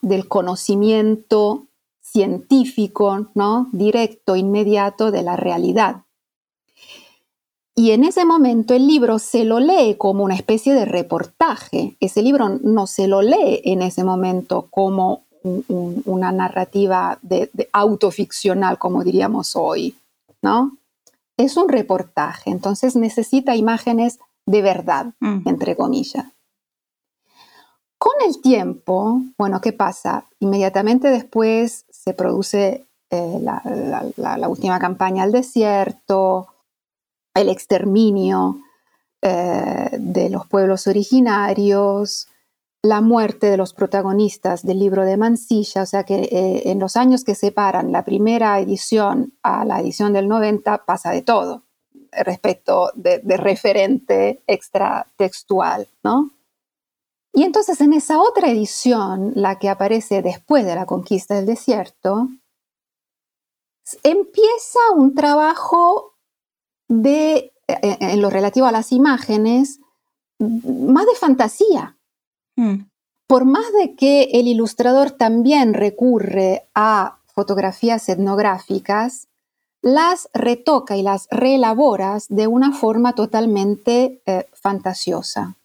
del 0.02 0.28
conocimiento 0.28 1.68
científico, 2.12 3.28
¿no? 3.36 3.68
directo, 3.72 4.36
inmediato 4.36 5.12
de 5.12 5.24
la 5.24 5.36
realidad. 5.36 6.04
Y 7.76 7.92
en 7.92 8.04
ese 8.04 8.26
momento 8.26 8.74
el 8.74 8.86
libro 8.86 9.18
se 9.18 9.46
lo 9.46 9.60
lee 9.60 9.96
como 9.98 10.24
una 10.24 10.36
especie 10.36 10.74
de 10.74 10.86
reportaje. 10.86 11.96
Ese 12.00 12.22
libro 12.22 12.50
no 12.50 12.86
se 12.86 13.08
lo 13.08 13.22
lee 13.22 13.62
en 13.64 13.82
ese 13.82 14.04
momento 14.04 14.68
como 14.70 15.24
una 15.44 16.32
narrativa 16.32 17.18
de, 17.22 17.50
autoficcional, 17.72 18.78
como 18.78 19.04
diríamos 19.04 19.56
hoy, 19.56 19.96
¿no? 20.42 20.78
Es 21.38 21.58
un 21.58 21.70
reportaje, 21.70 22.52
entonces 22.52 22.96
necesita 22.96 23.56
imágenes 23.56 24.20
de 24.46 24.62
verdad, 24.62 25.14
mm. 25.20 25.48
entre 25.48 25.76
comillas. 25.76 26.26
Con 27.98 28.14
el 28.28 28.42
tiempo, 28.42 29.22
bueno, 29.38 29.62
¿qué 29.62 29.74
pasa? 29.74 30.26
Inmediatamente 30.40 31.10
después 31.10 31.86
se 32.04 32.14
produce 32.16 32.88
eh, 33.12 33.40
la, 33.42 34.48
última 34.50 34.80
campaña 34.80 35.24
al 35.24 35.32
desierto, 35.32 36.48
el 37.36 37.50
exterminio 37.50 38.58
eh, 39.22 39.90
de 40.00 40.30
los 40.32 40.48
pueblos 40.48 40.88
originarios, 40.88 42.28
la 42.82 43.02
muerte 43.02 43.52
de 43.52 43.58
los 43.58 43.74
protagonistas 43.74 44.64
del 44.64 44.80
libro 44.80 45.06
de 45.06 45.18
Mansilla, 45.18 45.84
o 45.84 45.86
sea 45.86 46.04
que 46.04 46.22
eh, 46.24 46.72
en 46.72 46.80
los 46.80 46.96
años 46.96 47.24
que 47.24 47.36
separan 47.36 47.92
la 47.92 48.04
primera 48.04 48.60
edición 48.60 49.34
a 49.44 49.64
la 49.64 49.80
edición 49.80 50.12
del 50.14 50.28
90 50.28 50.86
pasa 50.86 51.12
de 51.12 51.22
todo 51.22 51.62
respecto 52.12 52.92
de, 52.96 53.20
de 53.20 53.38
referente 53.38 54.42
extratextual, 54.48 55.88
¿no? 56.04 56.32
Y 57.34 57.44
entonces 57.44 57.80
en 57.82 57.94
esa 57.94 58.22
otra 58.22 58.50
edición, 58.50 59.32
la 59.36 59.58
que 59.58 59.70
aparece 59.70 60.22
después 60.22 60.66
de 60.66 60.76
la 60.76 60.86
conquista 60.86 61.36
del 61.36 61.46
desierto, 61.46 62.28
empieza 64.04 64.80
un 64.96 65.16
trabajo 65.16 66.18
de, 66.88 67.54
eh, 67.68 67.80
eh, 67.82 67.98
en 68.00 68.22
lo 68.22 68.30
relativo 68.30 68.66
a 68.66 68.72
las 68.72 68.92
imágenes, 68.92 69.80
más 70.40 71.06
de 71.06 71.16
fantasía. 71.16 71.98
Hmm. 72.58 72.88
Por 73.28 73.46
más 73.46 73.72
de 73.74 73.96
que 73.96 74.24
el 74.34 74.48
ilustrador 74.48 75.12
también 75.12 75.74
recurre 75.74 76.68
a 76.76 77.20
fotografías 77.28 78.10
etnográficas, 78.10 79.30
las 79.82 80.30
retoca 80.34 80.96
y 80.96 81.02
las 81.02 81.28
reelaboras 81.32 82.28
de 82.30 82.48
una 82.48 82.72
forma 82.72 83.14
totalmente 83.14 84.22
eh, 84.26 84.48
fantasiosa. 84.54 85.56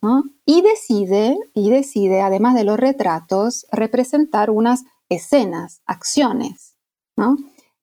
Y 0.44 0.62
decide, 0.62 1.36
y 1.54 1.70
decide, 1.70 2.22
además 2.22 2.54
de 2.54 2.64
los 2.64 2.78
retratos, 2.78 3.66
representar 3.72 4.50
unas 4.50 4.84
escenas, 5.08 5.82
acciones. 5.86 6.74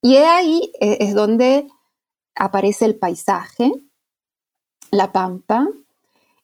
Y 0.02 0.18
ahí 0.18 0.72
eh, 0.80 0.98
es 1.02 1.14
donde 1.14 1.68
aparece 2.36 2.86
el 2.86 2.96
paisaje, 2.96 3.72
la 4.92 5.12
pampa, 5.12 5.68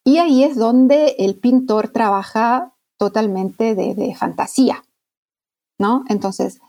y 0.04 0.18
ahí 0.18 0.44
es 0.44 0.56
donde 0.56 1.16
el 1.20 1.36
pintor 1.38 1.90
trabaja 1.90 2.74
totalmente 2.98 3.76
de, 3.76 4.16
fantasía, 4.16 4.84
¿no? 5.78 6.04
Entonces, 6.10 6.60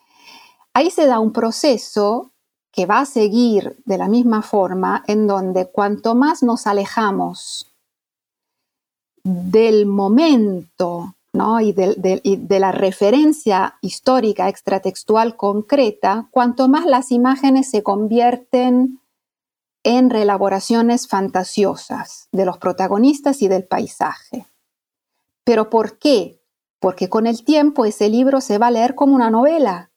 ahí 0.74 0.90
se 0.90 1.06
da 1.06 1.18
un 1.20 1.32
proceso 1.32 2.32
que 2.72 2.86
va 2.86 3.00
a 3.00 3.06
seguir 3.06 3.76
de 3.84 3.98
la 3.98 4.08
misma 4.08 4.42
forma 4.42 5.02
en 5.06 5.26
donde 5.26 5.66
cuanto 5.66 6.14
más 6.14 6.42
nos 6.42 6.66
alejamos 6.66 7.66
del 9.22 9.86
momento 9.86 11.14
¿no? 11.32 11.60
y, 11.60 11.72
de, 11.72 12.58
la 12.58 12.72
referencia 12.72 13.76
histórica 13.80 14.48
extratextual 14.48 15.36
concreta, 15.36 16.28
cuanto 16.30 16.68
más 16.68 16.86
las 16.86 17.12
imágenes 17.12 17.70
se 17.70 17.82
convierten 17.82 19.00
en 19.82 20.10
reelaboraciones 20.10 21.08
fantasiosas 21.08 22.28
de 22.32 22.44
los 22.44 22.58
protagonistas 22.58 23.42
y 23.42 23.48
del 23.48 23.64
paisaje. 23.64 24.46
¿Pero 25.44 25.70
por 25.70 25.98
qué? 25.98 26.40
Porque 26.80 27.08
con 27.08 27.26
el 27.26 27.44
tiempo 27.44 27.84
ese 27.84 28.08
libro 28.08 28.40
se 28.40 28.58
va 28.58 28.68
a 28.68 28.72
leer 28.72 28.94
como 28.94 29.14
una 29.14 29.30
novela 29.30 29.89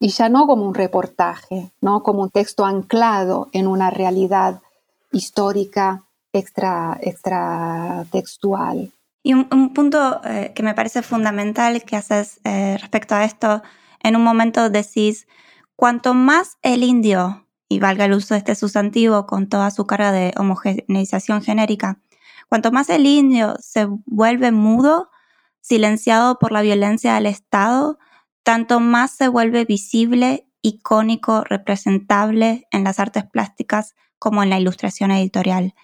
y 0.00 0.08
ya 0.08 0.30
no 0.30 0.46
como 0.46 0.66
un 0.66 0.74
reportaje, 0.74 1.70
no 1.82 2.02
como 2.02 2.22
un 2.22 2.30
texto 2.30 2.64
anclado 2.64 3.50
en 3.52 3.66
una 3.66 3.90
realidad 3.90 4.60
histórica 5.12 6.04
extra, 6.32 6.98
extra 7.02 8.06
textual. 8.10 8.90
Y 9.22 9.34
un, 9.34 9.74
punto 9.74 10.22
eh, 10.24 10.52
que 10.54 10.62
me 10.62 10.72
parece 10.72 11.02
fundamental 11.02 11.84
que 11.84 11.96
haces 11.96 12.40
eh, 12.44 12.78
respecto 12.80 13.14
a 13.14 13.24
esto, 13.24 13.62
en 14.02 14.16
un 14.16 14.24
momento 14.24 14.70
decís, 14.70 15.28
cuanto 15.76 16.14
más 16.14 16.56
el 16.62 16.82
indio, 16.82 17.46
y 17.68 17.78
valga 17.78 18.06
el 18.06 18.14
uso 18.14 18.34
de 18.34 18.38
este 18.38 18.54
sustantivo 18.54 19.26
con 19.26 19.48
toda 19.48 19.70
su 19.70 19.86
carga 19.86 20.10
de 20.12 20.32
homogeneización 20.36 21.42
genérica, 21.42 22.00
cuanto 22.48 22.72
más 22.72 22.88
el 22.88 23.06
indio 23.06 23.54
se 23.60 23.86
vuelve 24.06 24.50
mudo, 24.50 25.10
silenciado 25.60 26.38
por 26.38 26.52
la 26.52 26.62
violencia 26.62 27.14
del 27.14 27.26
Estado, 27.26 27.98
tanto 28.42 28.80
más 28.80 29.12
se 29.12 29.28
vuelve 29.28 29.64
visible, 29.64 30.46
icónico, 30.62 31.42
representable 31.44 32.66
en 32.70 32.84
las 32.84 32.98
artes 32.98 33.24
plásticas 33.24 33.94
como 34.18 34.42
en 34.42 34.50
la 34.50 34.58
ilustración 34.60 35.10
editorial. 35.10 35.74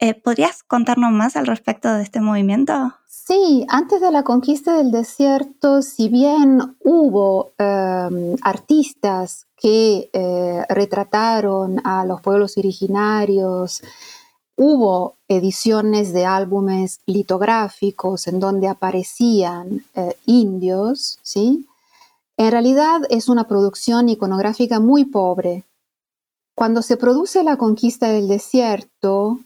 Eh, 0.00 0.14
¿Podrías 0.14 0.62
contarnos 0.62 1.12
más 1.12 1.36
al 1.36 1.46
respecto 1.46 1.92
de 1.92 2.02
este 2.02 2.20
movimiento? 2.20 2.94
Sí, 3.06 3.64
antes 3.68 4.00
de 4.00 4.10
la 4.10 4.22
conquista 4.22 4.76
del 4.76 4.90
desierto, 4.90 5.82
si 5.82 6.08
bien 6.08 6.76
hubo 6.80 7.52
em, 7.58 8.36
artistas 8.42 9.46
que 9.56 10.10
eh, 10.12 10.62
retrataron 10.68 11.80
a 11.84 12.04
los 12.04 12.20
pueblos 12.20 12.58
originarios, 12.58 13.82
hubo 14.56 15.16
ediciones 15.26 16.12
de 16.12 16.26
álbumes 16.26 17.00
litográficos 17.06 18.26
en 18.26 18.40
donde 18.40 18.68
aparecían 18.68 19.84
eh, 19.94 20.16
indios, 20.26 21.18
¿sí? 21.22 21.66
En 22.36 22.50
realidad 22.50 23.02
es 23.10 23.28
una 23.28 23.46
producción 23.46 24.08
iconográfica 24.08 24.80
muy 24.80 25.04
pobre. 25.04 25.64
Cuando 26.54 26.82
se 26.82 26.96
produce 26.96 27.42
la 27.44 27.56
conquista 27.56 28.08
del 28.08 28.28
desierto 28.28 29.40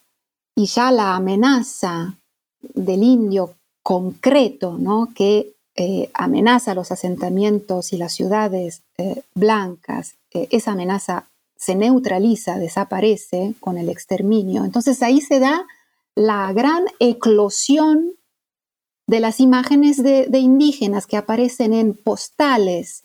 y 0.54 0.66
ya 0.66 0.90
la 0.90 1.14
amenaza 1.14 2.16
del 2.60 3.02
indio 3.02 3.54
concreto, 3.82 4.76
¿no? 4.78 5.08
que 5.14 5.54
eh, 5.76 6.10
amenaza 6.12 6.74
los 6.74 6.90
asentamientos 6.90 7.92
y 7.92 7.98
las 7.98 8.12
ciudades 8.12 8.82
eh, 8.98 9.22
blancas, 9.34 10.16
eh, 10.32 10.48
esa 10.50 10.72
amenaza 10.72 11.28
se 11.56 11.74
neutraliza, 11.74 12.58
desaparece 12.58 13.54
con 13.60 13.78
el 13.78 13.88
exterminio. 13.88 14.64
Entonces 14.64 15.02
ahí 15.02 15.20
se 15.20 15.38
da 15.40 15.66
la 16.14 16.52
gran 16.52 16.84
eclosión 16.98 18.17
de 19.08 19.20
las 19.20 19.40
imágenes 19.40 20.00
de, 20.02 20.28
indígenas 20.38 21.06
que 21.06 21.16
aparecen 21.16 21.72
en 21.72 21.94
postales, 21.94 23.04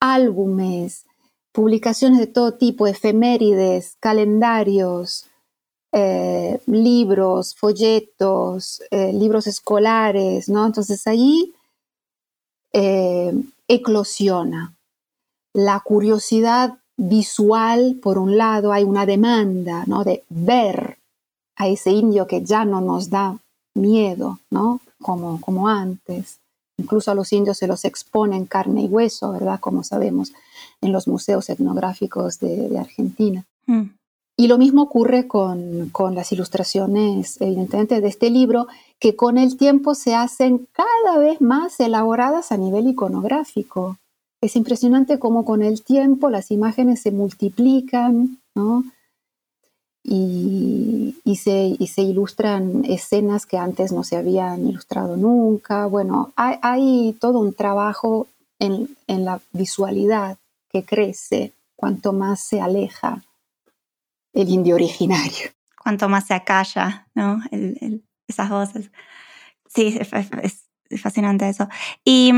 álbumes, 0.00 1.04
publicaciones 1.52 2.18
de 2.18 2.26
todo 2.26 2.54
tipo, 2.54 2.86
efemérides, 2.86 3.96
calendarios, 4.00 5.26
eh, 5.92 6.58
libros, 6.66 7.54
folletos, 7.54 8.82
eh, 8.90 9.12
libros 9.12 9.46
escolares, 9.46 10.48
¿no? 10.48 10.64
Entonces 10.64 11.06
ahí 11.06 11.52
eh, 12.72 13.32
eclosiona 13.68 14.74
la 15.52 15.80
curiosidad 15.80 16.78
visual, 16.96 17.98
por 18.02 18.16
un 18.16 18.38
lado, 18.38 18.72
hay 18.72 18.84
una 18.84 19.04
demanda, 19.04 19.84
¿no? 19.86 20.02
De 20.02 20.24
ver 20.30 20.96
a 21.56 21.68
ese 21.68 21.90
indio 21.90 22.26
que 22.26 22.42
ya 22.42 22.64
no 22.64 22.80
nos 22.80 23.10
da 23.10 23.38
miedo, 23.74 24.38
¿no? 24.50 24.80
Como, 25.00 25.40
como 25.40 25.68
antes. 25.68 26.38
Incluso 26.78 27.10
a 27.10 27.14
los 27.14 27.32
indios 27.32 27.58
se 27.58 27.66
los 27.66 27.84
expone 27.84 28.36
en 28.36 28.46
carne 28.46 28.82
y 28.82 28.86
hueso, 28.86 29.32
¿verdad? 29.32 29.60
Como 29.60 29.84
sabemos 29.84 30.32
en 30.80 30.92
los 30.92 31.08
museos 31.08 31.50
etnográficos 31.50 32.38
de, 32.40 32.78
Argentina. 32.78 33.44
Mm. 33.66 33.90
Y 34.36 34.46
lo 34.46 34.56
mismo 34.56 34.82
ocurre 34.82 35.28
con, 35.28 35.90
con, 35.90 36.14
las 36.14 36.32
ilustraciones, 36.32 37.38
evidentemente, 37.40 38.00
de 38.00 38.08
este 38.08 38.30
libro, 38.30 38.68
que 38.98 39.14
con 39.14 39.36
el 39.36 39.58
tiempo 39.58 39.94
se 39.94 40.14
hacen 40.14 40.66
cada 40.72 41.18
vez 41.18 41.42
más 41.42 41.78
elaboradas 41.80 42.50
a 42.50 42.56
nivel 42.56 42.88
iconográfico. 42.88 43.98
Es 44.40 44.56
impresionante 44.56 45.18
cómo 45.18 45.44
con 45.44 45.62
el 45.62 45.82
tiempo 45.82 46.30
las 46.30 46.50
imágenes 46.50 47.02
se 47.02 47.10
multiplican, 47.10 48.38
¿no? 48.54 48.84
Y, 50.02 51.36
se, 51.36 52.02
ilustran 52.02 52.84
escenas 52.84 53.46
que 53.46 53.58
antes 53.58 53.92
no 53.92 54.04
se 54.04 54.16
habían 54.16 54.66
ilustrado 54.66 55.16
nunca. 55.16 55.86
Bueno, 55.86 56.32
hay, 56.36 57.12
todo 57.20 57.38
un 57.40 57.54
trabajo 57.54 58.26
en, 58.58 58.88
la 59.06 59.40
visualidad 59.52 60.38
que 60.70 60.84
crece 60.84 61.52
cuanto 61.76 62.12
más 62.12 62.40
se 62.40 62.60
aleja 62.60 63.22
el 64.32 64.48
indio 64.48 64.76
originario. 64.76 65.50
Cuanto 65.82 66.08
más 66.08 66.26
se 66.26 66.34
acalla, 66.34 67.08
¿no? 67.14 67.40
esas 68.28 68.48
voces. 68.48 68.90
Sí, 69.66 69.98
es, 69.98 71.00
fascinante 71.00 71.48
eso. 71.48 71.68
Y, 72.04 72.30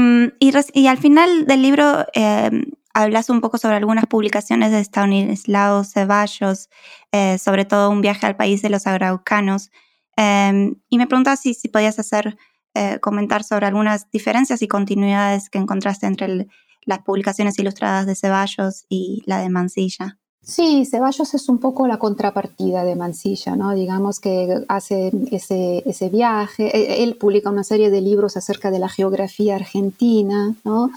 al 0.87 0.99
final 0.99 1.47
del 1.47 1.63
libro 1.63 2.07
eh, 2.15 2.51
hablas 2.95 3.31
un 3.31 3.41
poco 3.41 3.59
sobre 3.59 3.77
algunas 3.77 4.07
publicaciones 4.07 4.71
de 4.71 4.81
Stanislao 4.81 5.85
Ceballos, 5.85 6.69
eh, 7.13 7.39
sobre 7.39 7.65
todo 7.65 7.91
un 7.91 8.01
viaje 8.01 8.27
al 8.27 8.37
país 8.37 8.63
de 8.63 8.71
los 8.71 8.87
araucanos. 8.87 9.71
Em, 10.17 10.77
y 10.89 10.99
me 10.99 11.07
preguntaba 11.07 11.37
si, 11.37 11.55
si 11.55 11.69
podías 11.69 11.99
hacer, 11.99 12.37
eh, 12.75 12.99
comentar 13.01 13.45
sobre 13.45 13.67
algunas 13.67 14.11
diferencias 14.11 14.63
y 14.63 14.69
continuidades 14.69 15.51
que 15.51 15.59
encontraste 15.59 16.07
entre 16.07 16.47
las 16.85 16.99
publicaciones 17.01 17.59
ilustradas 17.59 18.07
de 18.07 18.15
Ceballos 18.15 18.87
y 18.89 19.23
la 19.27 19.39
de 19.41 19.51
Mansilla. 19.51 20.19
Sí, 20.45 20.85
Ceballos 20.87 21.35
es 21.35 21.49
un 21.49 21.59
poco 21.59 21.87
la 21.87 21.99
contrapartida 21.99 22.83
de 22.83 22.97
Mansilla, 22.97 23.55
¿no? 23.55 23.75
Digamos 23.75 24.19
que 24.19 24.65
hace 24.69 25.13
ese, 25.31 25.85
ese 25.87 26.09
viaje, 26.09 26.77
e, 26.77 27.05
él 27.05 27.17
publica 27.17 27.49
una 27.49 27.63
serie 27.63 27.91
de 27.91 28.01
libros 28.01 28.37
acerca 28.37 28.73
de 28.73 28.81
la 28.81 28.89
geografía 28.89 29.55
argentina, 29.55 30.57
¿no? 30.65 30.91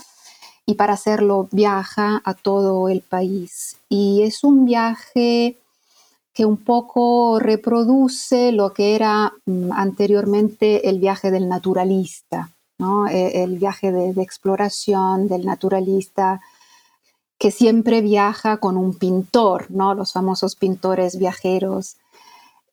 Y 0.65 0.75
para 0.75 0.93
hacerlo 0.93 1.47
viaja 1.51 2.21
a 2.23 2.33
todo 2.33 2.89
el 2.89 3.01
país. 3.01 3.77
Y 3.89 4.23
es 4.23 4.43
un 4.43 4.65
viaje 4.65 5.57
que 6.33 6.45
un 6.45 6.57
poco 6.57 7.39
reproduce 7.39 8.51
lo 8.51 8.73
que 8.73 8.95
era 8.95 9.33
mm, 9.45 9.71
anteriormente 9.71 10.89
el 10.89 10.99
viaje 10.99 11.31
del 11.31 11.47
naturalista, 11.47 12.51
¿no? 12.77 13.07
E, 13.07 13.43
el 13.43 13.57
viaje 13.57 13.91
de, 13.91 14.13
de 14.13 14.21
exploración 14.21 15.27
del 15.27 15.45
naturalista 15.45 16.41
que 17.37 17.51
siempre 17.51 18.01
viaja 18.01 18.57
con 18.57 18.77
un 18.77 18.93
pintor, 18.97 19.69
¿no? 19.69 19.93
los 19.93 20.13
famosos 20.13 20.55
pintores 20.55 21.17
viajeros 21.17 21.97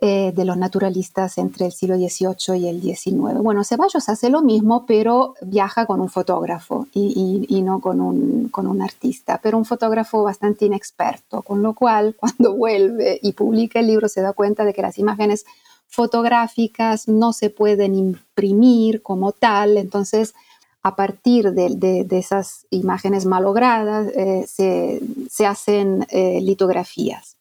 eh, 0.04 0.32
de 0.34 0.44
los 0.44 0.56
naturalistas 0.56 1.38
entre 1.38 1.66
el 1.66 1.70
siglo 1.70 1.94
XVIII 1.94 2.58
y 2.58 2.66
el 2.66 2.82
XIX. 2.82 3.38
Bueno, 3.40 3.62
Ceballos 3.62 4.08
hace 4.08 4.30
lo 4.30 4.42
mismo, 4.42 4.84
pero 4.84 5.34
viaja 5.42 5.86
con 5.86 6.00
un 6.00 6.08
fotógrafo 6.08 6.88
y, 6.92 7.62
no 7.62 7.78
con 7.78 8.00
un, 8.00 8.48
con 8.48 8.66
un, 8.66 8.82
artista, 8.82 9.38
pero 9.40 9.58
un 9.58 9.64
fotógrafo 9.64 10.24
bastante 10.24 10.64
inexperto, 10.64 11.42
con 11.42 11.62
lo 11.62 11.74
cual 11.74 12.16
cuando 12.18 12.56
vuelve 12.56 13.20
y 13.22 13.30
publica 13.34 13.78
el 13.78 13.86
libro 13.86 14.08
se 14.08 14.22
da 14.22 14.32
cuenta 14.32 14.64
de 14.64 14.74
que 14.74 14.82
las 14.82 14.98
imágenes 14.98 15.44
fotográficas 15.86 17.06
no 17.06 17.32
se 17.32 17.50
pueden 17.50 17.94
imprimir 17.94 19.02
como 19.02 19.30
tal, 19.30 19.76
entonces 19.76 20.34
a 20.82 20.96
partir 20.96 21.52
de, 21.52 22.08
esas 22.10 22.66
imágenes 22.70 23.24
malogradas 23.24 24.08
eh, 24.16 24.48
se, 24.48 25.46
hacen 25.46 26.04
eh, 26.10 26.40
litografías. 26.40 27.36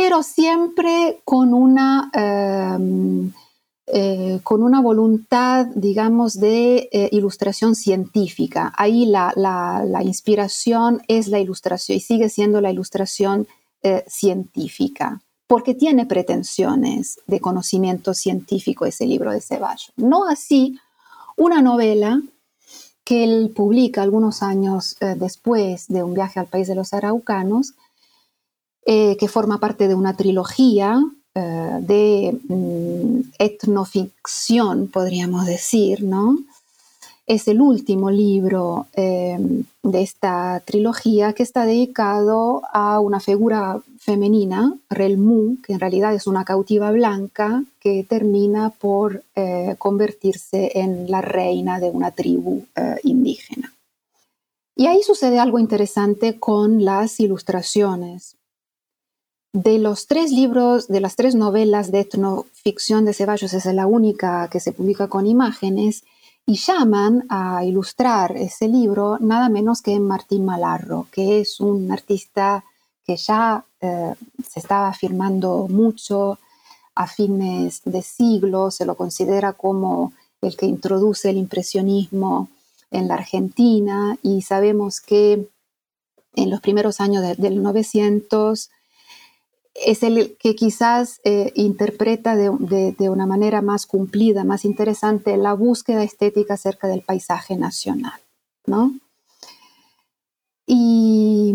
Pero 0.00 0.22
siempre 0.22 1.20
con 1.24 1.52
una, 1.52 2.10
em, 2.12 3.32
eh, 3.86 4.38
con 4.44 4.62
una 4.62 4.80
voluntad, 4.80 5.66
digamos, 5.74 6.38
de 6.38 6.88
ilustración 7.10 7.74
científica. 7.74 8.72
Ahí 8.76 9.06
la, 9.06 9.32
la, 9.34 10.02
inspiración 10.04 11.02
es 11.08 11.26
la 11.26 11.40
ilustración 11.40 11.96
y 11.96 12.00
sigue 12.00 12.28
siendo 12.28 12.60
la 12.60 12.70
ilustración 12.70 13.48
científica 14.06 15.22
porque 15.48 15.74
tiene 15.74 16.04
pretensiones 16.04 17.20
de 17.26 17.40
conocimiento 17.40 18.12
científico 18.12 18.84
ese 18.84 19.06
libro 19.06 19.32
de 19.32 19.40
Ceballos. 19.40 19.92
No 19.96 20.28
así 20.28 20.78
una 21.36 21.62
novela 21.62 22.20
que 23.08 23.24
él 23.24 23.52
publica 23.56 24.02
algunos 24.02 24.42
años 24.42 24.96
eh, 25.00 25.14
después 25.16 25.88
de 25.88 26.02
un 26.02 26.12
viaje 26.12 26.38
al 26.38 26.46
país 26.46 26.68
de 26.68 26.74
los 26.74 26.92
araucanos, 26.92 27.72
eh, 28.90 29.16
que 29.18 29.28
forma 29.28 29.60
parte 29.60 29.86
de 29.86 29.94
una 29.94 30.16
trilogía 30.16 31.04
eh, 31.34 31.78
de 31.80 32.38
mm, 32.48 33.20
etnoficción, 33.38 34.88
podríamos 34.88 35.44
decir, 35.46 36.02
¿no? 36.02 36.38
Es 37.26 37.46
el 37.46 37.60
último 37.60 38.10
libro 38.10 38.86
de 38.94 40.02
esta 40.02 40.62
trilogía 40.64 41.34
que 41.34 41.42
está 41.42 41.66
dedicado 41.66 42.62
a 42.72 43.00
una 43.00 43.20
figura 43.20 43.82
femenina, 44.08 44.74
Relmu, 44.88 45.60
que 45.62 45.74
en 45.74 45.80
realidad 45.80 46.14
es 46.14 46.26
una 46.26 46.46
cautiva 46.46 46.90
blanca 46.92 47.62
que 47.78 48.06
termina 48.08 48.70
por 48.70 49.22
eh, 49.34 49.74
convertirse 49.76 50.78
en 50.78 51.10
la 51.10 51.20
reina 51.20 51.78
de 51.78 51.90
una 51.90 52.12
tribu 52.12 52.64
eh, 52.74 52.96
indígena. 53.02 53.74
Y 54.74 54.86
ahí 54.86 55.02
sucede 55.02 55.38
algo 55.38 55.58
interesante 55.58 56.38
con 56.38 56.86
las 56.86 57.20
ilustraciones. 57.20 58.37
De 59.60 59.80
los 59.80 60.06
tres 60.06 60.30
libros, 60.30 60.86
de 60.86 61.00
las 61.00 61.16
tres 61.16 61.34
novelas 61.34 61.90
de 61.90 61.98
etnoficción 61.98 63.04
de 63.04 63.12
Ceballos, 63.12 63.52
es 63.52 63.64
la 63.64 63.88
única 63.88 64.46
que 64.52 64.60
se 64.60 64.70
publica 64.70 65.08
con 65.08 65.26
imágenes, 65.26 66.04
y 66.46 66.54
llaman 66.54 67.26
a 67.28 67.64
ilustrar 67.64 68.36
ese 68.36 68.68
libro 68.68 69.18
nada 69.18 69.48
menos 69.48 69.82
que 69.82 69.98
Martín 69.98 70.44
Malarro, 70.44 71.08
que 71.10 71.40
es 71.40 71.58
un 71.58 71.90
artista 71.90 72.64
que 73.04 73.16
ya 73.16 73.64
eh, 73.80 74.14
se 74.48 74.60
estaba 74.60 74.90
afirmando 74.90 75.66
mucho 75.68 76.38
a 76.94 77.08
fines 77.08 77.82
de 77.84 78.02
siglo, 78.02 78.70
se 78.70 78.86
lo 78.86 78.94
considera 78.94 79.54
como 79.54 80.12
el 80.40 80.56
que 80.56 80.66
introduce 80.66 81.30
el 81.30 81.36
impresionismo 81.36 82.48
en 82.92 83.08
la 83.08 83.14
Argentina 83.14 84.16
y 84.22 84.42
sabemos 84.42 85.00
que 85.00 85.48
en 86.36 86.48
los 86.50 86.60
primeros 86.60 87.00
años 87.00 87.24
del 87.36 87.60
900 87.60 88.70
es 89.84 90.02
el 90.02 90.36
que 90.38 90.54
quizás 90.54 91.20
eh, 91.24 91.52
interpreta 91.54 92.36
de, 92.36 92.94
de, 92.96 93.10
una 93.10 93.26
manera 93.26 93.62
más 93.62 93.86
cumplida, 93.86 94.44
más 94.44 94.64
interesante, 94.64 95.36
la 95.36 95.54
búsqueda 95.54 96.02
estética 96.02 96.54
acerca 96.54 96.88
del 96.88 97.02
paisaje 97.02 97.56
nacional. 97.56 98.20
¿no? 98.66 98.92
Y 100.66 101.54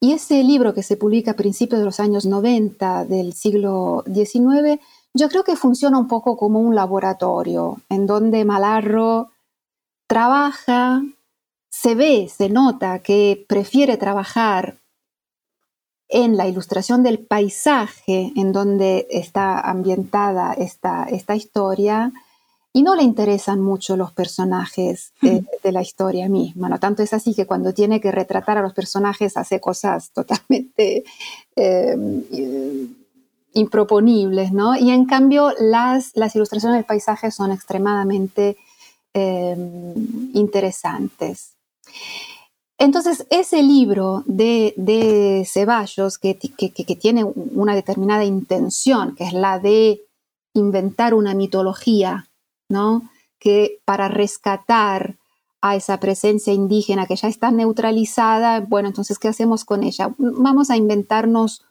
y 0.00 0.12
ese 0.12 0.42
libro 0.44 0.74
que 0.74 0.82
se 0.82 0.96
publica 0.96 1.32
a 1.32 1.36
principios 1.36 1.80
de 1.80 1.86
los 1.86 2.00
años 2.00 2.26
90 2.26 3.06
del 3.06 3.32
siglo 3.32 4.04
XIX, 4.06 4.80
yo 5.14 5.28
creo 5.28 5.42
que 5.42 5.56
funciona 5.56 5.98
un 5.98 6.06
poco 6.06 6.36
como 6.36 6.60
un 6.60 6.74
laboratorio 6.74 7.80
en 7.88 8.06
donde 8.06 8.44
Malarro 8.44 9.30
trabaja, 10.06 11.02
se 11.70 11.94
ve, 11.94 12.28
se 12.28 12.50
nota 12.50 12.98
que 12.98 13.46
prefiere 13.48 13.96
trabajar 13.96 14.76
en 16.08 16.36
la 16.36 16.46
ilustración 16.46 17.02
del 17.02 17.18
paisaje 17.18 18.32
en 18.36 18.52
donde 18.52 19.06
está 19.10 19.60
ambientada 19.60 20.52
esta, 20.52 21.04
esta 21.04 21.34
historia 21.34 22.12
y 22.76 22.82
no 22.82 22.94
le 22.94 23.02
interesan 23.02 23.62
mucho 23.62 23.96
los 23.96 24.12
personajes 24.12 25.14
de, 25.22 25.72
la 25.72 25.80
historia 25.80 26.28
misma, 26.28 26.68
¿no? 26.68 26.78
Tanto 26.78 27.02
es 27.02 27.14
así 27.14 27.34
que 27.34 27.46
cuando 27.46 27.72
tiene 27.72 28.02
que 28.02 28.12
retratar 28.12 28.58
a 28.58 28.60
los 28.60 28.74
personajes 28.74 29.38
hace 29.38 29.60
cosas 29.60 30.10
totalmente 30.10 31.02
em, 31.56 32.22
improponibles, 33.54 34.52
¿no? 34.52 34.76
Y 34.76 34.90
en 34.90 35.06
cambio 35.06 35.54
las, 35.58 36.12
las 36.16 36.36
ilustraciones 36.36 36.76
del 36.76 36.84
paisaje 36.84 37.30
son 37.30 37.50
extremadamente 37.50 38.58
em, 39.14 39.94
interesantes. 40.34 41.52
Entonces, 42.78 43.26
ese 43.30 43.62
libro 43.62 44.22
de, 44.26 45.46
Ceballos, 45.46 46.18
que, 46.18 46.36
que, 46.36 46.96
tiene 46.96 47.24
una 47.24 47.74
determinada 47.74 48.24
intención, 48.24 49.14
que 49.14 49.24
es 49.24 49.32
la 49.32 49.58
de 49.58 50.02
inventar 50.54 51.14
una 51.14 51.34
mitología 51.34 52.26
¿no? 52.68 53.02
Que 53.38 53.80
para 53.84 54.08
rescatar 54.08 55.16
a 55.60 55.76
esa 55.76 55.98
presencia 55.98 56.52
indígena 56.52 57.06
que 57.06 57.16
ya 57.16 57.28
está 57.28 57.50
neutralizada, 57.50 58.60
bueno, 58.60 58.88
entonces, 58.88 59.18
¿qué 59.18 59.28
hacemos 59.28 59.64
con 59.64 59.82
ella? 59.82 60.14
Vamos 60.18 60.70
a 60.70 60.76
inventarnos 60.76 61.64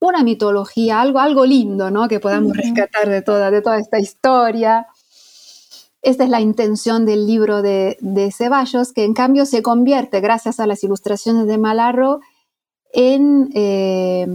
una 0.00 0.22
mitología, 0.24 1.00
algo, 1.00 1.18
algo 1.18 1.44
lindo, 1.44 1.90
¿no? 1.90 2.08
Que 2.08 2.20
podamos 2.20 2.56
rescatar 2.56 3.08
de 3.08 3.22
toda, 3.22 3.50
de 3.50 3.60
toda 3.60 3.78
esta 3.78 3.98
historia. 3.98 4.86
Esta 6.02 6.24
es 6.24 6.30
la 6.30 6.40
intención 6.40 7.04
del 7.04 7.26
libro 7.26 7.62
de, 7.62 7.96
Ceballos, 8.36 8.92
que 8.92 9.04
en 9.04 9.14
cambio 9.14 9.44
se 9.46 9.62
convierte, 9.62 10.20
gracias 10.20 10.60
a 10.60 10.66
las 10.66 10.82
ilustraciones 10.82 11.46
de 11.46 11.58
Malarro, 11.58 12.20
en, 12.92 13.50
eh, 13.54 14.26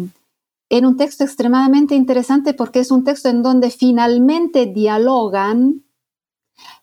en 0.69 0.85
un 0.85 0.97
texto 0.97 1.23
extremadamente 1.23 1.95
interesante 1.95 2.53
porque 2.53 2.79
es 2.79 2.91
un 2.91 3.03
texto 3.03 3.29
en 3.29 3.43
donde 3.43 3.69
finalmente 3.69 4.65
dialogan 4.65 5.83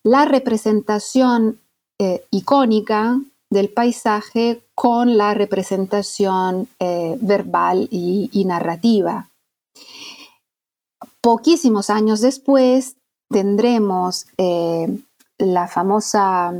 la 0.02 0.24
representación 0.24 1.58
eh, 1.98 2.24
icónica 2.30 3.20
del 3.50 3.68
paisaje 3.68 4.62
con 4.74 5.16
la 5.16 5.34
representación 5.34 6.68
eh, 6.80 7.16
verbal 7.20 7.86
y, 7.90 8.44
narrativa. 8.44 9.28
Poquísimos 11.20 11.90
años 11.90 12.20
después 12.20 12.96
tendremos 13.32 14.26
eh, 14.36 14.86
la 15.38 15.66
famosa 15.66 16.52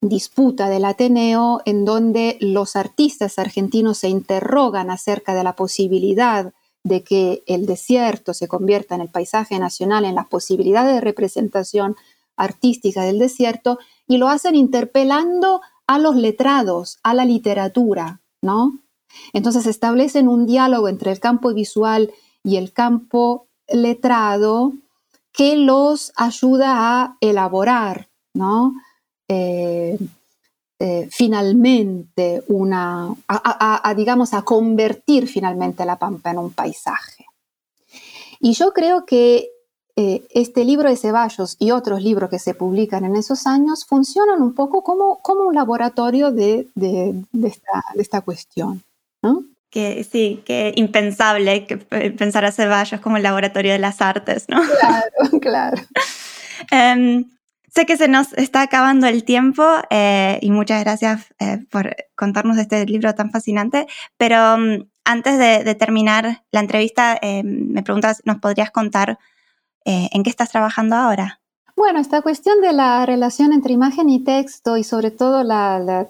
disputa 0.00 0.70
del 0.70 0.86
Ateneo 0.86 1.60
en 1.66 1.84
donde 1.84 2.38
los 2.40 2.76
artistas 2.76 3.38
argentinos 3.38 3.98
se 3.98 4.08
interrogan 4.08 4.90
acerca 4.90 5.34
de 5.34 5.44
la 5.44 5.56
posibilidad 5.56 6.54
de 6.82 7.02
que 7.02 7.42
el 7.46 7.66
desierto 7.66 8.32
se 8.32 8.48
convierta 8.48 8.94
en 8.94 9.02
el 9.02 9.10
paisaje 9.10 9.58
nacional, 9.58 10.06
en 10.06 10.14
las 10.14 10.26
posibilidades 10.28 10.94
de 10.94 11.02
representación 11.02 11.96
artística 12.36 13.02
del 13.02 13.18
desierto 13.18 13.78
y 14.06 14.16
lo 14.16 14.28
hacen 14.28 14.54
interpelando 14.54 15.60
a 15.86 15.98
los 15.98 16.16
letrados, 16.16 16.98
a 17.02 17.12
la 17.12 17.26
literatura, 17.26 18.22
¿no? 18.40 18.78
Entonces 19.34 19.66
establecen 19.66 20.28
un 20.28 20.46
diálogo 20.46 20.88
entre 20.88 21.12
el 21.12 21.20
campo 21.20 21.52
visual 21.52 22.12
y 22.42 22.56
el 22.56 22.72
campo 22.72 23.48
letrado 23.68 24.72
que 25.32 25.56
los 25.56 26.12
ayuda 26.16 27.02
a 27.02 27.16
elaborar, 27.20 28.08
¿no? 28.34 28.74
Eh, 29.28 29.98
eh, 30.82 31.08
finalmente 31.10 32.42
una, 32.48 33.14
a, 33.28 33.94
digamos, 33.94 34.32
a 34.32 34.42
convertir 34.42 35.28
finalmente 35.28 35.84
la 35.84 35.98
pampa 35.98 36.30
en 36.30 36.38
un 36.38 36.52
paisaje. 36.52 37.26
Y 38.40 38.54
yo 38.54 38.72
creo 38.72 39.04
que 39.04 39.50
eh, 39.96 40.26
este 40.30 40.64
libro 40.64 40.88
de 40.88 40.96
Ceballos 40.96 41.56
y 41.58 41.72
otros 41.72 42.02
libros 42.02 42.30
que 42.30 42.38
se 42.38 42.54
publican 42.54 43.04
en 43.04 43.16
esos 43.16 43.46
años 43.46 43.84
funcionan 43.84 44.40
un 44.40 44.54
poco 44.54 44.82
como, 44.82 45.20
como 45.20 45.42
un 45.42 45.54
laboratorio 45.54 46.30
de, 46.30 46.68
de, 46.74 47.22
esta, 47.98 48.22
cuestión. 48.22 48.82
¿no? 49.20 49.44
Que 49.70 50.04
sí, 50.04 50.42
que 50.44 50.72
impensable 50.76 51.66
que 51.66 51.76
pensar 51.76 52.44
a 52.44 52.52
Ceballos 52.52 53.00
como 53.00 53.16
el 53.16 53.22
laboratorio 53.22 53.72
de 53.72 53.78
las 53.78 54.00
artes, 54.00 54.46
¿no? 54.48 54.60
Claro, 54.60 55.38
claro. 55.40 55.82
Em, 56.70 57.24
sé 57.72 57.86
que 57.86 57.96
se 57.96 58.08
nos 58.08 58.32
está 58.32 58.62
acabando 58.62 59.06
el 59.06 59.24
tiempo 59.24 59.64
eh, 59.90 60.38
y 60.42 60.50
muchas 60.50 60.82
gracias 60.82 61.32
eh, 61.38 61.58
por 61.70 61.94
contarnos 62.16 62.58
este 62.58 62.84
libro 62.86 63.14
tan 63.14 63.30
fascinante, 63.30 63.86
pero 64.16 64.58
mm, 64.58 64.88
antes 65.04 65.38
de, 65.38 65.64
de, 65.64 65.74
terminar 65.74 66.42
la 66.50 66.60
entrevista, 66.60 67.18
me 67.42 67.82
preguntas, 67.82 68.22
¿nos 68.24 68.38
podrías 68.38 68.70
contar 68.70 69.18
eh, 69.84 70.08
¿En 70.12 70.22
qué 70.22 70.30
estás 70.30 70.50
trabajando 70.50 70.96
ahora? 70.96 71.40
Bueno, 71.80 71.98
esta 71.98 72.20
cuestión 72.20 72.60
de 72.60 72.74
la 72.74 73.06
relación 73.06 73.54
entre 73.54 73.72
imagen 73.72 74.10
y 74.10 74.22
texto 74.22 74.76
y 74.76 74.84
sobre 74.84 75.10
todo 75.10 75.42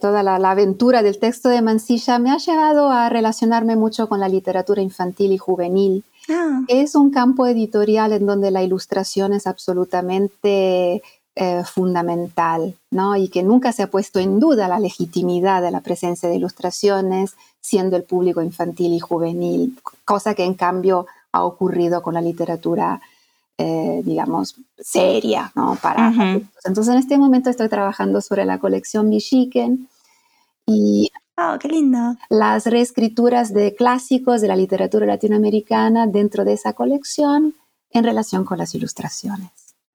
toda 0.01 0.23
la, 0.25 0.51
aventura 0.51 1.05
del 1.05 1.21
texto 1.21 1.49
de 1.49 1.63
Mansilla 1.63 2.19
me 2.19 2.33
ha 2.33 2.39
llevado 2.39 2.91
a 2.91 3.09
relacionarme 3.09 3.77
mucho 3.77 4.09
con 4.09 4.19
la 4.19 4.29
literatura 4.29 4.83
infantil 4.83 5.31
y 5.31 5.39
juvenil. 5.39 6.03
Ah. 6.29 6.63
Es 6.67 6.97
un 6.97 7.13
campo 7.13 7.47
editorial 7.47 8.13
en 8.13 8.27
donde 8.27 8.51
la 8.51 8.65
ilustración 8.65 9.33
es 9.33 9.47
absolutamente 9.47 11.05
eh, 11.37 11.63
fundamental, 11.65 12.75
¿no? 12.91 13.15
Y 13.15 13.29
que 13.29 13.45
nunca 13.45 13.71
se 13.71 13.85
ha 13.85 13.91
puesto 13.93 14.19
en 14.19 14.41
duda 14.41 14.67
la 14.67 14.81
legitimidad 14.81 15.63
de 15.63 15.71
la 15.71 15.83
presencia 15.83 16.29
de 16.29 16.35
ilustraciones 16.35 17.37
siendo 17.61 17.97
el 17.97 18.03
público 18.03 18.43
infantil 18.43 18.93
y 18.93 18.99
juvenil, 18.99 19.79
cosa 20.05 20.35
que 20.35 20.43
en 20.43 20.55
cambio 20.55 21.07
ha 21.31 21.45
ocurrido 21.45 22.03
con 22.03 22.15
la 22.15 22.21
literatura, 22.21 23.01
eh, 23.61 24.01
digamos, 24.05 24.57
seria, 24.79 25.53
¿no? 25.55 25.77
Para 25.83 26.09
Entonces, 26.65 26.89
en 26.95 26.99
este 26.99 27.19
momento 27.19 27.51
estoy 27.51 27.69
trabajando 27.69 28.23
sobre 28.23 28.47
la 28.47 28.59
colección 28.59 29.11
Michigan 29.11 29.89
y 30.67 31.11
Oh, 31.43 31.59
qué 31.59 31.69
lindo. 31.69 32.17
Las 32.29 32.67
reescrituras 32.67 33.55
de 33.55 33.75
clásicos 33.75 34.43
de 34.43 34.49
la 34.49 34.57
literatura 34.57 35.07
latinoamericana 35.07 36.07
dentro 36.07 36.45
de 36.45 36.53
esa 36.53 36.75
colección 36.75 37.55
en 37.93 38.05
relación 38.05 38.45
con 38.45 38.59
las 38.59 38.75
ilustraciones. 38.75 39.51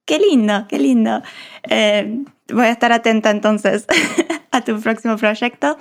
Qué 0.05 0.17
lindo, 0.17 0.65
qué 0.67 0.79
lindo. 0.79 1.21
Eh, 1.69 2.23
voy 2.51 2.65
a 2.65 2.71
estar 2.71 2.91
atenta 2.91 3.29
entonces 3.29 3.85
a 4.51 4.61
tu 4.61 4.79
próximo 4.79 5.17
proyecto. 5.17 5.77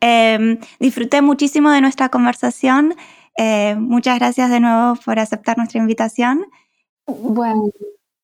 Em, 0.00 0.58
disfruté 0.80 1.22
muchísimo 1.22 1.70
de 1.70 1.80
nuestra 1.80 2.10
conversación. 2.10 2.94
Eh, 3.38 3.74
muchas 3.78 4.18
gracias 4.18 4.50
de 4.50 4.60
nuevo 4.60 4.96
por 5.02 5.18
aceptar 5.18 5.56
nuestra 5.56 5.80
invitación. 5.80 6.44
Bueno, 7.06 7.70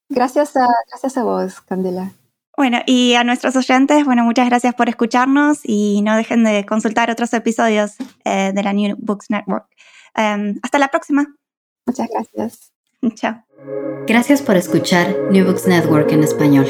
gracias 0.09 0.57
a, 0.57 0.67
gracias 0.89 1.17
a 1.17 1.25
vos, 1.25 1.61
Candela. 1.61 2.13
Bueno, 2.57 2.81
y 2.87 3.15
a 3.15 3.25
nuestros 3.25 3.57
oyentes, 3.57 4.05
bueno, 4.05 4.25
muchas 4.25 4.47
gracias 4.49 4.75
por 4.75 4.89
escucharnos 4.89 5.61
y 5.65 6.03
no 6.03 6.17
dejen 6.17 6.45
de 6.45 6.67
consultar 6.67 7.11
otros 7.11 7.33
episodios 7.33 7.97
eh, 8.25 8.53
de 8.55 8.63
la 8.63 8.73
New 8.73 8.97
Books 8.99 9.31
Network. 9.31 9.67
Em, 10.15 10.59
hasta 10.63 10.79
la 10.79 10.89
próxima. 10.89 11.35
Muchas 11.87 12.09
gracias. 12.09 12.73
Chao. 13.15 13.43
Gracias 14.07 14.43
por 14.43 14.57
escuchar 14.57 15.17
New 15.31 15.47
Books 15.47 15.67
Network 15.67 16.13
en 16.13 16.23
español. 16.23 16.67